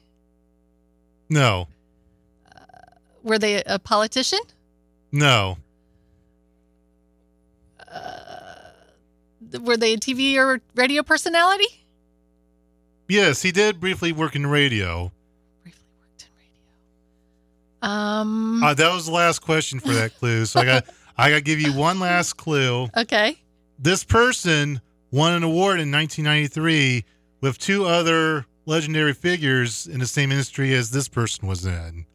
No. 1.28 1.68
Were 3.22 3.38
they 3.38 3.62
a 3.64 3.78
politician? 3.78 4.40
No. 5.12 5.56
Were 9.60 9.76
they 9.76 9.94
a 9.94 9.98
TV 9.98 10.36
or 10.36 10.60
radio 10.74 11.02
personality? 11.02 11.66
Yes, 13.08 13.42
he 13.42 13.52
did 13.52 13.80
briefly 13.80 14.12
work 14.12 14.34
in 14.34 14.46
radio. 14.46 15.12
Briefly 15.62 15.82
worked 16.00 16.22
in 16.22 16.28
radio. 16.38 17.96
Um. 18.20 18.62
Uh, 18.62 18.74
that 18.74 18.92
was 18.92 19.06
the 19.06 19.12
last 19.12 19.40
question 19.40 19.78
for 19.78 19.92
that 19.92 20.16
clue. 20.18 20.46
So 20.46 20.60
I 20.60 20.64
got 20.64 20.86
I 21.18 21.28
got 21.30 21.36
to 21.36 21.42
give 21.42 21.60
you 21.60 21.74
one 21.74 22.00
last 22.00 22.34
clue. 22.38 22.88
okay. 22.96 23.36
This 23.78 24.04
person 24.04 24.80
won 25.10 25.34
an 25.34 25.42
award 25.42 25.80
in 25.80 25.92
1993 25.92 27.04
with 27.42 27.58
two 27.58 27.84
other 27.84 28.46
legendary 28.64 29.12
figures 29.12 29.86
in 29.86 30.00
the 30.00 30.06
same 30.06 30.30
industry 30.30 30.72
as 30.72 30.90
this 30.90 31.08
person 31.08 31.46
was 31.46 31.66
in. 31.66 32.06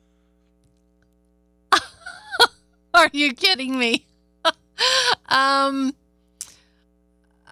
Are 2.95 3.09
you 3.13 3.35
kidding 3.35 3.77
me? 3.77 4.07
um. 5.29 5.93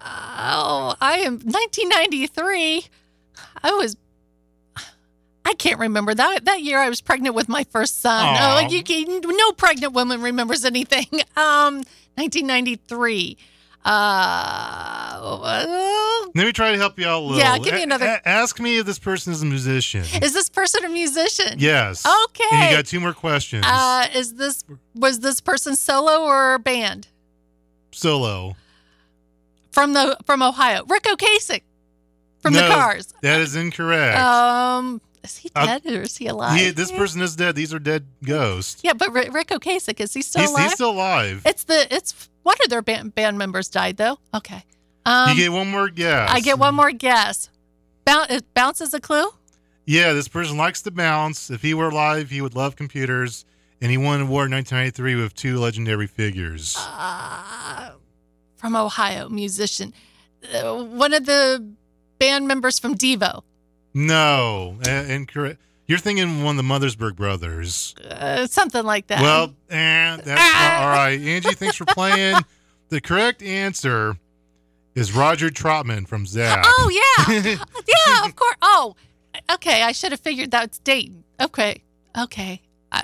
Oh, 0.08 0.94
I 1.00 1.18
am 1.24 1.34
1993. 1.34 2.86
I 3.62 3.72
was. 3.72 3.96
I 5.44 5.54
can't 5.54 5.78
remember 5.78 6.12
that 6.12 6.44
that 6.44 6.62
year. 6.62 6.80
I 6.80 6.88
was 6.88 7.00
pregnant 7.00 7.34
with 7.36 7.48
my 7.48 7.64
first 7.64 8.00
son. 8.00 8.24
Aw. 8.24 8.64
Oh, 8.64 8.68
you 8.68 8.82
can, 8.82 9.20
no 9.24 9.52
pregnant 9.52 9.92
woman 9.92 10.20
remembers 10.22 10.64
anything. 10.64 11.06
Um, 11.36 11.84
1993. 12.16 13.36
Uh, 13.86 15.62
Let 16.34 16.46
me 16.46 16.52
try 16.52 16.72
to 16.72 16.78
help 16.78 16.98
you 16.98 17.06
out 17.06 17.20
a 17.20 17.24
little. 17.24 17.38
Yeah, 17.38 17.58
give 17.58 17.74
me 17.74 17.82
another- 17.84 18.06
a- 18.06 18.28
ask 18.28 18.58
me 18.60 18.78
if 18.78 18.86
this 18.86 18.98
person 18.98 19.32
is 19.32 19.42
a 19.42 19.46
musician. 19.46 20.04
is 20.22 20.32
this 20.34 20.48
person 20.48 20.84
a 20.84 20.88
musician? 20.88 21.54
Yes. 21.58 22.04
Okay. 22.24 22.44
And 22.52 22.70
you 22.70 22.76
got 22.76 22.86
two 22.86 23.00
more 23.00 23.12
questions. 23.12 23.64
Uh, 23.66 24.06
is 24.14 24.34
this 24.34 24.64
was 24.94 25.20
this 25.20 25.40
person 25.40 25.76
solo 25.76 26.22
or 26.24 26.58
band 26.58 27.08
Solo. 27.92 28.56
from 29.72 29.92
the 29.94 30.16
from 30.26 30.42
Ohio? 30.42 30.84
Ric 30.88 31.04
Ocasek 31.04 31.62
from 32.40 32.54
no, 32.54 32.66
the 32.68 32.74
Cars. 32.74 33.12
That 33.22 33.40
is 33.40 33.56
incorrect. 33.56 34.18
Um, 34.18 35.00
is 35.26 35.36
he 35.38 35.50
Uh, 35.54 35.66
dead 35.66 35.86
or 35.86 36.02
is 36.02 36.16
he 36.16 36.26
alive? 36.26 36.58
He- 36.58 36.70
this 36.70 36.90
person 36.90 37.20
is 37.22 37.36
dead. 37.36 37.54
These 37.54 37.72
are 37.74 37.78
dead 37.78 38.06
ghosts. 38.24 38.80
Yeah, 38.82 38.94
but 38.94 39.12
Ric, 39.12 39.32
Ric 39.32 39.48
Ocasek 39.48 40.00
is 40.00 40.14
he 40.14 40.22
still 40.22 40.42
he's, 40.42 40.50
alive? 40.50 40.62
he's 40.64 40.72
still 40.72 40.90
alive. 40.90 41.42
it's 41.44 41.64
the 41.64 41.86
it's 41.94 42.28
one 42.42 42.56
of 42.64 42.70
their 42.70 42.82
band, 42.82 43.14
band 43.14 43.38
members 43.38 43.68
died 43.68 43.96
though. 43.96 44.18
Okay. 44.34 44.64
Um, 45.04 45.30
you 45.30 45.36
get 45.36 45.52
one 45.52 45.70
more 45.70 45.88
guess. 45.88 46.30
I 46.32 46.40
get 46.40 46.58
one 46.58 46.74
more 46.74 46.90
guess. 46.90 47.48
Bounce, 48.04 48.30
it 48.32 48.54
bounce 48.54 48.80
is 48.80 48.92
a 48.94 49.00
clue. 49.00 49.28
Yeah, 49.84 50.12
this 50.14 50.26
person 50.26 50.56
likes 50.56 50.82
to 50.82 50.90
bounce. 50.90 51.48
If 51.50 51.62
he 51.62 51.74
were 51.74 51.88
alive, 51.90 52.30
he 52.30 52.40
would 52.40 52.54
love 52.56 52.74
computers. 52.74 53.44
And 53.80 53.90
he 53.90 53.98
won 53.98 54.20
an 54.20 54.26
award 54.26 54.46
in 54.46 54.52
1993 54.56 55.14
with 55.22 55.34
two 55.34 55.58
legendary 55.58 56.06
figures. 56.06 56.76
Uh, 56.78 57.90
from 58.56 58.74
Ohio, 58.74 59.28
musician. 59.28 59.92
Uh, 60.52 60.82
one 60.82 61.12
of 61.12 61.26
the 61.26 61.62
band 62.18 62.48
members 62.48 62.78
from 62.78 62.96
Devo. 62.96 63.42
No, 63.98 64.76
uh, 64.86 64.90
incorrect. 64.90 65.58
You're 65.86 65.96
thinking 65.98 66.44
one 66.44 66.58
of 66.58 66.66
the 66.66 66.70
Mothersbaugh 66.70 67.16
brothers. 67.16 67.94
Uh, 68.06 68.46
something 68.46 68.84
like 68.84 69.06
that. 69.06 69.22
Well, 69.22 69.54
eh, 69.70 70.16
that's 70.16 70.26
not, 70.26 70.82
all 70.82 70.88
right. 70.88 71.18
Angie, 71.18 71.54
thanks 71.54 71.76
for 71.76 71.86
playing. 71.86 72.36
The 72.88 73.00
correct 73.00 73.42
answer 73.42 74.16
is 74.94 75.12
Roger 75.12 75.48
Troutman 75.48 76.06
from 76.06 76.24
Zapp. 76.24 76.64
Oh 76.64 76.88
yeah, 77.28 77.32
yeah, 77.42 78.24
of 78.24 78.36
course. 78.36 78.54
Oh, 78.62 78.94
okay. 79.54 79.82
I 79.82 79.90
should 79.90 80.12
have 80.12 80.20
figured 80.20 80.52
that's 80.52 80.78
Dayton. 80.78 81.24
Okay, 81.40 81.82
okay. 82.16 82.62
I, 82.92 83.02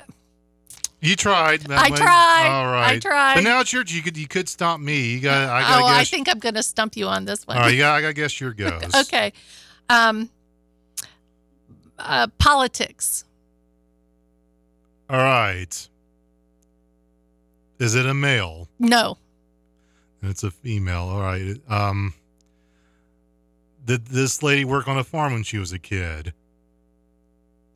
You 1.00 1.16
tried. 1.16 1.62
that 1.62 1.78
I 1.80 1.90
way. 1.90 1.96
tried. 1.96 2.46
All 2.48 2.70
right. 2.70 2.94
I 2.94 2.98
tried. 3.00 3.34
But 3.34 3.42
now 3.42 3.58
it's 3.58 3.72
your. 3.72 3.82
You 3.84 4.02
could. 4.02 4.16
You 4.16 4.28
could 4.28 4.48
stomp 4.48 4.80
me. 4.84 5.14
You 5.14 5.20
got. 5.20 5.48
I 5.48 5.62
got. 5.62 5.82
oh, 5.82 5.86
guess. 5.88 5.96
I 6.00 6.04
think 6.04 6.28
I'm 6.28 6.38
gonna 6.38 6.62
stump 6.62 6.96
you 6.96 7.06
on 7.08 7.24
this 7.24 7.44
one. 7.44 7.56
All 7.56 7.64
right. 7.64 7.74
Yeah. 7.74 7.92
I 7.92 8.00
got. 8.02 8.08
to 8.08 8.14
Guess 8.14 8.40
your 8.40 8.52
ghost. 8.54 8.96
okay. 8.96 9.32
Um. 9.90 10.30
Uh, 12.04 12.26
politics. 12.38 13.24
All 15.08 15.18
right. 15.18 15.88
Is 17.78 17.94
it 17.94 18.06
a 18.06 18.14
male? 18.14 18.68
No. 18.78 19.18
It's 20.22 20.42
a 20.42 20.50
female. 20.50 21.08
All 21.08 21.20
right. 21.20 21.56
Um, 21.68 22.14
did 23.84 24.06
this 24.06 24.42
lady 24.42 24.64
work 24.64 24.88
on 24.88 24.98
a 24.98 25.04
farm 25.04 25.32
when 25.32 25.42
she 25.42 25.58
was 25.58 25.72
a 25.72 25.78
kid? 25.78 26.32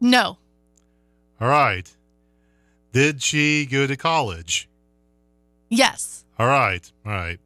No. 0.01 0.39
All 1.41 1.49
right. 1.49 1.93
Did 2.93 3.23
she 3.23 3.67
go 3.67 3.87
to 3.87 3.97
college? 3.97 4.69
Yes. 5.69 6.25
All 6.39 6.47
right. 6.47 6.91
All 7.05 7.13
right. 7.13 7.39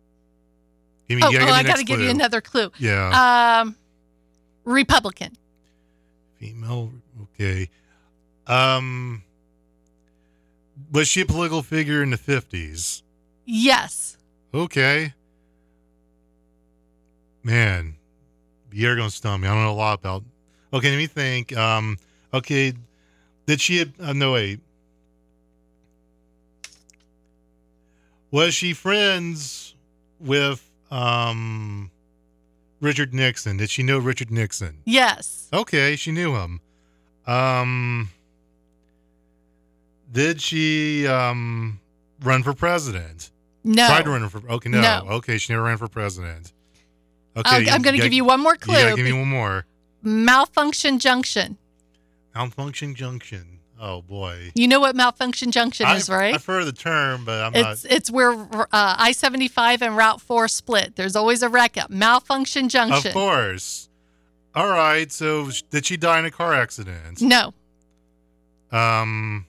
Give 1.08 1.18
me, 1.18 1.24
oh, 1.26 1.30
yeah, 1.30 1.46
oh, 1.48 1.52
I 1.52 1.62
got 1.62 1.78
to 1.78 1.84
give 1.84 2.00
you 2.00 2.10
another 2.10 2.40
clue. 2.40 2.70
Yeah. 2.78 3.60
Um, 3.62 3.76
Republican. 4.64 5.36
Female. 6.40 6.90
Okay. 7.22 7.68
Um, 8.46 9.22
was 10.90 11.06
she 11.06 11.20
a 11.20 11.26
political 11.26 11.62
figure 11.62 12.02
in 12.02 12.10
the 12.10 12.16
fifties? 12.16 13.02
Yes. 13.44 14.16
Okay. 14.54 15.12
Man, 17.42 17.96
you're 18.72 18.96
gonna 18.96 19.10
stump 19.10 19.42
me. 19.42 19.48
I 19.48 19.54
don't 19.54 19.64
know 19.64 19.72
a 19.72 19.72
lot 19.72 19.98
about. 19.98 20.24
Okay, 20.72 20.90
let 20.90 20.96
me 20.96 21.06
think. 21.06 21.54
Um, 21.56 21.98
okay, 22.32 22.72
did 23.46 23.60
she? 23.60 23.82
Uh, 24.00 24.12
no 24.14 24.32
wait. 24.32 24.60
Was 28.30 28.54
she 28.54 28.72
friends 28.72 29.74
with 30.18 30.70
um 30.90 31.90
Richard 32.80 33.12
Nixon? 33.14 33.56
Did 33.58 33.70
she 33.70 33.82
know 33.82 33.98
Richard 33.98 34.30
Nixon? 34.30 34.78
Yes. 34.84 35.48
Okay, 35.52 35.96
she 35.96 36.12
knew 36.12 36.34
him. 36.36 36.60
Um, 37.26 38.10
did 40.10 40.40
she 40.40 41.06
um 41.06 41.80
run 42.22 42.42
for 42.42 42.54
president? 42.54 43.30
No. 43.62 43.86
Tried 43.86 44.04
to 44.04 44.10
run 44.10 44.28
for. 44.28 44.42
Okay, 44.50 44.68
no. 44.70 44.80
No. 44.80 45.04
Okay, 45.16 45.38
she 45.38 45.52
never 45.52 45.64
ran 45.64 45.76
for 45.76 45.88
president. 45.88 46.52
Okay, 47.36 47.48
I'll- 47.68 47.74
I'm 47.74 47.82
going 47.82 47.94
to 47.96 48.02
give 48.02 48.12
you 48.12 48.24
one 48.24 48.40
more 48.40 48.56
clue. 48.56 48.74
Gotta 48.74 48.96
give 48.96 49.04
me 49.04 49.12
one 49.12 49.28
more. 49.28 49.66
Malfunction 50.02 50.98
Junction. 50.98 51.58
Malfunction 52.34 52.94
Junction. 52.94 53.59
Oh 53.82 54.02
boy. 54.02 54.50
You 54.54 54.68
know 54.68 54.78
what 54.78 54.94
Malfunction 54.94 55.50
Junction 55.50 55.86
I've, 55.86 55.96
is, 55.96 56.10
right? 56.10 56.34
I've 56.34 56.44
heard 56.44 56.66
the 56.66 56.72
term, 56.72 57.24
but 57.24 57.42
I'm 57.42 57.54
It's 57.54 57.84
not. 57.84 57.92
it's 57.92 58.10
where 58.10 58.32
uh, 58.32 58.66
I 58.72 59.12
seventy 59.12 59.48
five 59.48 59.80
and 59.80 59.96
Route 59.96 60.20
Four 60.20 60.48
split. 60.48 60.96
There's 60.96 61.16
always 61.16 61.42
a 61.42 61.48
wreck 61.48 61.78
up. 61.78 61.88
Malfunction 61.88 62.68
Junction. 62.68 63.08
Of 63.08 63.14
course. 63.14 63.88
All 64.54 64.68
right. 64.68 65.10
So 65.10 65.48
did 65.70 65.86
she 65.86 65.96
die 65.96 66.18
in 66.18 66.26
a 66.26 66.30
car 66.30 66.52
accident? 66.52 67.22
No. 67.22 67.54
Um. 68.70 69.46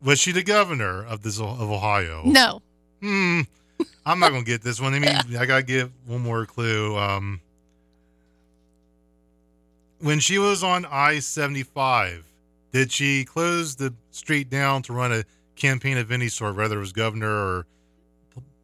Was 0.00 0.20
she 0.20 0.30
the 0.30 0.44
governor 0.44 1.04
of 1.04 1.22
this 1.22 1.40
of 1.40 1.60
Ohio? 1.60 2.22
No. 2.24 2.62
Hmm. 3.00 3.40
I'm 4.06 4.20
not 4.20 4.30
gonna 4.30 4.44
get 4.44 4.62
this 4.62 4.80
one. 4.80 4.94
I 4.94 5.00
mean, 5.00 5.36
I 5.36 5.46
gotta 5.46 5.64
give 5.64 5.90
one 6.06 6.20
more 6.20 6.46
clue. 6.46 6.96
Um. 6.96 7.40
When 10.02 10.18
she 10.18 10.38
was 10.38 10.64
on 10.64 10.84
I 10.84 11.20
seventy 11.20 11.62
five, 11.62 12.26
did 12.72 12.90
she 12.90 13.24
close 13.24 13.76
the 13.76 13.94
street 14.10 14.50
down 14.50 14.82
to 14.82 14.92
run 14.92 15.12
a 15.12 15.24
campaign 15.54 15.96
of 15.96 16.10
any 16.10 16.28
sort, 16.28 16.56
whether 16.56 16.76
it 16.76 16.80
was 16.80 16.92
governor 16.92 17.30
or 17.30 17.66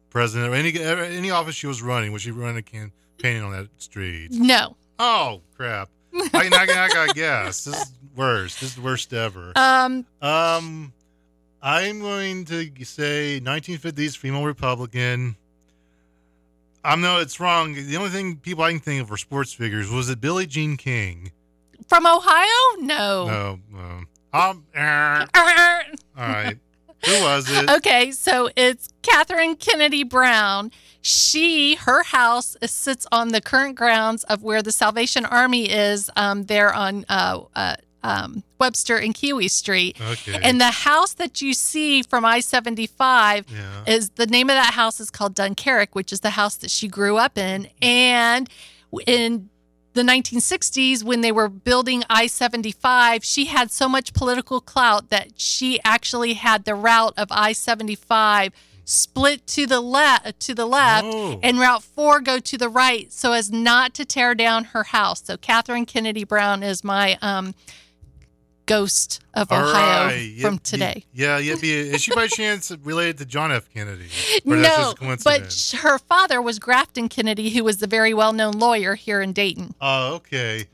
president 0.09 0.51
or 0.51 0.55
any 0.55 0.77
any 0.77 1.31
office 1.31 1.55
she 1.55 1.65
was 1.65 1.81
running? 1.81 2.11
Was 2.11 2.23
she 2.23 2.31
running 2.31 2.57
a 2.57 2.61
campaign 2.61 3.41
on 3.41 3.53
that 3.53 3.69
street? 3.77 4.31
No. 4.31 4.75
Oh 4.99 5.41
crap! 5.55 5.89
I, 6.13 6.49
I, 6.51 7.03
I 7.03 7.13
guess. 7.13 7.63
This 7.63 7.75
is 7.75 7.93
worst. 8.17 8.59
This 8.59 8.71
is 8.71 8.75
the 8.75 8.81
worst 8.81 9.13
ever. 9.13 9.53
Um. 9.55 10.05
Um, 10.21 10.91
I'm 11.61 12.01
going 12.01 12.45
to 12.45 12.69
say 12.83 13.39
1950s 13.41 14.17
female 14.17 14.43
Republican. 14.43 15.37
I'm 16.83 17.01
no, 17.01 17.19
it's 17.19 17.39
wrong. 17.39 17.73
The 17.73 17.97
only 17.97 18.09
thing 18.09 18.37
people 18.37 18.63
I 18.63 18.71
can 18.71 18.79
think 18.79 19.01
of 19.01 19.09
for 19.09 19.17
sports 19.17 19.53
figures 19.53 19.89
was 19.89 20.09
it 20.09 20.21
Billie 20.21 20.45
Jean 20.45 20.77
King. 20.77 21.31
From 21.87 22.05
Ohio? 22.05 22.81
No. 22.81 23.25
No, 23.27 23.59
no. 23.71 24.03
Um, 24.31 24.63
all 24.75 25.27
right. 26.17 26.57
Who 27.05 27.21
was 27.23 27.49
it? 27.49 27.69
Okay, 27.69 28.11
so 28.11 28.49
it's 28.55 28.89
Katharine 29.01 29.55
Kennedy 29.55 30.03
Brown. 30.03 30.71
She, 31.01 31.75
her 31.75 32.03
house 32.03 32.57
sits 32.65 33.07
on 33.11 33.29
the 33.29 33.39
current 33.39 33.75
grounds 33.75 34.25
of 34.25 34.43
where 34.43 34.61
the 34.61 34.71
Salvation 34.71 35.25
Army 35.25 35.69
is 35.69 36.09
um, 36.17 36.43
there 36.43 36.73
on 36.73 37.05
uh, 37.07 37.41
uh, 37.55 37.75
um, 38.03 38.43
Webster 38.59 38.97
and 38.97 39.13
Keowee 39.13 39.49
Street. 39.51 39.99
Okay. 40.01 40.39
And 40.41 40.59
the 40.59 40.71
house 40.71 41.13
that 41.15 41.41
you 41.41 41.53
see 41.53 42.01
from 42.01 42.23
I 42.25 42.39
75 42.39 43.45
Yeah. 43.51 43.83
is 43.93 44.09
the 44.11 44.25
name 44.25 44.49
of 44.49 44.55
that 44.55 44.73
house 44.73 44.99
is 44.99 45.09
called 45.09 45.35
Dunkerque, 45.35 45.89
which 45.93 46.13
is 46.13 46.21
the 46.21 46.31
house 46.31 46.55
that 46.57 46.71
she 46.71 46.87
grew 46.87 47.17
up 47.17 47.37
in. 47.37 47.67
And 47.81 48.49
in 49.05 49.49
the 49.93 50.01
1960s, 50.03 51.03
when 51.03 51.21
they 51.21 51.31
were 51.31 51.49
building 51.49 52.03
I 52.09 52.27
75, 52.27 53.23
she 53.23 53.45
had 53.45 53.71
so 53.71 53.89
much 53.89 54.13
political 54.13 54.61
clout 54.61 55.09
that 55.09 55.31
she 55.39 55.79
actually 55.83 56.33
had 56.35 56.63
the 56.65 56.75
route 56.75 57.13
of 57.17 57.27
I 57.31 57.51
75 57.53 58.53
split 58.85 59.45
to 59.45 59.67
the 59.67 59.79
left 59.81 60.39
to 60.39 60.55
the 60.55 60.65
left 60.65 61.05
Oh. 61.05 61.39
and 61.43 61.59
route 61.59 61.83
4 61.83 62.21
go 62.21 62.39
to 62.39 62.57
the 62.57 62.69
right 62.69 63.13
so 63.13 63.33
as 63.33 63.51
not 63.51 63.93
to 63.93 64.03
tear 64.03 64.33
down 64.33 64.63
her 64.73 64.83
house 64.85 65.21
so 65.23 65.37
katharine 65.37 65.85
kennedy 65.85 66.23
brown 66.23 66.63
is 66.63 66.83
my 66.83 67.15
um, 67.21 67.53
ghost 68.69 69.21
of 69.33 69.51
All 69.51 69.59
ohio 69.69 70.05
right. 70.07 70.37
From 70.39 70.59
today 70.59 71.03
Yeah, 71.13 71.37
yeah. 71.39 71.55
Be, 71.59 71.71
is 71.73 72.01
she 72.03 72.13
by 72.13 72.27
chance 72.27 72.71
related 72.83 73.17
to 73.17 73.25
John 73.25 73.51
F. 73.51 73.69
Kennedy? 73.73 74.07
No 74.45 74.93
but 75.23 75.73
her 75.81 75.97
father 75.97 76.41
was 76.41 76.59
grafton 76.59 77.09
kennedy 77.09 77.49
who 77.49 77.63
was 77.63 77.77
the 77.77 77.87
very 77.87 78.13
well-known 78.13 78.53
lawyer 78.53 78.95
here 78.95 79.21
in 79.21 79.33
dayton 79.33 79.73
Oh, 79.81 80.15
okay. 80.15 80.67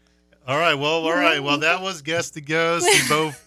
All 0.47 0.59
right. 0.59 0.75
Well, 0.75 1.03
all 1.05 1.11
right. 1.11 1.41
Well, 1.41 1.57
that 1.59 1.81
was 1.81 2.03
guess 2.03 2.29
the 2.29 2.41
ghost. 2.41 2.85
We 2.85 2.99
both 3.09 3.41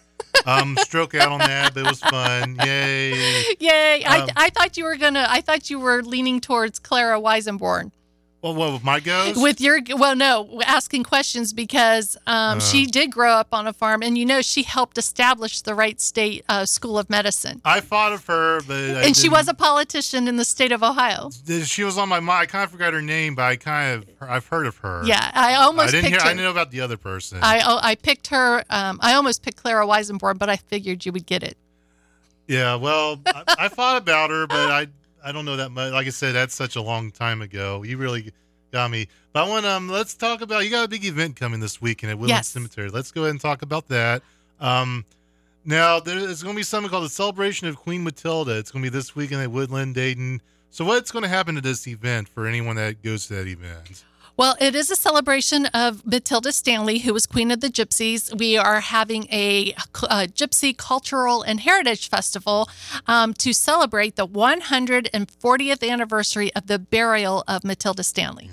um 0.47 0.77
stroke 0.81 1.15
out 1.15 1.31
on 1.31 1.39
that, 1.39 1.73
but 1.75 1.85
it 1.85 1.89
was 1.89 2.01
fun. 2.01 2.57
Yay. 2.65 3.45
Yay! 3.61 4.05
I, 4.05 4.21
Um, 4.23 4.29
I 4.37 4.51
thought 4.51 4.77
you 4.77 4.83
were 4.85 4.97
gonna. 4.97 5.25
I 5.29 5.41
thought 5.41 5.71
you 5.71 5.79
were 5.79 6.03
leaning 6.03 6.41
towards 6.41 6.79
Clara 6.81 7.21
Weisenborn 7.21 7.93
Well, 8.41 8.55
what 8.55 8.73
with 8.73 8.85
my 8.85 9.01
ghost? 9.01 9.43
with 9.43 9.61
your. 9.61 9.81
Well, 9.97 10.15
no, 10.15 10.61
asking 10.65 11.03
questions 11.03 11.53
because 11.53 12.17
um, 12.29 12.59
Uh. 12.59 12.61
she 12.61 12.87
did 12.87 13.11
grow 13.11 13.33
up 13.33 13.49
on 13.53 13.67
a 13.67 13.73
farm, 13.73 14.01
and 14.01 14.17
you 14.17 14.25
know 14.25 14.43
she 14.43 14.63
helped 14.63 14.97
establish 14.97 15.61
the 15.63 15.75
Wright 15.75 16.01
State 16.01 16.45
uh, 16.49 16.65
School 16.65 17.01
of 17.01 17.11
Medicine, 17.11 17.61
I 17.65 17.81
thought 17.81 18.13
of 18.13 18.25
her, 18.27 18.61
but 18.61 18.75
I 18.77 19.03
and 19.07 19.17
she 19.17 19.23
didn't- 19.23 19.33
was 19.33 19.49
a 19.49 19.55
politician 19.55 20.29
in 20.29 20.37
the 20.37 20.45
state 20.45 20.71
of 20.71 20.85
Ohio. 20.85 21.31
She 21.65 21.83
was 21.83 21.99
on 21.99 22.09
my 22.09 22.21
mind. 22.21 22.43
I 22.43 22.47
kind 22.47 22.63
of 22.65 22.71
forgot 22.71 22.93
her 22.93 23.03
name, 23.03 23.35
but 23.35 23.43
I 23.43 23.57
kind 23.57 24.05
of 24.05 24.09
I've 24.21 24.47
heard 24.47 24.67
of 24.67 24.77
her. 24.79 25.03
Yeah, 25.05 25.33
I 25.35 25.55
almost 25.55 25.89
I 25.89 25.91
didn't 25.91 26.11
hear. 26.13 26.21
her. 26.21 26.27
I 26.27 26.29
didn't 26.29 26.45
know 26.45 26.51
about 26.53 26.71
the 26.71 26.81
other 26.81 26.97
person. 26.97 27.41
I 27.43 27.61
oh, 27.67 27.81
I 27.83 27.97
picked 27.97 28.29
her. 28.29 28.63
Um, 28.71 29.01
I 29.03 29.15
almost 29.15 29.43
picked 29.43 29.57
Clara 29.57 29.85
Weisenborn, 29.85 30.39
but 30.39 30.49
I 30.49 30.57
figured 30.59 31.05
you 31.05 31.11
would 31.11 31.27
get 31.27 31.43
it. 31.43 31.57
yeah. 32.47 32.77
Well, 32.77 33.21
I, 33.27 33.43
I 33.59 33.69
thought 33.69 33.97
about 33.97 34.31
her, 34.31 34.47
but 34.47 34.71
I 34.71 34.87
I 35.25 35.33
don't 35.33 35.45
know 35.45 35.57
that 35.57 35.71
much. 35.71 35.93
Like 35.93 36.07
I 36.07 36.11
said, 36.11 36.35
that's 36.35 36.55
such 36.55 36.77
a 36.77 36.83
long 36.83 37.11
time 37.11 37.43
ago. 37.43 37.83
You 37.83 37.97
really 37.99 38.33
got 38.73 38.91
me. 38.91 39.09
But 39.33 39.45
I 39.45 39.49
want 39.49 39.67
um. 39.67 39.89
Let's 39.89 40.15
talk 40.15 40.41
about. 40.41 40.65
You 40.65 40.71
got 40.71 40.85
a 40.85 40.89
big 40.89 41.05
event 41.05 41.37
coming 41.37 41.61
this 41.61 41.81
weekend 41.81 42.11
at 42.11 42.19
Woodland 42.19 42.39
Yes. 42.39 42.49
Cemetery. 42.49 42.91
Let's 42.91 43.11
go 43.11 43.23
ahead 43.23 43.33
and 43.33 43.41
talk 43.41 43.63
about 43.63 43.89
that. 43.89 44.23
Um. 44.61 45.05
Now 45.65 46.01
there's 46.01 46.43
going 46.43 46.55
to 46.55 46.59
be 46.59 46.63
something 46.63 46.89
called 46.89 47.05
the 47.05 47.11
Celebration 47.11 47.69
of 47.69 47.77
Queen 47.77 48.03
Matilda. 48.03 48.57
It's 48.57 48.71
going 48.71 48.83
to 48.83 48.91
be 48.91 48.97
this 48.97 49.15
weekend 49.15 49.43
at 49.43 49.51
Woodland, 49.51 49.95
Dayton. 49.95 50.41
So 50.71 50.85
what's 50.85 51.11
going 51.11 51.25
to 51.25 51.29
happen 51.29 51.55
to 51.57 51.61
this 51.61 51.87
event 51.87 52.29
for 52.29 52.47
anyone 52.47 52.77
that 52.77 53.03
goes 53.03 53.27
to 53.27 53.35
that 53.35 53.47
event? 53.47 54.05
Well, 54.39 54.55
it 54.61 54.77
is 54.77 54.89
a 54.89 54.95
celebration 54.95 55.67
of 55.67 56.07
Matilda 56.07 56.53
Stanley, 56.53 56.99
who 56.99 57.13
was 57.13 57.27
Queen 57.27 57.51
of 57.51 57.61
the 57.61 57.67
Gypsies. 57.67 58.33
We 58.39 58.57
are 58.57 58.79
having 58.79 59.27
a, 59.33 59.73
a 60.05 60.29
Gypsy 60.29 60.77
Cultural 60.77 61.43
and 61.43 61.59
Heritage 61.59 62.09
Festival 62.09 62.69
um, 63.09 63.35
to 63.35 63.53
celebrate 63.53 64.15
the 64.15 64.29
140th 64.29 65.91
anniversary 65.91 66.55
of 66.55 66.69
the 66.69 66.79
burial 66.79 67.43
of 67.49 67.65
Matilda 67.65 68.05
Stanley. 68.05 68.49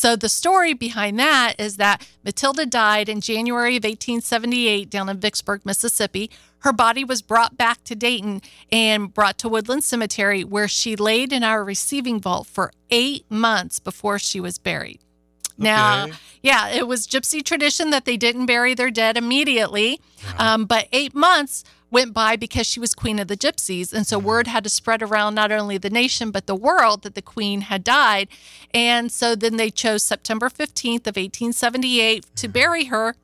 So 0.00 0.16
the 0.16 0.30
story 0.30 0.72
behind 0.72 1.18
that 1.18 1.56
is 1.58 1.76
that 1.76 2.06
Matilda 2.24 2.64
died 2.64 3.10
in 3.10 3.20
January 3.20 3.76
of 3.76 3.84
1878 3.84 4.88
down 4.88 5.10
in 5.10 5.20
Vicksburg, 5.20 5.60
Mississippi. 5.66 6.30
Her 6.60 6.72
body 6.72 7.04
was 7.04 7.20
brought 7.20 7.58
back 7.58 7.84
to 7.84 7.94
Dayton 7.94 8.40
and 8.72 9.12
brought 9.12 9.36
to 9.38 9.48
Woodland 9.50 9.84
Cemetery, 9.84 10.42
where 10.42 10.68
she 10.68 10.96
laid 10.96 11.34
in 11.34 11.44
our 11.44 11.62
receiving 11.62 12.18
vault 12.18 12.46
for 12.46 12.72
eight 12.88 13.26
months 13.30 13.78
before 13.78 14.18
she 14.18 14.40
was 14.40 14.56
buried. 14.56 15.00
Now, 15.58 16.04
Okay. 16.04 16.12
yeah, 16.42 16.68
it 16.70 16.88
was 16.88 17.06
gypsy 17.06 17.44
tradition 17.44 17.90
that 17.90 18.06
they 18.06 18.16
didn't 18.16 18.46
bury 18.46 18.72
their 18.72 18.90
dead 18.90 19.18
immediately, 19.18 20.00
um, 20.38 20.64
but 20.64 20.88
eight 20.92 21.14
months 21.14 21.62
went 21.90 22.14
by 22.14 22.36
because 22.36 22.66
she 22.66 22.80
was 22.80 22.94
queen 22.94 23.18
of 23.18 23.28
the 23.28 23.36
gypsies, 23.36 23.92
and 23.92 24.06
so 24.06 24.18
word 24.18 24.46
had 24.46 24.64
to 24.64 24.70
spread 24.70 25.02
around 25.02 25.34
not 25.34 25.52
only 25.52 25.78
the 25.78 25.90
nation 25.90 26.30
but 26.30 26.46
the 26.46 26.54
world 26.54 27.02
that 27.02 27.14
the 27.14 27.22
queen 27.22 27.62
had 27.62 27.84
died, 27.84 28.28
and 28.72 29.10
so 29.10 29.34
then 29.34 29.56
they 29.56 29.70
chose 29.70 30.02
September 30.02 30.48
fifteenth 30.48 31.06
of 31.06 31.18
eighteen 31.18 31.52
seventy 31.52 32.00
eight 32.00 32.24
to 32.36 32.48
bury 32.48 32.84
her. 32.84 33.16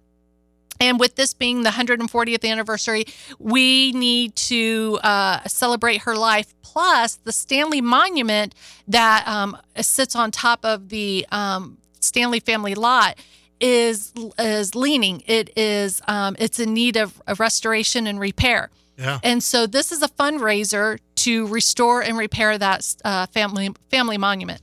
And 0.79 1.01
with 1.01 1.17
this 1.17 1.33
being 1.33 1.62
the 1.62 1.71
140th 1.71 2.47
anniversary, 2.47 3.07
we 3.39 3.93
need 3.93 4.37
to 4.37 4.99
uh, 5.03 5.43
celebrate 5.47 6.03
her 6.03 6.14
life. 6.14 6.55
Plus, 6.61 7.14
the 7.17 7.33
Stanley 7.33 7.81
Monument 7.81 8.55
that 8.87 9.27
um, 9.27 9.57
sits 9.81 10.14
on 10.14 10.31
top 10.31 10.67
of 10.67 10.91
the 10.91 11.27
um, 11.33 11.79
Stanley 12.01 12.41
family 12.41 12.75
lot 12.75 13.19
is 13.61 14.12
is 14.38 14.74
leaning. 14.74 15.22
It 15.26 15.50
is 15.57 16.02
um, 16.09 16.36
it's 16.38 16.59
in 16.59 16.74
need 16.74 16.96
of, 16.96 17.20
of 17.26 17.40
restoration 17.40 18.07
and 18.07 18.18
repair. 18.20 18.70
Yeah. 18.98 19.18
And 19.22 19.42
so 19.42 19.66
this 19.66 19.92
is 19.92 20.02
a 20.02 20.09
fundraiser 20.09 20.98
to 21.16 21.46
restore 21.48 22.02
and 22.02 22.16
repair 22.16 22.57
that 22.59 22.94
uh, 23.04 23.26
family 23.26 23.74
family 23.90 24.18
monument. 24.18 24.61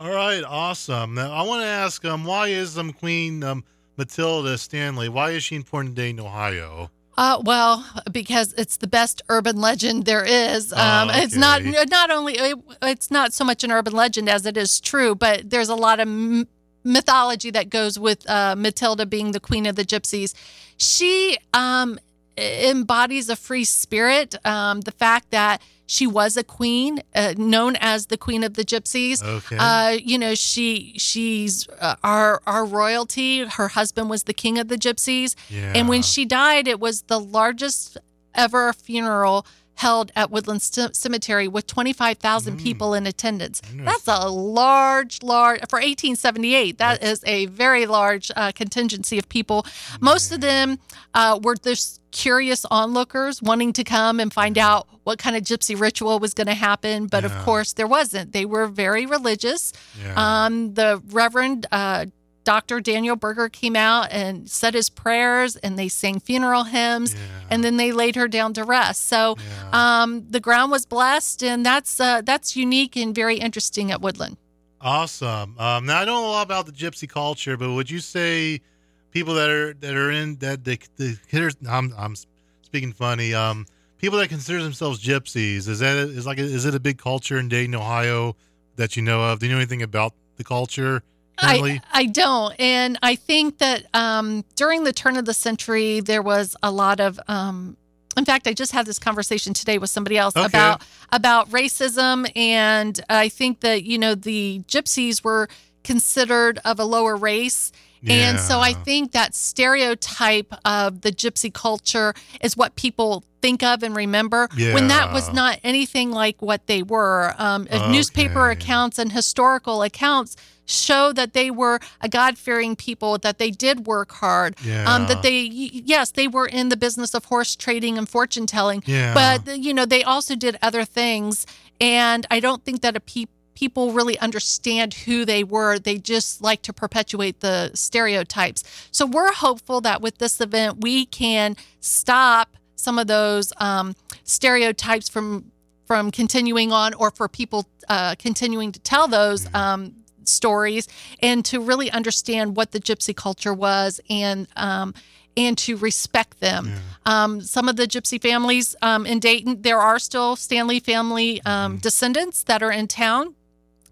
All 0.00 0.10
right, 0.10 0.42
awesome. 0.46 1.14
Now 1.14 1.32
I 1.32 1.42
want 1.42 1.62
to 1.62 1.66
ask, 1.66 2.04
um, 2.04 2.24
why 2.24 2.48
is 2.48 2.78
um 2.78 2.92
Queen 2.92 3.42
um 3.42 3.64
Matilda 3.96 4.56
Stanley? 4.58 5.08
Why 5.08 5.30
is 5.30 5.42
she 5.42 5.56
important 5.56 5.96
today 5.96 6.10
in 6.10 6.20
Ohio? 6.20 6.90
Uh, 7.16 7.42
well, 7.44 7.84
because 8.12 8.52
it's 8.52 8.76
the 8.76 8.86
best 8.86 9.22
urban 9.28 9.60
legend 9.60 10.04
there 10.04 10.24
is. 10.24 10.72
Um, 10.72 11.10
Oh, 11.10 11.12
It's 11.16 11.34
not 11.34 11.62
not 11.90 12.10
only 12.12 12.34
it, 12.34 12.56
it's 12.82 13.10
not 13.10 13.32
so 13.32 13.44
much 13.44 13.64
an 13.64 13.72
urban 13.72 13.92
legend 13.92 14.28
as 14.28 14.46
it 14.46 14.56
is 14.56 14.78
true, 14.80 15.16
but 15.16 15.50
there's 15.50 15.68
a 15.68 15.74
lot 15.74 15.98
of 15.98 16.06
m- 16.06 16.46
mythology 16.88 17.50
that 17.50 17.70
goes 17.70 17.98
with 17.98 18.28
uh, 18.28 18.56
Matilda 18.56 19.06
being 19.06 19.32
the 19.32 19.40
queen 19.40 19.66
of 19.66 19.76
the 19.76 19.84
gypsies. 19.84 20.34
She 20.76 21.36
um, 21.52 21.98
embodies 22.36 23.28
a 23.28 23.36
free 23.36 23.64
spirit. 23.64 24.34
Um, 24.46 24.80
the 24.80 24.92
fact 24.92 25.30
that 25.30 25.60
she 25.86 26.06
was 26.06 26.36
a 26.36 26.44
queen, 26.44 27.02
uh, 27.14 27.34
known 27.38 27.74
as 27.80 28.06
the 28.06 28.18
queen 28.18 28.44
of 28.44 28.54
the 28.54 28.64
gypsies. 28.64 29.22
Okay. 29.22 29.56
Uh, 29.58 29.98
you 30.02 30.18
know, 30.18 30.34
she 30.34 30.94
she's 30.98 31.68
uh, 31.80 31.96
our 32.04 32.42
our 32.46 32.64
royalty. 32.64 33.44
Her 33.44 33.68
husband 33.68 34.10
was 34.10 34.24
the 34.24 34.34
king 34.34 34.58
of 34.58 34.68
the 34.68 34.76
gypsies, 34.76 35.34
yeah. 35.48 35.72
and 35.74 35.88
when 35.88 36.02
she 36.02 36.24
died, 36.24 36.68
it 36.68 36.78
was 36.78 37.02
the 37.02 37.18
largest 37.18 37.96
ever 38.34 38.72
funeral 38.72 39.46
held 39.78 40.10
at 40.16 40.30
Woodland 40.30 40.60
C- 40.60 40.88
Cemetery 40.92 41.46
with 41.46 41.66
25,000 41.68 42.58
people 42.58 42.94
in 42.94 43.06
attendance. 43.06 43.62
That's 43.74 44.08
a 44.08 44.28
large, 44.28 45.22
large, 45.22 45.60
for 45.70 45.76
1878, 45.76 46.78
That 46.78 47.02
is 47.02 47.22
a 47.24 47.46
very 47.46 47.86
large 47.86 48.30
uh, 48.34 48.50
contingency 48.52 49.18
of 49.18 49.28
people. 49.28 49.64
Most 50.00 50.32
of 50.32 50.40
them 50.40 50.78
uh, 51.14 51.38
were 51.42 51.54
just 51.54 52.00
curious 52.10 52.64
onlookers 52.70 53.40
wanting 53.40 53.72
to 53.74 53.84
come 53.84 54.18
and 54.18 54.32
find 54.32 54.58
out 54.58 54.88
what 55.04 55.18
kind 55.20 55.36
of 55.36 55.42
gypsy 55.44 55.78
ritual 55.78 56.18
was 56.18 56.34
going 56.34 56.48
to 56.48 56.54
happen. 56.54 57.06
But 57.06 57.24
of 57.24 57.32
course, 57.44 57.74
there 57.74 57.86
wasn't. 57.86 58.32
They 58.32 58.44
were 58.46 58.66
very 58.66 59.06
religious. 59.06 59.72
Yeah. 60.02 60.14
Um, 60.16 60.74
the 60.74 61.00
Reverend 61.10 61.66
uh, 61.70 62.06
Dr. 62.48 62.80
Daniel 62.80 63.14
Berger 63.14 63.50
came 63.50 63.76
out 63.76 64.10
and 64.10 64.48
said 64.48 64.72
his 64.72 64.88
prayers, 64.88 65.56
and 65.56 65.78
they 65.78 65.88
sang 65.88 66.18
funeral 66.18 66.64
hymns, 66.64 67.14
and 67.50 67.62
then 67.62 67.76
they 67.76 67.92
laid 67.92 68.16
her 68.16 68.26
down 68.26 68.54
to 68.54 68.64
rest. 68.64 69.06
So 69.06 69.36
um, 69.70 70.24
the 70.30 70.40
ground 70.40 70.72
was 70.72 70.86
blessed, 70.86 71.42
and 71.42 71.66
that's 71.66 72.00
uh, 72.00 72.22
that's 72.22 72.56
unique 72.56 72.96
and 72.96 73.14
very 73.14 73.36
interesting 73.36 73.92
at 73.92 74.00
Woodland. 74.00 74.38
Awesome. 74.80 75.58
Um, 75.58 75.84
now 75.84 76.00
I 76.00 76.06
don't 76.06 76.22
know 76.22 76.26
a 76.26 76.32
lot 76.32 76.46
about 76.46 76.64
the 76.64 76.72
gypsy 76.72 77.06
culture, 77.06 77.58
but 77.58 77.70
would 77.70 77.90
you 77.90 78.00
say 78.00 78.62
people 79.10 79.34
that 79.34 79.50
are 79.50 79.74
that 79.74 79.94
are 79.94 80.10
in 80.10 80.36
that 80.36 80.64
the 80.64 80.80
the 80.96 81.18
here's 81.26 81.54
I'm 81.68 81.92
I'm 81.98 82.14
speaking 82.62 82.94
funny. 82.94 83.34
Um, 83.34 83.66
people 83.98 84.18
that 84.20 84.30
consider 84.30 84.62
themselves 84.62 85.04
gypsies 85.04 85.68
is 85.68 85.80
that 85.80 85.98
is 85.98 86.24
like 86.24 86.38
a, 86.38 86.44
is 86.44 86.64
it 86.64 86.74
a 86.74 86.80
big 86.80 86.96
culture 86.96 87.36
in 87.36 87.50
Dayton, 87.50 87.74
Ohio 87.74 88.36
that 88.76 88.96
you 88.96 89.02
know 89.02 89.20
of? 89.22 89.40
Do 89.40 89.44
you 89.44 89.52
know 89.52 89.58
anything 89.58 89.82
about 89.82 90.14
the 90.38 90.44
culture? 90.44 91.02
I, 91.40 91.80
I 91.92 92.06
don't. 92.06 92.54
And 92.58 92.98
I 93.02 93.14
think 93.14 93.58
that 93.58 93.86
um, 93.94 94.44
during 94.56 94.84
the 94.84 94.92
turn 94.92 95.16
of 95.16 95.24
the 95.24 95.34
century, 95.34 96.00
there 96.00 96.22
was 96.22 96.56
a 96.62 96.70
lot 96.70 97.00
of. 97.00 97.18
Um, 97.28 97.76
in 98.16 98.24
fact, 98.24 98.48
I 98.48 98.52
just 98.52 98.72
had 98.72 98.84
this 98.84 98.98
conversation 98.98 99.54
today 99.54 99.78
with 99.78 99.90
somebody 99.90 100.18
else 100.18 100.36
Okay. 100.36 100.46
about 100.46 100.82
about 101.12 101.50
racism, 101.50 102.28
and 102.36 103.00
I 103.08 103.28
think 103.28 103.60
that 103.60 103.84
you 103.84 103.96
know 103.98 104.14
the 104.16 104.62
gypsies 104.66 105.22
were 105.22 105.48
considered 105.84 106.58
of 106.64 106.80
a 106.80 106.84
lower 106.84 107.16
race. 107.16 107.70
And 108.06 108.38
so 108.38 108.60
I 108.60 108.72
think 108.72 109.12
that 109.12 109.34
stereotype 109.34 110.52
of 110.64 111.02
the 111.02 111.10
gypsy 111.12 111.52
culture 111.52 112.14
is 112.40 112.56
what 112.56 112.74
people 112.76 113.24
think 113.40 113.62
of 113.62 113.82
and 113.82 113.94
remember 113.94 114.48
when 114.56 114.88
that 114.88 115.12
was 115.12 115.32
not 115.32 115.60
anything 115.62 116.10
like 116.10 116.42
what 116.42 116.66
they 116.66 116.82
were. 116.82 117.34
Um, 117.38 117.68
uh, 117.70 117.90
Newspaper 117.92 118.50
accounts 118.50 118.98
and 118.98 119.12
historical 119.12 119.82
accounts 119.82 120.36
show 120.66 121.12
that 121.14 121.32
they 121.32 121.50
were 121.50 121.80
a 122.00 122.08
God 122.08 122.36
fearing 122.36 122.76
people, 122.76 123.16
that 123.18 123.38
they 123.38 123.50
did 123.50 123.86
work 123.86 124.12
hard, 124.12 124.54
um, 124.86 125.06
that 125.06 125.22
they, 125.22 125.40
yes, 125.40 126.10
they 126.10 126.28
were 126.28 126.46
in 126.46 126.68
the 126.68 126.76
business 126.76 127.14
of 127.14 127.24
horse 127.26 127.56
trading 127.56 127.96
and 127.96 128.06
fortune 128.08 128.46
telling, 128.46 128.82
Yeah. 128.84 129.14
but, 129.14 129.56
you 129.58 129.72
know, 129.72 129.86
they 129.86 130.02
also 130.02 130.34
did 130.36 130.58
other 130.60 130.84
things. 130.84 131.46
And 131.80 132.26
I 132.30 132.40
don't 132.40 132.64
think 132.64 132.82
that 132.82 132.96
a 132.96 133.00
pe- 133.00 133.26
people 133.58 133.90
really 133.90 134.16
understand 134.20 134.94
who 134.94 135.24
they 135.24 135.42
were. 135.42 135.80
They 135.80 135.98
just 135.98 136.40
like 136.40 136.62
to 136.62 136.72
perpetuate 136.72 137.40
the 137.40 137.72
stereotypes. 137.74 138.62
So 138.92 139.04
we're 139.04 139.32
hopeful 139.32 139.80
that 139.80 140.00
with 140.00 140.18
this 140.18 140.40
event, 140.40 140.80
we 140.80 141.06
can 141.06 141.56
stop 141.80 142.56
some 142.76 143.00
of 143.00 143.08
those 143.08 143.52
um, 143.56 143.96
stereotypes 144.22 145.08
from 145.08 145.50
from 145.86 146.10
continuing 146.10 146.70
on 146.70 146.94
or 146.94 147.10
for 147.10 147.28
people 147.28 147.66
uh, 147.88 148.14
continuing 148.18 148.70
to 148.70 148.78
tell 148.78 149.08
those 149.08 149.52
um, 149.54 149.94
stories 150.22 150.86
and 151.20 151.44
to 151.46 151.58
really 151.58 151.90
understand 151.90 152.56
what 152.56 152.72
the 152.72 152.78
gypsy 152.78 153.16
culture 153.16 153.54
was 153.54 154.00
and 154.08 154.46
um, 154.54 154.94
and 155.36 155.56
to 155.56 155.76
respect 155.78 156.40
them. 156.40 156.70
Um, 157.06 157.40
some 157.40 157.68
of 157.68 157.76
the 157.76 157.86
gypsy 157.86 158.20
families 158.20 158.76
um, 158.82 159.06
in 159.06 159.18
Dayton, 159.18 159.62
there 159.62 159.80
are 159.80 159.98
still 159.98 160.36
Stanley 160.36 160.78
family 160.78 161.40
um, 161.44 161.78
descendants 161.78 162.44
that 162.44 162.62
are 162.62 162.72
in 162.72 162.86
town 162.86 163.34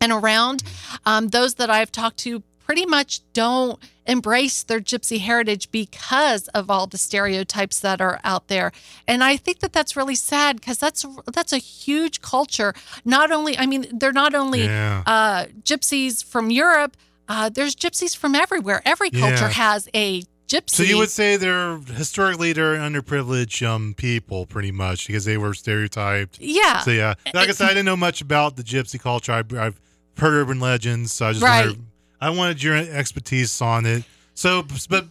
and 0.01 0.13
around. 0.13 0.63
Um, 1.05 1.29
those 1.29 1.55
that 1.57 1.71
I've 1.71 1.93
talked 1.93 2.19
to 2.19 2.43
pretty 2.65 2.85
much 2.87 3.21
don't 3.33 3.79
embrace 4.07 4.63
their 4.65 4.81
gypsy 4.81 5.21
heritage 5.21 5.71
because 5.71 6.49
of 6.49 6.69
all 6.71 6.87
the 6.89 6.99
stereotypes 6.99 7.79
that 7.81 8.01
are 8.01 8.21
out 8.25 8.47
there 8.49 8.71
and 9.09 9.23
i 9.25 9.37
think 9.37 9.59
that 9.61 9.73
that's 9.73 9.97
really 9.97 10.15
sad 10.17 10.57
because 10.57 10.79
that's 10.79 11.05
that's 11.33 11.53
a 11.53 11.59
huge 11.59 12.21
culture 12.23 12.73
not 13.05 13.31
only 13.33 13.57
i 13.59 13.67
mean 13.67 13.85
they're 13.93 14.13
not 14.13 14.33
only 14.35 14.65
Yeah. 14.65 15.03
uh, 15.07 15.45
gypsies 15.63 16.25
from 16.25 16.51
europe 16.51 16.97
uh, 17.29 17.49
there's 17.49 17.75
gypsies 17.77 18.17
from 18.17 18.35
everywhere 18.37 18.81
every 18.85 19.11
culture 19.11 19.35
Yeah. 19.47 19.49
has 19.51 19.89
a 19.95 20.23
gypsy 20.49 20.71
So 20.71 20.83
you 20.85 20.99
would 20.99 21.11
say 21.11 21.37
they're 21.37 21.79
historically 21.79 22.53
they're 22.53 22.77
underprivileged 22.77 23.65
um 23.67 23.95
people 23.97 24.47
pretty 24.47 24.71
much 24.73 25.07
because 25.09 25.25
they 25.25 25.37
were 25.37 25.55
stereotyped. 25.55 26.39
Yeah. 26.41 26.81
So 26.81 26.93
yeah, 26.93 27.15
like 27.35 27.49
I 27.49 27.53
said, 27.53 27.67
I 27.67 27.71
didn't 27.71 27.87
know 27.87 27.97
much 27.97 28.21
about 28.21 28.55
the 28.57 28.63
gypsy 28.63 29.01
culture. 29.01 29.33
I, 29.33 29.43
I've 29.59 29.81
heard 30.19 30.35
urban 30.35 30.61
legends, 30.61 31.13
so 31.13 31.27
I 31.27 31.33
just 31.33 31.43
Right. 31.43 31.67
wondered, 31.67 31.85
I 32.21 32.31
wanted 32.31 32.63
your 32.63 32.75
expertise 32.77 33.61
on 33.61 33.87
it. 33.87 34.05
So, 34.35 34.65
but 34.89 35.07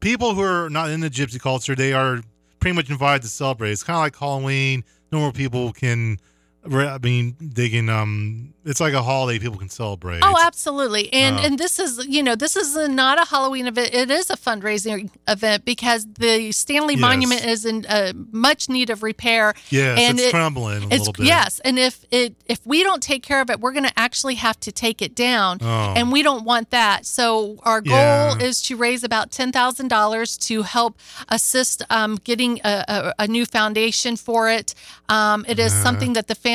people 0.00 0.34
who 0.34 0.42
are 0.42 0.68
not 0.70 0.90
in 0.90 1.00
the 1.00 1.10
gypsy 1.10 1.40
culture, 1.40 1.74
they 1.74 1.92
are 1.92 2.20
pretty 2.60 2.74
much 2.76 2.90
invited 2.90 3.22
to 3.22 3.28
celebrate. 3.28 3.72
It's 3.72 3.82
kind 3.82 3.96
of 3.96 4.00
like 4.02 4.16
Halloween. 4.16 4.84
Normal 5.12 5.32
people 5.32 5.72
can. 5.72 6.18
I 6.62 6.98
mean, 6.98 7.36
they 7.40 7.68
can. 7.70 7.88
Um, 7.88 8.52
it's 8.66 8.80
like 8.80 8.92
a 8.92 9.02
holiday 9.02 9.38
people 9.38 9.56
can 9.56 9.70
celebrate. 9.70 10.20
Oh, 10.22 10.36
absolutely. 10.44 11.10
And 11.14 11.36
Uh. 11.36 11.42
and 11.44 11.58
this 11.58 11.78
is, 11.78 12.06
you 12.06 12.22
know, 12.22 12.34
this 12.36 12.54
is 12.56 12.76
a, 12.76 12.86
not 12.86 13.18
a 13.18 13.24
Halloween 13.24 13.66
event. 13.66 13.94
It 13.94 14.10
is 14.10 14.28
a 14.28 14.36
fundraising 14.36 15.08
event 15.26 15.64
because 15.64 16.06
the 16.18 16.52
Stanley 16.52 16.94
Yes. 16.94 17.00
Monument 17.00 17.44
is 17.46 17.64
in 17.64 17.86
uh, 17.86 18.12
much 18.30 18.68
need 18.68 18.90
of 18.90 19.02
repair. 19.02 19.54
Yes, 19.70 19.98
and 19.98 20.20
it's 20.20 20.30
crumbling 20.30 20.82
a 20.82 20.86
it's- 20.86 20.98
little 21.00 21.14
bit. 21.14 21.26
Yes, 21.26 21.60
and 21.64 21.78
if 21.78 22.04
it 22.10 22.34
if 22.44 22.60
we 22.66 22.82
don't 22.82 23.02
take 23.02 23.22
care 23.22 23.40
of 23.40 23.48
it, 23.48 23.58
we're 23.60 23.72
going 23.72 23.86
to 23.86 23.98
actually 23.98 24.34
have 24.34 24.60
to 24.60 24.70
take 24.70 25.00
it 25.00 25.14
down, 25.14 25.58
Oh. 25.62 25.94
and 25.96 26.12
we 26.12 26.22
don't 26.22 26.44
want 26.44 26.68
that. 26.70 27.06
So 27.06 27.56
our 27.62 27.80
goal 27.80 27.96
Yeah. 27.96 28.36
is 28.48 28.60
to 28.62 28.76
raise 28.76 29.02
about 29.02 29.30
ten 29.30 29.50
thousand 29.50 29.88
dollars 29.88 30.36
to 30.48 30.62
help 30.62 30.98
assist 31.30 31.82
um, 31.88 32.16
getting 32.22 32.60
a, 32.64 32.84
a, 32.86 33.14
a 33.20 33.26
new 33.26 33.46
foundation 33.46 34.16
for 34.16 34.50
it. 34.50 34.74
Um, 35.08 35.46
it 35.48 35.58
is 35.58 35.72
Uh-huh. 35.72 35.82
something 35.82 36.12
that 36.12 36.26
the 36.28 36.34
family 36.34 36.49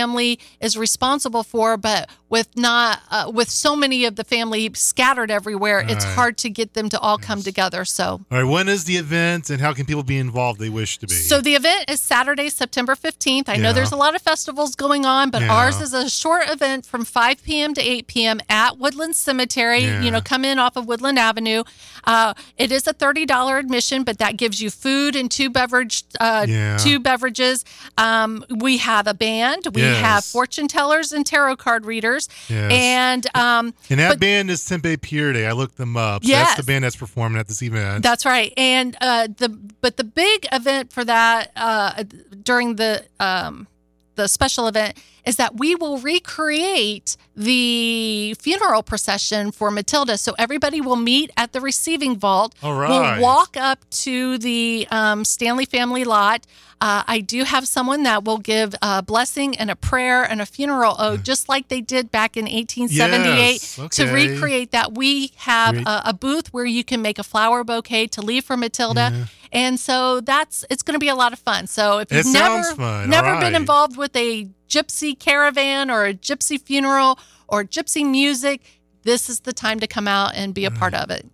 is 0.60 0.78
responsible 0.78 1.44
for, 1.44 1.78
but 1.78 2.10
with 2.30 2.48
not 2.58 3.02
uh, 3.12 3.32
with 3.34 3.50
so 3.50 3.76
many 3.76 4.04
of 4.06 4.16
the 4.16 4.24
family 4.24 4.70
scattered 4.74 5.32
everywhere, 5.32 5.80
it's 5.88 6.06
Right. 6.06 6.16
hard 6.16 6.38
to 6.40 6.50
get 6.50 6.74
them 6.74 6.90
to 6.90 7.00
all 7.00 7.18
come 7.18 7.42
together. 7.42 7.86
So. 7.86 8.06
All 8.06 8.20
right, 8.32 8.44
when 8.44 8.68
is 8.68 8.84
the 8.86 8.98
event 8.98 9.50
and 9.50 9.62
how 9.62 9.74
can 9.74 9.86
people 9.86 10.04
be 10.04 10.18
involved? 10.18 10.60
They 10.60 10.70
wish 10.70 10.98
to 11.00 11.08
be. 11.08 11.14
So 11.14 11.40
the 11.42 11.56
event 11.56 11.90
is 11.90 12.02
Saturday, 12.02 12.50
September 12.50 12.96
15th. 12.96 13.48
I 13.48 13.56
know 13.58 13.72
there's 13.74 13.92
a 13.92 13.96
lot 13.96 14.16
of 14.16 14.22
festivals 14.22 14.76
going 14.76 15.06
on, 15.06 15.30
but 15.30 15.42
Yeah. 15.44 15.54
ours 15.54 15.80
is 15.80 15.94
a 15.94 16.10
short 16.10 16.50
event 16.50 16.86
from 16.86 17.06
5 17.06 17.44
p.m. 17.44 17.74
to 17.76 17.82
8 17.82 18.08
p.m. 18.08 18.40
at 18.50 18.78
Woodland 18.78 19.16
Cemetery. 19.16 19.84
Yeah. 19.84 20.02
You 20.02 20.12
know, 20.12 20.22
come 20.22 20.44
in 20.44 20.60
off 20.60 20.76
of 20.76 20.88
Woodland 20.88 21.18
Avenue. 21.20 21.64
Uh, 22.04 22.34
it 22.58 22.72
is 22.72 22.86
a 22.88 22.94
$30 22.94 23.60
admission, 23.60 24.04
but 24.04 24.18
that 24.18 24.36
gives 24.38 24.62
you 24.62 24.70
food 24.70 25.16
and 25.16 25.30
two 25.32 25.50
beverage, 25.50 26.04
uh, 26.20 26.46
Yeah. 26.48 26.78
two 26.78 27.00
beverages. 27.00 27.64
Um, 27.98 28.44
we 28.50 28.78
have 28.78 29.08
a 29.08 29.14
band. 29.14 29.68
We 29.74 29.82
Yes. 29.94 30.02
have 30.02 30.26
fortune 30.26 30.68
tellers 30.68 31.12
and 31.12 31.26
tarot 31.26 31.56
card 31.58 31.86
readers. 31.86 32.28
Yes. 32.50 32.72
And 32.72 33.28
um, 33.36 33.74
And 33.90 34.00
that 34.00 34.10
but- 34.10 34.20
band 34.20 34.50
is 34.50 34.64
Tempe 34.66 34.98
Purity. 34.98 35.46
I 35.46 35.52
looked 35.54 35.78
them 35.78 35.96
up. 35.98 36.24
So 36.24 36.30
Yes. 36.30 36.48
That's 36.50 36.62
the 36.62 36.72
band 36.72 36.84
that's 36.84 36.96
performing 36.96 37.40
at 37.40 37.48
this 37.48 37.62
event. 37.62 38.04
That's 38.04 38.26
right. 38.26 38.54
And 38.58 38.96
uh, 39.02 39.28
the 39.38 39.50
but 39.82 39.98
the 39.98 40.04
big 40.04 40.48
event 40.52 40.92
for 40.94 41.04
that 41.06 41.52
uh, 41.56 42.04
during 42.44 42.76
the 42.76 43.04
um, 43.20 43.68
the 44.16 44.28
special 44.28 44.68
event 44.68 44.98
is 45.26 45.38
that 45.38 45.56
we 45.58 45.74
will 45.76 45.98
recreate 45.98 47.18
the 47.36 48.36
funeral 48.40 48.84
procession 48.84 49.52
for 49.52 49.72
Matilda. 49.72 50.18
So 50.18 50.36
everybody 50.38 50.82
will 50.82 50.96
meet 50.96 51.32
at 51.36 51.52
the 51.52 51.62
receiving 51.62 52.16
vault. 52.18 52.54
All 52.62 52.78
right. 52.80 52.90
We'll 53.18 53.22
walk 53.24 53.58
up 53.58 53.90
to 53.90 54.38
the 54.38 54.88
um, 54.92 55.26
Stanley 55.26 55.66
family 55.66 56.04
lot. 56.04 56.46
Uh, 56.82 57.04
I 57.08 57.22
do 57.22 57.44
have 57.46 57.68
someone 57.68 58.04
that 58.04 58.26
will 58.26 58.38
give 58.38 58.76
a 58.82 59.02
blessing 59.02 59.58
and 59.58 59.72
a 59.72 59.76
prayer 59.76 60.24
and 60.24 60.42
a 60.42 60.46
funeral 60.46 60.96
ode, 61.00 61.24
just 61.24 61.48
like 61.50 61.70
they 61.70 61.82
did 61.82 62.12
back 62.12 62.36
in 62.38 62.44
1878 62.46 63.52
Yes, 63.52 63.80
to 63.96 64.12
recreate 64.12 64.72
that. 64.72 64.94
We 64.94 65.32
have 65.38 65.76
a, 65.78 66.02
a 66.06 66.14
booth 66.14 66.54
where 66.54 66.66
you 66.66 66.84
can 66.84 67.02
make 67.02 67.18
a 67.18 67.24
flower 67.24 67.64
bouquet 67.64 68.08
to 68.08 68.22
leave 68.22 68.44
for 68.44 68.58
Matilda. 68.58 69.28
And 69.56 69.80
so 69.80 70.20
that's 70.20 70.66
it's 70.70 70.84
going 70.84 70.96
to 70.96 71.00
be 71.00 71.08
a 71.08 71.16
lot 71.16 71.32
of 71.32 71.40
fun. 71.40 71.68
So 71.68 72.00
if 72.00 72.12
you've 72.12 72.26
never 72.34 73.08
never 73.08 73.30
All 73.30 73.40
been 73.40 73.56
involved 73.56 73.96
with 73.96 74.14
a 74.16 74.50
gypsy 74.68 75.18
caravan 75.18 75.90
or 75.90 76.06
a 76.06 76.14
gypsy 76.14 76.62
funeral 76.62 77.18
or 77.48 77.64
gypsy 77.64 78.06
music, 78.06 78.62
this 79.04 79.30
is 79.30 79.40
the 79.40 79.54
time 79.54 79.80
to 79.80 79.88
come 79.88 80.10
out 80.10 80.36
and 80.36 80.54
be 80.54 80.66
a 80.66 80.72
part 80.72 80.94
of 80.94 81.10
it. 81.10 81.26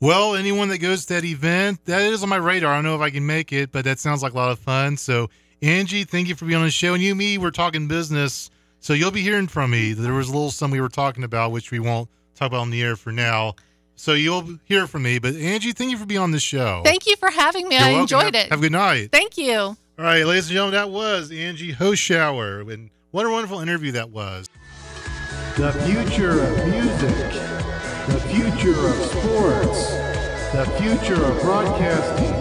Well, 0.00 0.36
anyone 0.36 0.68
that 0.68 0.78
goes 0.78 1.04
to 1.06 1.14
that 1.14 1.24
event, 1.24 1.84
that 1.84 2.00
is 2.00 2.22
on 2.22 2.30
my 2.30 2.36
radar. 2.36 2.72
I 2.72 2.76
don't 2.76 2.84
know 2.84 2.94
if 2.94 3.02
I 3.02 3.10
can 3.10 3.26
make 3.26 3.52
it, 3.52 3.72
but 3.72 3.84
that 3.84 3.98
sounds 3.98 4.22
like 4.22 4.32
a 4.32 4.36
lot 4.36 4.52
of 4.52 4.58
fun. 4.58 4.96
So, 4.96 5.28
Angie, 5.60 6.04
thank 6.04 6.28
you 6.28 6.34
for 6.34 6.46
being 6.46 6.58
on 6.58 6.64
the 6.64 6.70
show. 6.70 6.94
And 6.94 7.02
you 7.02 7.10
and 7.10 7.18
me, 7.18 7.38
we're 7.38 7.50
talking 7.50 7.88
business. 7.88 8.50
So, 8.80 8.92
you'll 8.92 9.10
be 9.10 9.22
hearing 9.22 9.48
from 9.48 9.70
me. 9.70 9.94
There 9.94 10.12
was 10.12 10.28
a 10.28 10.32
little 10.32 10.50
something 10.50 10.76
we 10.76 10.82
were 10.82 10.90
talking 10.90 11.24
about, 11.24 11.50
which 11.50 11.70
we 11.70 11.78
won't 11.78 12.10
talk 12.34 12.48
about 12.48 12.60
on 12.60 12.70
the 12.70 12.82
air 12.82 12.96
for 12.96 13.10
now. 13.10 13.54
So, 13.96 14.12
you'll 14.12 14.58
hear 14.64 14.86
from 14.86 15.02
me. 15.02 15.18
But, 15.18 15.34
Angie, 15.36 15.72
thank 15.72 15.90
you 15.90 15.96
for 15.98 16.06
being 16.06 16.20
on 16.20 16.30
the 16.30 16.38
show. 16.40 16.82
Thank 16.84 17.06
you 17.06 17.16
for 17.16 17.30
having 17.30 17.68
me. 17.68 17.76
You're 17.76 17.84
I 17.84 17.88
welcome. 17.92 18.02
enjoyed 18.02 18.34
Have- 18.34 18.46
it. 18.46 18.50
Have 18.50 18.58
a 18.58 18.62
good 18.62 18.72
night. 18.72 19.10
Thank 19.10 19.36
you. 19.38 19.54
All 19.58 19.76
right, 19.98 20.24
ladies 20.26 20.46
and 20.46 20.52
gentlemen, 20.52 20.74
that 20.74 20.90
was 20.90 21.30
Angie 21.32 21.72
Hoshower. 21.72 22.70
And 22.72 22.90
what 23.10 23.24
a 23.26 23.30
wonderful 23.30 23.60
interview 23.60 23.92
that 23.92 24.10
was. 24.10 24.48
The 25.56 25.72
future 25.72 26.42
of 26.42 26.68
music, 26.68 27.16
the 28.06 28.20
future 28.28 28.78
of 28.86 28.94
sports, 29.06 29.90
the 30.52 30.66
future 30.78 31.24
of 31.24 31.40
broadcasting 31.40 32.34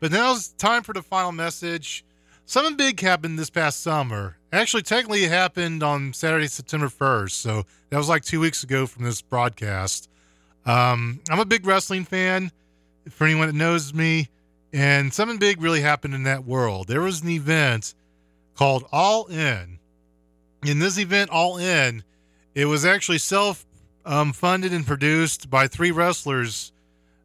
But 0.00 0.10
now 0.10 0.32
it's 0.32 0.48
time 0.48 0.82
for 0.82 0.92
the 0.92 1.02
final 1.02 1.30
message. 1.30 2.04
Something 2.44 2.76
big 2.76 2.98
happened 2.98 3.38
this 3.38 3.50
past 3.50 3.82
summer. 3.82 4.36
Actually, 4.52 4.82
technically, 4.82 5.22
it 5.22 5.30
happened 5.30 5.84
on 5.84 6.12
Saturday, 6.12 6.48
September 6.48 6.88
1st. 6.88 7.30
So 7.30 7.62
that 7.90 7.98
was 7.98 8.08
like 8.08 8.24
two 8.24 8.40
weeks 8.40 8.64
ago 8.64 8.88
from 8.88 9.04
this 9.04 9.22
broadcast. 9.22 10.08
Um, 10.66 11.20
I'm 11.30 11.38
a 11.38 11.44
big 11.44 11.64
wrestling 11.64 12.04
fan, 12.04 12.50
for 13.10 13.24
anyone 13.24 13.46
that 13.46 13.54
knows 13.54 13.94
me. 13.94 14.28
And 14.72 15.12
something 15.12 15.38
big 15.38 15.60
really 15.60 15.82
happened 15.82 16.14
in 16.14 16.22
that 16.22 16.44
world. 16.44 16.88
There 16.88 17.02
was 17.02 17.22
an 17.22 17.28
event 17.28 17.94
called 18.54 18.84
All 18.90 19.26
In. 19.26 19.78
In 20.64 20.78
this 20.78 20.98
event, 20.98 21.30
All 21.30 21.58
In, 21.58 22.04
it 22.54 22.66
was 22.66 22.84
actually 22.84 23.18
self 23.18 23.66
um, 24.04 24.32
funded 24.32 24.72
and 24.72 24.86
produced 24.86 25.50
by 25.50 25.68
three 25.68 25.90
wrestlers 25.90 26.72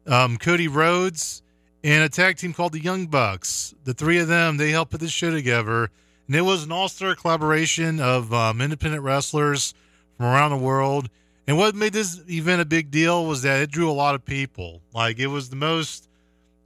um, 0.06 0.38
Cody 0.38 0.68
Rhodes, 0.68 1.42
and 1.84 2.02
a 2.02 2.08
tag 2.08 2.36
team 2.38 2.52
called 2.52 2.72
the 2.72 2.82
Young 2.82 3.06
Bucks. 3.06 3.74
The 3.84 3.94
three 3.94 4.18
of 4.18 4.28
them, 4.28 4.56
they 4.56 4.70
helped 4.70 4.92
put 4.92 5.00
this 5.00 5.12
show 5.12 5.30
together. 5.30 5.90
And 6.26 6.36
it 6.36 6.42
was 6.42 6.64
an 6.64 6.72
all 6.72 6.88
star 6.88 7.14
collaboration 7.14 8.00
of 8.00 8.32
um, 8.32 8.60
independent 8.60 9.02
wrestlers 9.02 9.74
from 10.16 10.26
around 10.26 10.50
the 10.50 10.56
world. 10.56 11.08
And 11.46 11.56
what 11.56 11.74
made 11.74 11.92
this 11.92 12.20
event 12.28 12.60
a 12.60 12.66
big 12.66 12.90
deal 12.90 13.24
was 13.24 13.42
that 13.42 13.62
it 13.62 13.70
drew 13.70 13.90
a 13.90 13.92
lot 13.92 14.14
of 14.14 14.24
people. 14.24 14.82
Like, 14.92 15.18
it 15.18 15.28
was 15.28 15.48
the 15.48 15.56
most, 15.56 16.07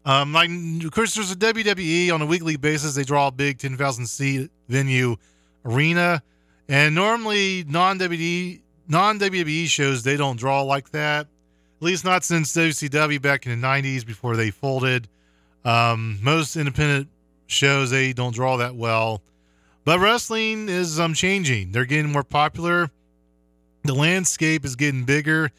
um, 0.05 0.33
like, 0.33 0.51
of 0.85 0.91
course, 0.91 1.15
there's 1.15 1.31
a 1.31 1.37
WWE 1.37 2.13
on 2.13 2.23
a 2.23 2.27
weekly 2.27 2.57
basis. 2.57 2.95
They 2.95 3.05
draw 3.05 3.29
a 3.29 3.33
big 3.33 3.59
10,000 3.59 4.07
seat 4.07 4.51
venue 4.69 5.17
arena. 5.65 6.23
And 6.69 6.95
normally, 6.95 7.65
non 7.67 7.99
WWE 7.99 8.61
non 8.89 9.19
WWE 9.19 9.67
shows, 9.67 10.03
they 10.03 10.17
don't 10.17 10.37
draw 10.37 10.63
like 10.63 10.91
that 10.91 11.27
at 11.83 11.87
least 11.87 12.05
not 12.05 12.23
since 12.23 12.53
WCW 12.55 13.21
back 13.21 13.45
in 13.45 13.61
the 13.61 13.67
90s 13.67 14.07
before 14.07 14.37
they 14.37 14.53
folded. 14.53 15.09
Um, 15.65 16.17
most 16.23 16.55
independent 16.55 17.09
shows, 17.49 17.91
they 17.91 18.13
don't 18.13 18.33
draw 18.33 18.57
that 18.59 18.77
well. 18.77 19.21
But 19.85 19.99
wrestling 19.99 20.69
is 20.69 21.01
um, 21.01 21.13
changing. 21.13 21.73
They're 21.73 21.85
getting 21.85 22.13
more 22.13 22.23
popular. 22.23 22.89
The 23.83 23.95
landscape 23.95 24.65
is 24.65 24.77
getting 24.77 25.03
bigger. 25.03 25.51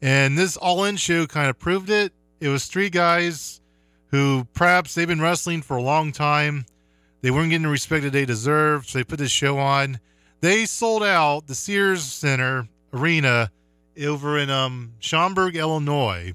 And 0.00 0.38
this 0.38 0.56
All 0.56 0.84
In 0.84 0.96
show 0.96 1.26
kind 1.26 1.50
of 1.50 1.58
proved 1.58 1.90
it. 1.90 2.12
It 2.38 2.50
was 2.50 2.66
three 2.66 2.88
guys 2.88 3.60
who 4.14 4.46
perhaps 4.54 4.94
they've 4.94 5.08
been 5.08 5.20
wrestling 5.20 5.60
for 5.60 5.76
a 5.76 5.82
long 5.82 6.12
time. 6.12 6.64
They 7.20 7.32
weren't 7.32 7.50
getting 7.50 7.64
the 7.64 7.68
respect 7.68 8.04
that 8.04 8.10
they 8.10 8.24
deserved. 8.24 8.88
So 8.88 8.98
they 8.98 9.02
put 9.02 9.18
this 9.18 9.32
show 9.32 9.58
on. 9.58 9.98
They 10.40 10.66
sold 10.66 11.02
out 11.02 11.48
the 11.48 11.54
Sears 11.56 12.04
Centre 12.04 12.68
Arena 12.92 13.50
over 14.00 14.38
in 14.38 14.50
um 14.50 14.92
Schaumburg, 15.00 15.56
Illinois, 15.56 16.32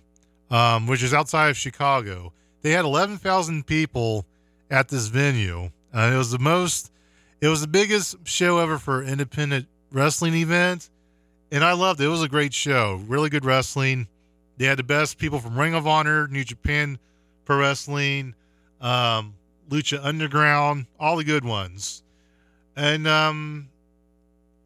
um, 0.52 0.88
which 0.88 1.02
is 1.02 1.14
outside 1.14 1.52
of 1.52 1.56
Chicago. 1.56 2.34
They 2.64 2.72
had 2.72 2.84
11,000 2.84 3.66
people 3.66 4.26
at 4.70 4.90
this 4.90 5.08
venue. 5.08 5.70
Uh, 5.96 6.12
it 6.14 6.18
was 6.18 6.32
the 6.32 6.40
most, 6.40 6.92
it 7.40 7.48
was 7.48 7.62
the 7.62 7.68
biggest 7.68 8.28
show 8.28 8.58
ever 8.60 8.78
for 8.78 9.04
an 9.04 9.08
independent 9.08 9.68
wrestling 9.90 10.34
event, 10.34 10.90
and 11.50 11.64
I 11.64 11.72
loved 11.72 12.02
it. 12.02 12.08
It 12.08 12.10
was 12.10 12.24
a 12.24 12.28
great 12.28 12.54
show, 12.54 13.02
really 13.08 13.30
good 13.30 13.46
wrestling. 13.46 14.10
They 14.58 14.66
had 14.66 14.78
the 14.78 14.84
best 14.84 15.18
people 15.18 15.40
from 15.40 15.58
Ring 15.58 15.76
of 15.76 15.88
Honor, 15.88 16.28
New 16.28 16.44
Japan 16.44 17.00
Pro 17.50 17.58
Wrestling, 17.58 18.36
um, 18.80 19.34
Lucha 19.70 20.00
Underground, 20.04 20.86
all 21.00 21.18
the 21.18 21.24
good 21.24 21.44
ones, 21.44 22.04
and 22.76 23.08
um, 23.08 23.70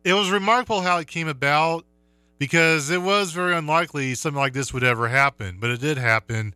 it 0.04 0.14
was 0.14 0.30
remarkable 0.30 0.82
how 0.82 0.98
it 0.98 1.08
came 1.08 1.30
about 1.30 1.86
because 2.40 2.90
it 2.90 3.02
was 3.02 3.32
very 3.32 3.56
unlikely 3.56 4.16
something 4.16 4.38
like 4.38 4.52
this 4.52 4.74
would 4.74 4.84
ever 4.84 5.08
happen, 5.08 5.60
but 5.62 5.70
it 5.70 5.80
did 5.80 5.98
happen. 5.98 6.54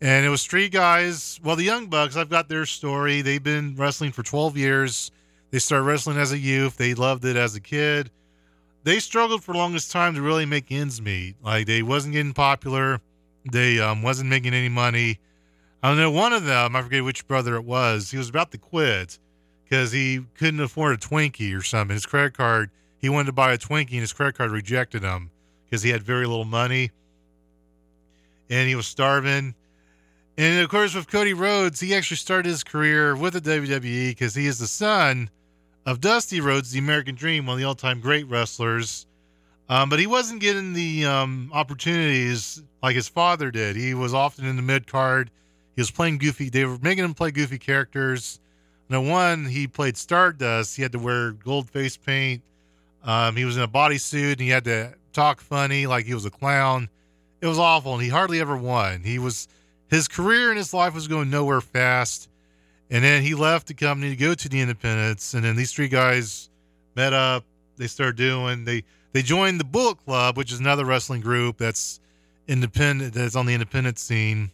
And 0.00 0.26
it 0.26 0.28
was 0.28 0.44
three 0.44 0.68
guys. 0.68 1.38
Well, 1.44 1.54
the 1.54 1.62
Young 1.62 1.86
Bucks, 1.86 2.16
I've 2.16 2.30
got 2.30 2.48
their 2.48 2.66
story. 2.66 3.22
They've 3.22 3.40
been 3.40 3.76
wrestling 3.76 4.10
for 4.10 4.24
12 4.24 4.56
years. 4.56 5.12
They 5.52 5.60
started 5.60 5.84
wrestling 5.84 6.16
as 6.16 6.32
a 6.32 6.38
youth. 6.38 6.78
They 6.78 6.94
loved 6.94 7.24
it 7.24 7.36
as 7.36 7.54
a 7.54 7.60
kid. 7.60 8.10
They 8.82 8.98
struggled 8.98 9.44
for 9.44 9.52
the 9.52 9.58
longest 9.58 9.92
time 9.92 10.16
to 10.16 10.22
really 10.22 10.46
make 10.46 10.72
ends 10.72 11.00
meet. 11.00 11.36
Like 11.44 11.68
they 11.68 11.82
wasn't 11.82 12.14
getting 12.14 12.32
popular. 12.32 13.00
They 13.48 13.78
um, 13.78 14.02
wasn't 14.02 14.30
making 14.30 14.52
any 14.52 14.68
money. 14.68 15.20
I 15.82 15.94
know. 15.94 16.10
One 16.10 16.32
of 16.32 16.44
them, 16.44 16.76
I 16.76 16.82
forget 16.82 17.04
which 17.04 17.26
brother 17.26 17.56
it 17.56 17.64
was. 17.64 18.10
He 18.10 18.18
was 18.18 18.28
about 18.28 18.50
to 18.52 18.58
quit 18.58 19.18
because 19.64 19.92
he 19.92 20.20
couldn't 20.36 20.60
afford 20.60 20.94
a 20.94 20.98
Twinkie 20.98 21.56
or 21.56 21.62
something. 21.62 21.94
His 21.94 22.06
credit 22.06 22.34
card 22.34 22.70
he 23.00 23.08
wanted 23.08 23.26
to 23.26 23.32
buy 23.32 23.52
a 23.52 23.58
Twinkie 23.58 23.92
and 23.92 24.00
his 24.00 24.12
credit 24.12 24.36
card 24.36 24.50
rejected 24.50 25.02
him 25.02 25.30
because 25.64 25.82
he 25.82 25.90
had 25.90 26.02
very 26.02 26.26
little 26.26 26.44
money 26.44 26.90
and 28.50 28.68
he 28.68 28.74
was 28.74 28.86
starving. 28.86 29.54
And 30.36 30.62
of 30.62 30.68
course, 30.68 30.94
with 30.94 31.10
Cody 31.10 31.34
Rhodes, 31.34 31.80
he 31.80 31.94
actually 31.94 32.18
started 32.18 32.48
his 32.48 32.62
career 32.62 33.16
with 33.16 33.32
the 33.32 33.40
WWE 33.40 34.10
because 34.10 34.34
he 34.34 34.46
is 34.46 34.58
the 34.58 34.66
son 34.66 35.30
of 35.86 36.00
Dusty 36.00 36.40
Rhodes, 36.40 36.72
the 36.72 36.78
American 36.78 37.14
Dream, 37.14 37.46
one 37.46 37.54
of 37.54 37.58
the 37.58 37.64
all 37.64 37.74
time 37.74 38.00
great 38.00 38.28
wrestlers. 38.28 39.06
Um, 39.68 39.88
but 39.88 39.98
he 39.98 40.06
wasn't 40.06 40.40
getting 40.40 40.72
the 40.72 41.06
um, 41.06 41.50
opportunities 41.54 42.62
like 42.82 42.96
his 42.96 43.08
father 43.08 43.50
did. 43.50 43.76
He 43.76 43.94
was 43.94 44.12
often 44.12 44.44
in 44.44 44.56
the 44.56 44.62
mid 44.62 44.86
card. 44.86 45.30
He 45.80 45.82
was 45.82 45.90
playing 45.90 46.18
goofy. 46.18 46.50
They 46.50 46.66
were 46.66 46.76
making 46.82 47.04
him 47.04 47.14
play 47.14 47.30
goofy 47.30 47.56
characters. 47.56 48.38
Now, 48.90 49.00
one, 49.00 49.46
he 49.46 49.66
played 49.66 49.96
Stardust. 49.96 50.76
He 50.76 50.82
had 50.82 50.92
to 50.92 50.98
wear 50.98 51.30
gold 51.30 51.70
face 51.70 51.96
paint. 51.96 52.42
Um, 53.02 53.34
he 53.34 53.46
was 53.46 53.56
in 53.56 53.62
a 53.62 53.66
bodysuit 53.66 54.32
and 54.32 54.42
he 54.42 54.50
had 54.50 54.64
to 54.64 54.92
talk 55.14 55.40
funny 55.40 55.86
like 55.86 56.04
he 56.04 56.12
was 56.12 56.26
a 56.26 56.30
clown. 56.30 56.90
It 57.40 57.46
was 57.46 57.58
awful, 57.58 57.94
and 57.94 58.02
he 58.02 58.10
hardly 58.10 58.40
ever 58.40 58.58
won. 58.58 59.04
He 59.04 59.18
was 59.18 59.48
his 59.88 60.06
career 60.06 60.50
and 60.50 60.58
his 60.58 60.74
life 60.74 60.94
was 60.94 61.08
going 61.08 61.30
nowhere 61.30 61.62
fast. 61.62 62.28
And 62.90 63.02
then 63.02 63.22
he 63.22 63.34
left 63.34 63.68
the 63.68 63.72
company 63.72 64.10
to 64.10 64.16
go 64.16 64.34
to 64.34 64.48
the 64.50 64.60
Independents, 64.60 65.32
and 65.32 65.42
then 65.42 65.56
these 65.56 65.72
three 65.72 65.88
guys 65.88 66.50
met 66.94 67.14
up. 67.14 67.46
They 67.78 67.86
started 67.86 68.16
doing 68.16 68.66
they 68.66 68.84
they 69.14 69.22
joined 69.22 69.58
the 69.58 69.64
Bullet 69.64 69.96
Club, 70.04 70.36
which 70.36 70.52
is 70.52 70.60
another 70.60 70.84
wrestling 70.84 71.22
group 71.22 71.56
that's 71.56 72.00
independent 72.46 73.14
that's 73.14 73.34
on 73.34 73.46
the 73.46 73.54
independent 73.54 73.98
scene, 73.98 74.50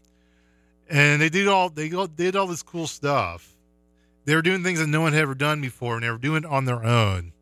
and 0.88 1.20
they 1.20 1.28
did 1.28 1.48
all 1.48 1.68
they 1.68 1.88
did 1.88 2.36
all 2.36 2.46
this 2.46 2.62
cool 2.62 2.86
stuff. 2.86 3.52
They 4.24 4.34
were 4.34 4.42
doing 4.42 4.62
things 4.62 4.80
that 4.80 4.88
no 4.88 5.00
one 5.00 5.12
had 5.12 5.22
ever 5.22 5.34
done 5.34 5.60
before, 5.60 5.94
and 5.94 6.02
they 6.02 6.10
were 6.10 6.18
doing 6.18 6.44
it 6.44 6.50
on 6.50 6.64
their 6.64 6.84
own. 6.84 7.32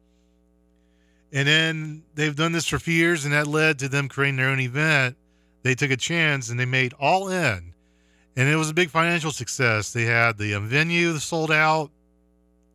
And 1.33 1.49
then 1.49 2.05
they've 2.15 2.37
done 2.37 2.53
this 2.53 2.67
for 2.67 2.77
a 2.77 2.81
few 2.81 2.95
years, 2.95 3.25
and 3.25 3.35
that 3.35 3.47
led 3.47 3.79
to 3.81 3.89
them 3.89 4.09
creating 4.09 4.37
their 4.37 4.51
own 4.51 4.61
event. 4.61 5.17
They 5.63 5.75
took 5.75 5.91
a 5.91 5.97
chance 5.97 6.51
and 6.51 6.61
they 6.61 6.67
made 6.67 6.93
All 7.01 7.29
In, 7.29 7.73
and 8.37 8.49
it 8.49 8.57
was 8.57 8.71
a 8.71 8.75
big 8.75 8.91
financial 8.91 9.33
success. 9.33 9.93
They 9.93 10.05
had 10.05 10.39
the 10.39 10.55
um, 10.55 10.69
venue 10.69 11.17
sold 11.19 11.51
out 11.51 11.91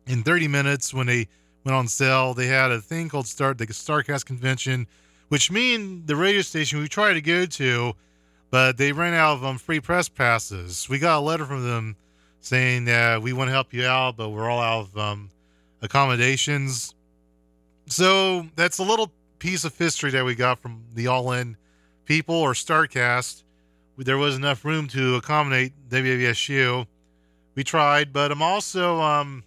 in 0.06 0.22
30 0.24 0.48
minutes 0.48 0.92
when 0.92 1.06
they 1.06 1.28
went 1.64 1.76
on 1.76 1.88
sale. 1.88 2.34
They 2.34 2.48
had 2.48 2.72
a 2.72 2.80
thing 2.80 3.08
called 3.08 3.26
Start 3.28 3.58
the 3.58 3.66
Starcast 3.66 4.26
Convention, 4.26 4.86
which 5.28 5.50
me 5.50 5.74
and 5.74 6.06
the 6.06 6.16
radio 6.16 6.42
station 6.42 6.80
we 6.80 6.88
tried 6.88 7.14
to 7.14 7.22
go 7.22 7.46
to, 7.46 7.94
but 8.50 8.76
they 8.76 8.92
ran 8.92 9.14
out 9.14 9.34
of 9.34 9.44
um, 9.44 9.58
free 9.58 9.80
press 9.80 10.08
passes. 10.08 10.88
We 10.88 10.98
got 10.98 11.18
a 11.18 11.20
letter 11.20 11.44
from 11.44 11.66
them 11.66 11.96
saying 12.40 12.86
that 12.86 13.22
we 13.22 13.32
want 13.32 13.48
to 13.48 13.52
help 13.52 13.72
you 13.72 13.86
out, 13.86 14.16
but 14.16 14.30
we're 14.30 14.50
all 14.50 14.60
out 14.60 14.88
of 14.88 14.98
um, 14.98 15.30
accommodations. 15.82 16.94
So 17.86 18.46
that's 18.56 18.78
a 18.78 18.82
little 18.82 19.12
piece 19.38 19.64
of 19.64 19.76
history 19.76 20.10
that 20.12 20.24
we 20.24 20.34
got 20.34 20.60
from 20.60 20.84
the 20.94 21.06
All 21.06 21.32
In 21.32 21.56
people 22.04 22.34
or 22.34 22.52
Starcast. 22.52 23.44
There 23.98 24.18
was 24.18 24.34
enough 24.34 24.64
room 24.64 24.88
to 24.88 25.16
accommodate 25.16 25.72
WWSU. 25.90 26.86
We 27.54 27.64
tried, 27.64 28.12
but 28.12 28.32
I'm 28.32 28.40
also 28.40 29.00
um, 29.00 29.44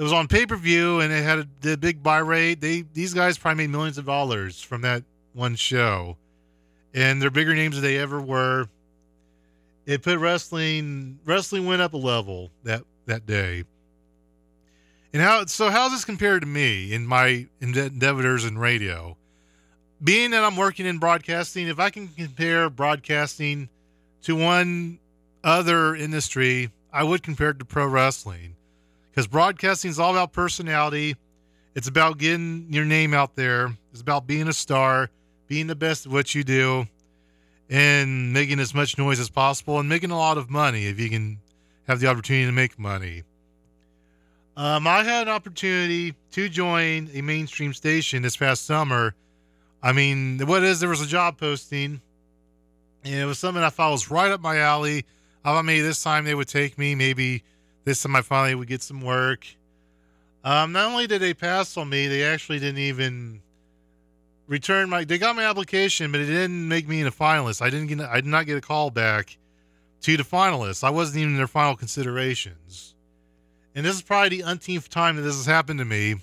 it 0.00 0.02
was 0.02 0.12
on 0.12 0.28
pay 0.28 0.46
per 0.46 0.56
view 0.56 1.00
and 1.00 1.12
it 1.12 1.22
had 1.22 1.40
a, 1.40 1.48
the 1.60 1.76
big 1.76 2.02
buy 2.02 2.18
rate. 2.18 2.60
They 2.60 2.82
these 2.94 3.12
guys 3.12 3.36
probably 3.36 3.64
made 3.64 3.70
millions 3.70 3.98
of 3.98 4.06
dollars 4.06 4.62
from 4.62 4.82
that 4.82 5.02
one 5.32 5.56
show, 5.56 6.16
and 6.94 7.20
they're 7.20 7.30
bigger 7.30 7.54
names 7.54 7.76
than 7.76 7.84
they 7.84 7.98
ever 7.98 8.20
were. 8.20 8.68
It 9.86 10.02
put 10.02 10.18
wrestling 10.18 11.18
wrestling 11.24 11.66
went 11.66 11.82
up 11.82 11.94
a 11.94 11.96
level 11.96 12.50
that 12.64 12.82
that 13.06 13.26
day. 13.26 13.64
And 15.12 15.22
how 15.22 15.46
so? 15.46 15.70
How's 15.70 15.92
this 15.92 16.04
compared 16.04 16.42
to 16.42 16.48
me 16.48 16.92
in 16.92 17.06
my 17.06 17.46
endeavors 17.60 18.44
in 18.44 18.58
radio? 18.58 19.16
Being 20.02 20.30
that 20.30 20.44
I'm 20.44 20.56
working 20.56 20.86
in 20.86 20.98
broadcasting, 20.98 21.68
if 21.68 21.78
I 21.78 21.90
can 21.90 22.08
compare 22.08 22.70
broadcasting 22.70 23.68
to 24.22 24.36
one 24.36 24.98
other 25.44 25.94
industry, 25.94 26.70
I 26.92 27.02
would 27.02 27.22
compare 27.22 27.50
it 27.50 27.58
to 27.58 27.64
pro 27.64 27.86
wrestling 27.86 28.56
because 29.10 29.26
broadcasting 29.26 29.90
is 29.90 29.98
all 29.98 30.12
about 30.12 30.32
personality. 30.32 31.16
It's 31.74 31.88
about 31.88 32.18
getting 32.18 32.66
your 32.70 32.84
name 32.84 33.14
out 33.14 33.36
there. 33.36 33.76
It's 33.92 34.00
about 34.00 34.26
being 34.26 34.48
a 34.48 34.52
star, 34.52 35.10
being 35.50 35.66
the 35.66 35.74
best 35.74 36.06
at 36.06 36.12
what 36.12 36.32
you 36.32 36.44
do, 36.44 36.86
and 37.68 38.32
making 38.32 38.60
as 38.60 38.72
much 38.72 38.96
noise 38.96 39.18
as 39.18 39.28
possible 39.28 39.80
and 39.80 39.88
making 39.88 40.12
a 40.12 40.16
lot 40.16 40.38
of 40.38 40.48
money 40.48 40.86
if 40.86 41.00
you 41.00 41.10
can 41.10 41.40
have 41.88 41.98
the 41.98 42.06
opportunity 42.06 42.46
to 42.46 42.52
make 42.52 42.78
money. 42.78 43.24
Um, 44.56 44.86
I 44.86 45.02
had 45.02 45.26
an 45.26 45.34
opportunity 45.34 46.14
to 46.30 46.48
join 46.48 47.10
a 47.14 47.20
mainstream 47.20 47.74
station 47.74 48.22
this 48.22 48.36
past 48.36 48.64
summer. 48.64 49.16
I 49.82 49.90
mean, 49.90 50.38
what 50.46 50.62
is 50.62 50.78
there 50.78 50.88
was 50.88 51.00
a 51.00 51.06
job 51.06 51.36
posting, 51.36 52.00
and 53.02 53.14
it 53.14 53.24
was 53.24 53.40
something 53.40 53.62
I 53.62 53.70
thought 53.70 53.90
was 53.90 54.08
right 54.08 54.30
up 54.30 54.40
my 54.40 54.58
alley. 54.58 55.04
I 55.44 55.52
thought 55.52 55.64
maybe 55.64 55.82
this 55.82 56.00
time 56.00 56.24
they 56.24 56.34
would 56.36 56.48
take 56.48 56.78
me. 56.78 56.94
Maybe 56.94 57.42
this 57.84 58.00
time 58.04 58.14
I 58.14 58.22
finally 58.22 58.54
would 58.54 58.68
get 58.68 58.82
some 58.82 59.00
work. 59.00 59.48
Um, 60.44 60.70
not 60.70 60.92
only 60.92 61.08
did 61.08 61.20
they 61.20 61.34
pass 61.34 61.76
on 61.76 61.88
me, 61.88 62.06
they 62.06 62.22
actually 62.22 62.60
didn't 62.60 62.78
even 62.78 63.42
return 64.50 64.90
my. 64.90 65.04
They 65.04 65.16
got 65.16 65.36
my 65.36 65.44
application, 65.44 66.12
but 66.12 66.20
it 66.20 66.26
didn't 66.26 66.68
make 66.68 66.86
me 66.86 67.00
a 67.00 67.10
finalist. 67.10 67.62
I 67.62 67.70
didn't 67.70 67.86
get. 67.86 68.00
I 68.00 68.16
did 68.16 68.26
not 68.26 68.44
get 68.44 68.58
a 68.58 68.60
call 68.60 68.90
back 68.90 69.38
to 70.02 70.16
the 70.16 70.24
finalists. 70.24 70.84
I 70.84 70.90
wasn't 70.90 71.18
even 71.18 71.30
in 71.30 71.36
their 71.38 71.46
final 71.46 71.76
considerations. 71.76 72.94
And 73.74 73.86
this 73.86 73.94
is 73.94 74.02
probably 74.02 74.40
the 74.40 74.42
umpteenth 74.42 74.90
time 74.90 75.16
that 75.16 75.22
this 75.22 75.36
has 75.36 75.46
happened 75.46 75.78
to 75.78 75.84
me. 75.84 76.16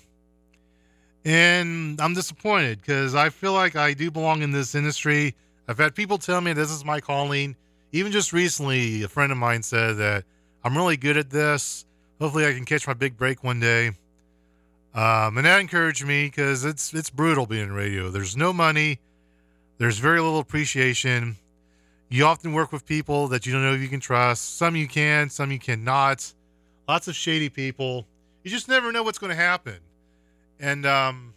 And 1.24 2.00
I'm 2.00 2.14
disappointed 2.14 2.80
because 2.80 3.14
I 3.14 3.30
feel 3.30 3.54
like 3.54 3.74
I 3.74 3.94
do 3.94 4.10
belong 4.10 4.42
in 4.42 4.52
this 4.52 4.74
industry. 4.74 5.34
I've 5.66 5.78
had 5.78 5.94
people 5.94 6.18
tell 6.18 6.40
me 6.40 6.52
this 6.52 6.70
is 6.70 6.84
my 6.84 7.00
calling. 7.00 7.56
Even 7.92 8.12
just 8.12 8.32
recently, 8.32 9.02
a 9.02 9.08
friend 9.08 9.32
of 9.32 9.38
mine 9.38 9.62
said 9.62 9.96
that 9.96 10.24
I'm 10.62 10.76
really 10.76 10.98
good 10.98 11.16
at 11.16 11.30
this. 11.30 11.86
Hopefully, 12.20 12.46
I 12.46 12.52
can 12.52 12.66
catch 12.66 12.86
my 12.86 12.94
big 12.94 13.16
break 13.16 13.42
one 13.42 13.60
day. 13.60 13.92
Um, 14.94 15.36
and 15.36 15.46
that 15.46 15.60
encouraged 15.60 16.04
me 16.04 16.26
because 16.26 16.64
it's 16.64 16.92
it's 16.94 17.10
brutal 17.10 17.46
being 17.46 17.64
in 17.64 17.72
radio. 17.72 18.10
There's 18.10 18.36
no 18.36 18.52
money. 18.52 19.00
There's 19.78 19.98
very 19.98 20.20
little 20.20 20.40
appreciation. 20.40 21.36
You 22.08 22.24
often 22.24 22.52
work 22.52 22.72
with 22.72 22.86
people 22.86 23.28
that 23.28 23.46
you 23.46 23.52
don't 23.52 23.62
know 23.62 23.74
if 23.74 23.80
you 23.80 23.88
can 23.88 24.00
trust. 24.00 24.56
Some 24.56 24.74
you 24.74 24.88
can, 24.88 25.28
some 25.30 25.52
you 25.52 25.58
cannot. 25.58 26.32
Lots 26.88 27.06
of 27.06 27.14
shady 27.14 27.50
people. 27.50 28.06
You 28.42 28.50
just 28.50 28.68
never 28.68 28.90
know 28.90 29.02
what's 29.02 29.18
going 29.18 29.30
to 29.30 29.36
happen. 29.36 29.78
And 30.58 30.86
um, 30.86 31.34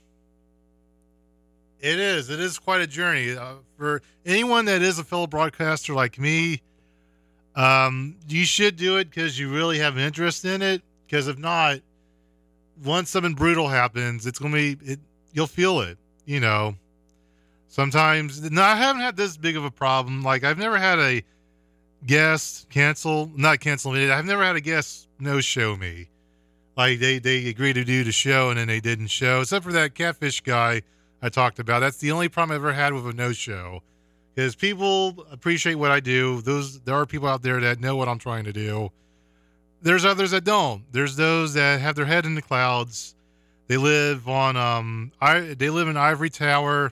it 1.82 2.00
is. 2.00 2.30
It 2.30 2.40
is 2.40 2.58
quite 2.58 2.82
a 2.82 2.88
journey 2.88 3.36
uh, 3.36 3.56
for 3.78 4.02
anyone 4.26 4.66
that 4.66 4.82
is 4.82 4.98
a 4.98 5.04
fellow 5.04 5.28
broadcaster 5.28 5.94
like 5.94 6.18
me. 6.18 6.62
Um, 7.56 8.16
you 8.30 8.46
should 8.46 8.78
do 8.78 8.98
it 8.98 9.10
because 9.10 9.38
you 9.38 9.54
really 9.54 9.80
have 9.80 9.98
an 9.98 10.04
interest 10.04 10.46
in 10.46 10.62
it. 10.62 10.82
Because 11.06 11.28
if 11.28 11.38
not, 11.38 11.82
once 12.84 13.10
something 13.10 13.34
brutal 13.34 13.68
happens, 13.68 14.26
it's 14.26 14.40
gonna 14.40 14.56
be 14.56 14.78
it. 14.84 15.00
You'll 15.34 15.48
feel 15.48 15.82
it. 15.82 15.98
You 16.26 16.40
know. 16.40 16.76
Sometimes, 17.68 18.52
no, 18.52 18.62
I 18.62 18.76
haven't 18.76 19.02
had 19.02 19.16
this 19.16 19.38
big 19.38 19.56
of 19.56 19.64
a 19.64 19.72
problem. 19.72 20.24
Like 20.24 20.44
I've 20.44 20.58
never 20.58 20.78
had 20.78 21.00
a 21.00 21.24
guest 22.06 22.70
cancel, 22.70 23.32
not 23.36 23.62
cancel 23.62 23.94
me. 23.94 24.12
I've 24.12 24.26
never 24.26 24.44
had 24.44 24.58
a 24.58 24.62
guest 24.62 25.08
no 25.20 25.40
show 25.40 25.78
me. 25.78 26.10
Like 26.76 27.00
they 27.00 27.20
they 27.20 27.48
agreed 27.48 27.74
to 27.74 27.86
do 27.86 28.04
the 28.04 28.12
show 28.12 28.50
and 28.50 28.60
then 28.60 28.68
they 28.68 28.80
didn't 28.80 29.08
show, 29.08 29.42
except 29.42 29.64
for 29.64 29.72
that 29.72 29.96
catfish 29.96 30.42
guy 30.42 30.82
I 31.22 31.30
talked 31.30 31.60
about. 31.60 31.80
That's 31.80 31.98
the 31.98 32.12
only 32.12 32.28
problem 32.28 32.56
I've 32.56 32.62
ever 32.62 32.74
had 32.74 32.94
with 32.94 33.08
a 33.08 33.14
no 33.14 33.32
show, 33.32 33.84
because 34.34 34.56
people 34.56 35.26
appreciate 35.32 35.76
what 35.76 35.92
I 35.92 36.00
do. 36.00 36.42
Those 36.42 36.82
there 36.82 36.96
are 36.96 37.06
people 37.06 37.28
out 37.28 37.42
there 37.42 37.60
that 37.60 37.80
know 37.80 37.96
what 37.96 38.10
I'm 38.10 38.20
trying 38.20 38.46
to 38.46 38.54
do. 38.54 38.92
There's 39.82 40.06
others 40.06 40.32
that 40.32 40.44
don't. 40.44 40.84
There's 40.92 41.16
those 41.16 41.54
that 41.56 41.82
have 41.82 41.96
their 41.96 42.06
head 42.06 42.26
in 42.26 42.36
the 42.36 42.42
clouds. 42.42 43.16
They 43.68 43.78
live 43.78 44.28
on 44.28 44.58
um 44.58 45.12
I 45.22 45.40
they 45.40 45.70
live 45.70 45.88
in 45.88 45.98
ivory 45.98 46.30
tower 46.30 46.92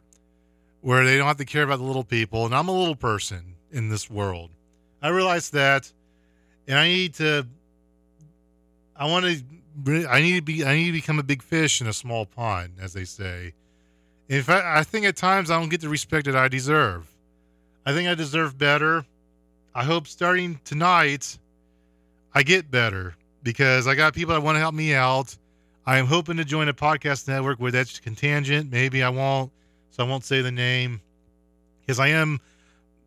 where 0.82 1.06
they 1.06 1.18
don't 1.18 1.28
have 1.28 1.38
to 1.38 1.46
care 1.46 1.64
about 1.64 1.80
the 1.80 1.86
little 1.86 2.04
people. 2.04 2.46
And 2.46 2.56
I'm 2.56 2.68
a 2.68 2.72
little 2.72 2.96
person 2.96 3.56
in 3.72 3.90
this 3.90 4.10
world. 4.10 4.50
I 5.02 5.10
realize 5.10 5.50
that, 5.52 5.92
and 6.68 6.78
I 6.78 6.88
need 6.88 7.14
to. 7.16 7.48
I 8.96 9.06
want 9.06 9.26
to. 9.26 10.08
I 10.08 10.22
need 10.22 10.36
to 10.36 10.42
be. 10.42 10.66
I 10.66 10.76
need 10.76 10.88
to 10.88 10.92
become 10.92 11.20
a 11.20 11.24
big 11.24 11.42
fish 11.42 11.82
in 11.82 11.88
a 11.88 11.94
small 11.94 12.26
pond, 12.26 12.74
as 12.82 12.94
they 12.94 13.06
say. 13.06 13.54
In 14.28 14.44
fact, 14.44 14.66
I 14.66 14.84
think 14.84 15.06
at 15.06 15.16
times 15.16 15.50
I 15.50 15.60
don't 15.60 15.70
get 15.70 15.82
the 15.82 15.90
respect 15.90 16.26
that 16.26 16.36
I 16.36 16.48
deserve. 16.48 17.08
I 17.86 17.94
think 17.94 18.08
I 18.08 18.14
deserve 18.14 18.58
better. 18.58 19.06
I 19.74 19.84
hope 19.84 20.06
starting 20.06 20.60
tonight, 20.66 21.39
I 22.34 22.44
get 22.44 22.70
better 22.70 23.16
because 23.44 23.88
I 23.88 23.96
got 23.96 24.14
people 24.14 24.34
that 24.34 24.42
want 24.42 24.56
to 24.56 24.60
help 24.60 24.76
me 24.76 24.94
out. 24.94 25.36
I 25.86 25.98
am 25.98 26.06
hoping 26.06 26.38
to 26.38 26.46
join 26.46 26.68
a 26.68 26.74
podcast 26.74 27.28
network 27.28 27.60
where 27.60 27.72
that's 27.72 28.00
contingent. 28.00 28.72
Maybe 28.72 29.02
I 29.02 29.10
won't, 29.10 29.52
so 29.92 30.06
I 30.06 30.08
won't 30.08 30.24
say 30.24 30.42
the 30.42 30.52
name 30.52 31.02
because 31.82 32.00
I 32.00 32.10
am 32.10 32.40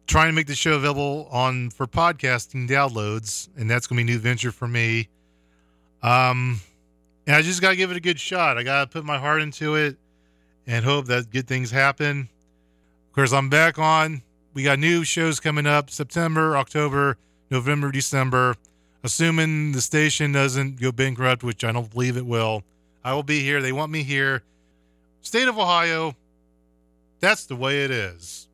trying 0.07 0.29
to 0.29 0.33
make 0.33 0.47
the 0.47 0.55
show 0.55 0.75
available 0.75 1.29
on 1.31 1.71
for 1.71 1.87
podcasting 1.87 2.69
downloads, 2.69 3.49
and 3.57 3.71
that's 3.71 3.87
going 3.87 3.99
to 3.99 4.05
be 4.05 4.13
a 4.13 4.17
new 4.17 4.21
venture 4.21 4.51
for 4.51 4.67
me. 4.67 5.09
Um, 6.03 6.61
and 7.27 7.37
I 7.37 7.43
just 7.43 7.61
got 7.61 7.71
to 7.71 7.77
give 7.77 7.91
it 7.91 7.97
a 7.97 8.01
good 8.01 8.19
shot. 8.19 8.59
I 8.59 8.65
got 8.65 8.85
to 8.85 8.93
put 8.93 9.05
my 9.05 9.19
heart 9.19 9.43
into 9.43 9.77
it 9.77 9.97
and 10.67 10.85
hope 10.85 11.07
that 11.07 11.31
good 11.31 11.47
things 11.47 11.71
happen. 11.71 12.29
Of 13.09 13.15
course, 13.15 13.33
I'm 13.33 13.49
back 13.49 13.79
on. 13.79 14.23
We 14.55 14.65
got 14.65 14.79
new 14.79 15.05
shows 15.05 15.39
coming 15.39 15.67
up 15.67 15.89
September, 15.89 16.57
October, 16.57 17.17
November, 17.51 17.93
December. 17.93 18.57
Assuming 19.05 19.73
the 19.73 19.81
station 19.81 20.33
doesn't 20.33 20.81
go 20.81 20.93
bankrupt, 20.93 21.43
which 21.43 21.65
I 21.65 21.73
don't 21.73 21.91
believe 21.91 22.17
it 22.17 22.27
will, 22.27 22.63
I 23.03 23.15
will 23.15 23.25
be 23.25 23.41
here. 23.41 23.61
They 23.61 23.73
want 23.73 23.91
me 23.91 24.05
here. 24.05 24.43
State 25.23 25.49
of 25.49 25.59
Ohio, 25.59 26.15
that's 27.21 27.47
the 27.47 27.57
way 27.57 27.85
it 27.85 27.91
is. 27.91 28.49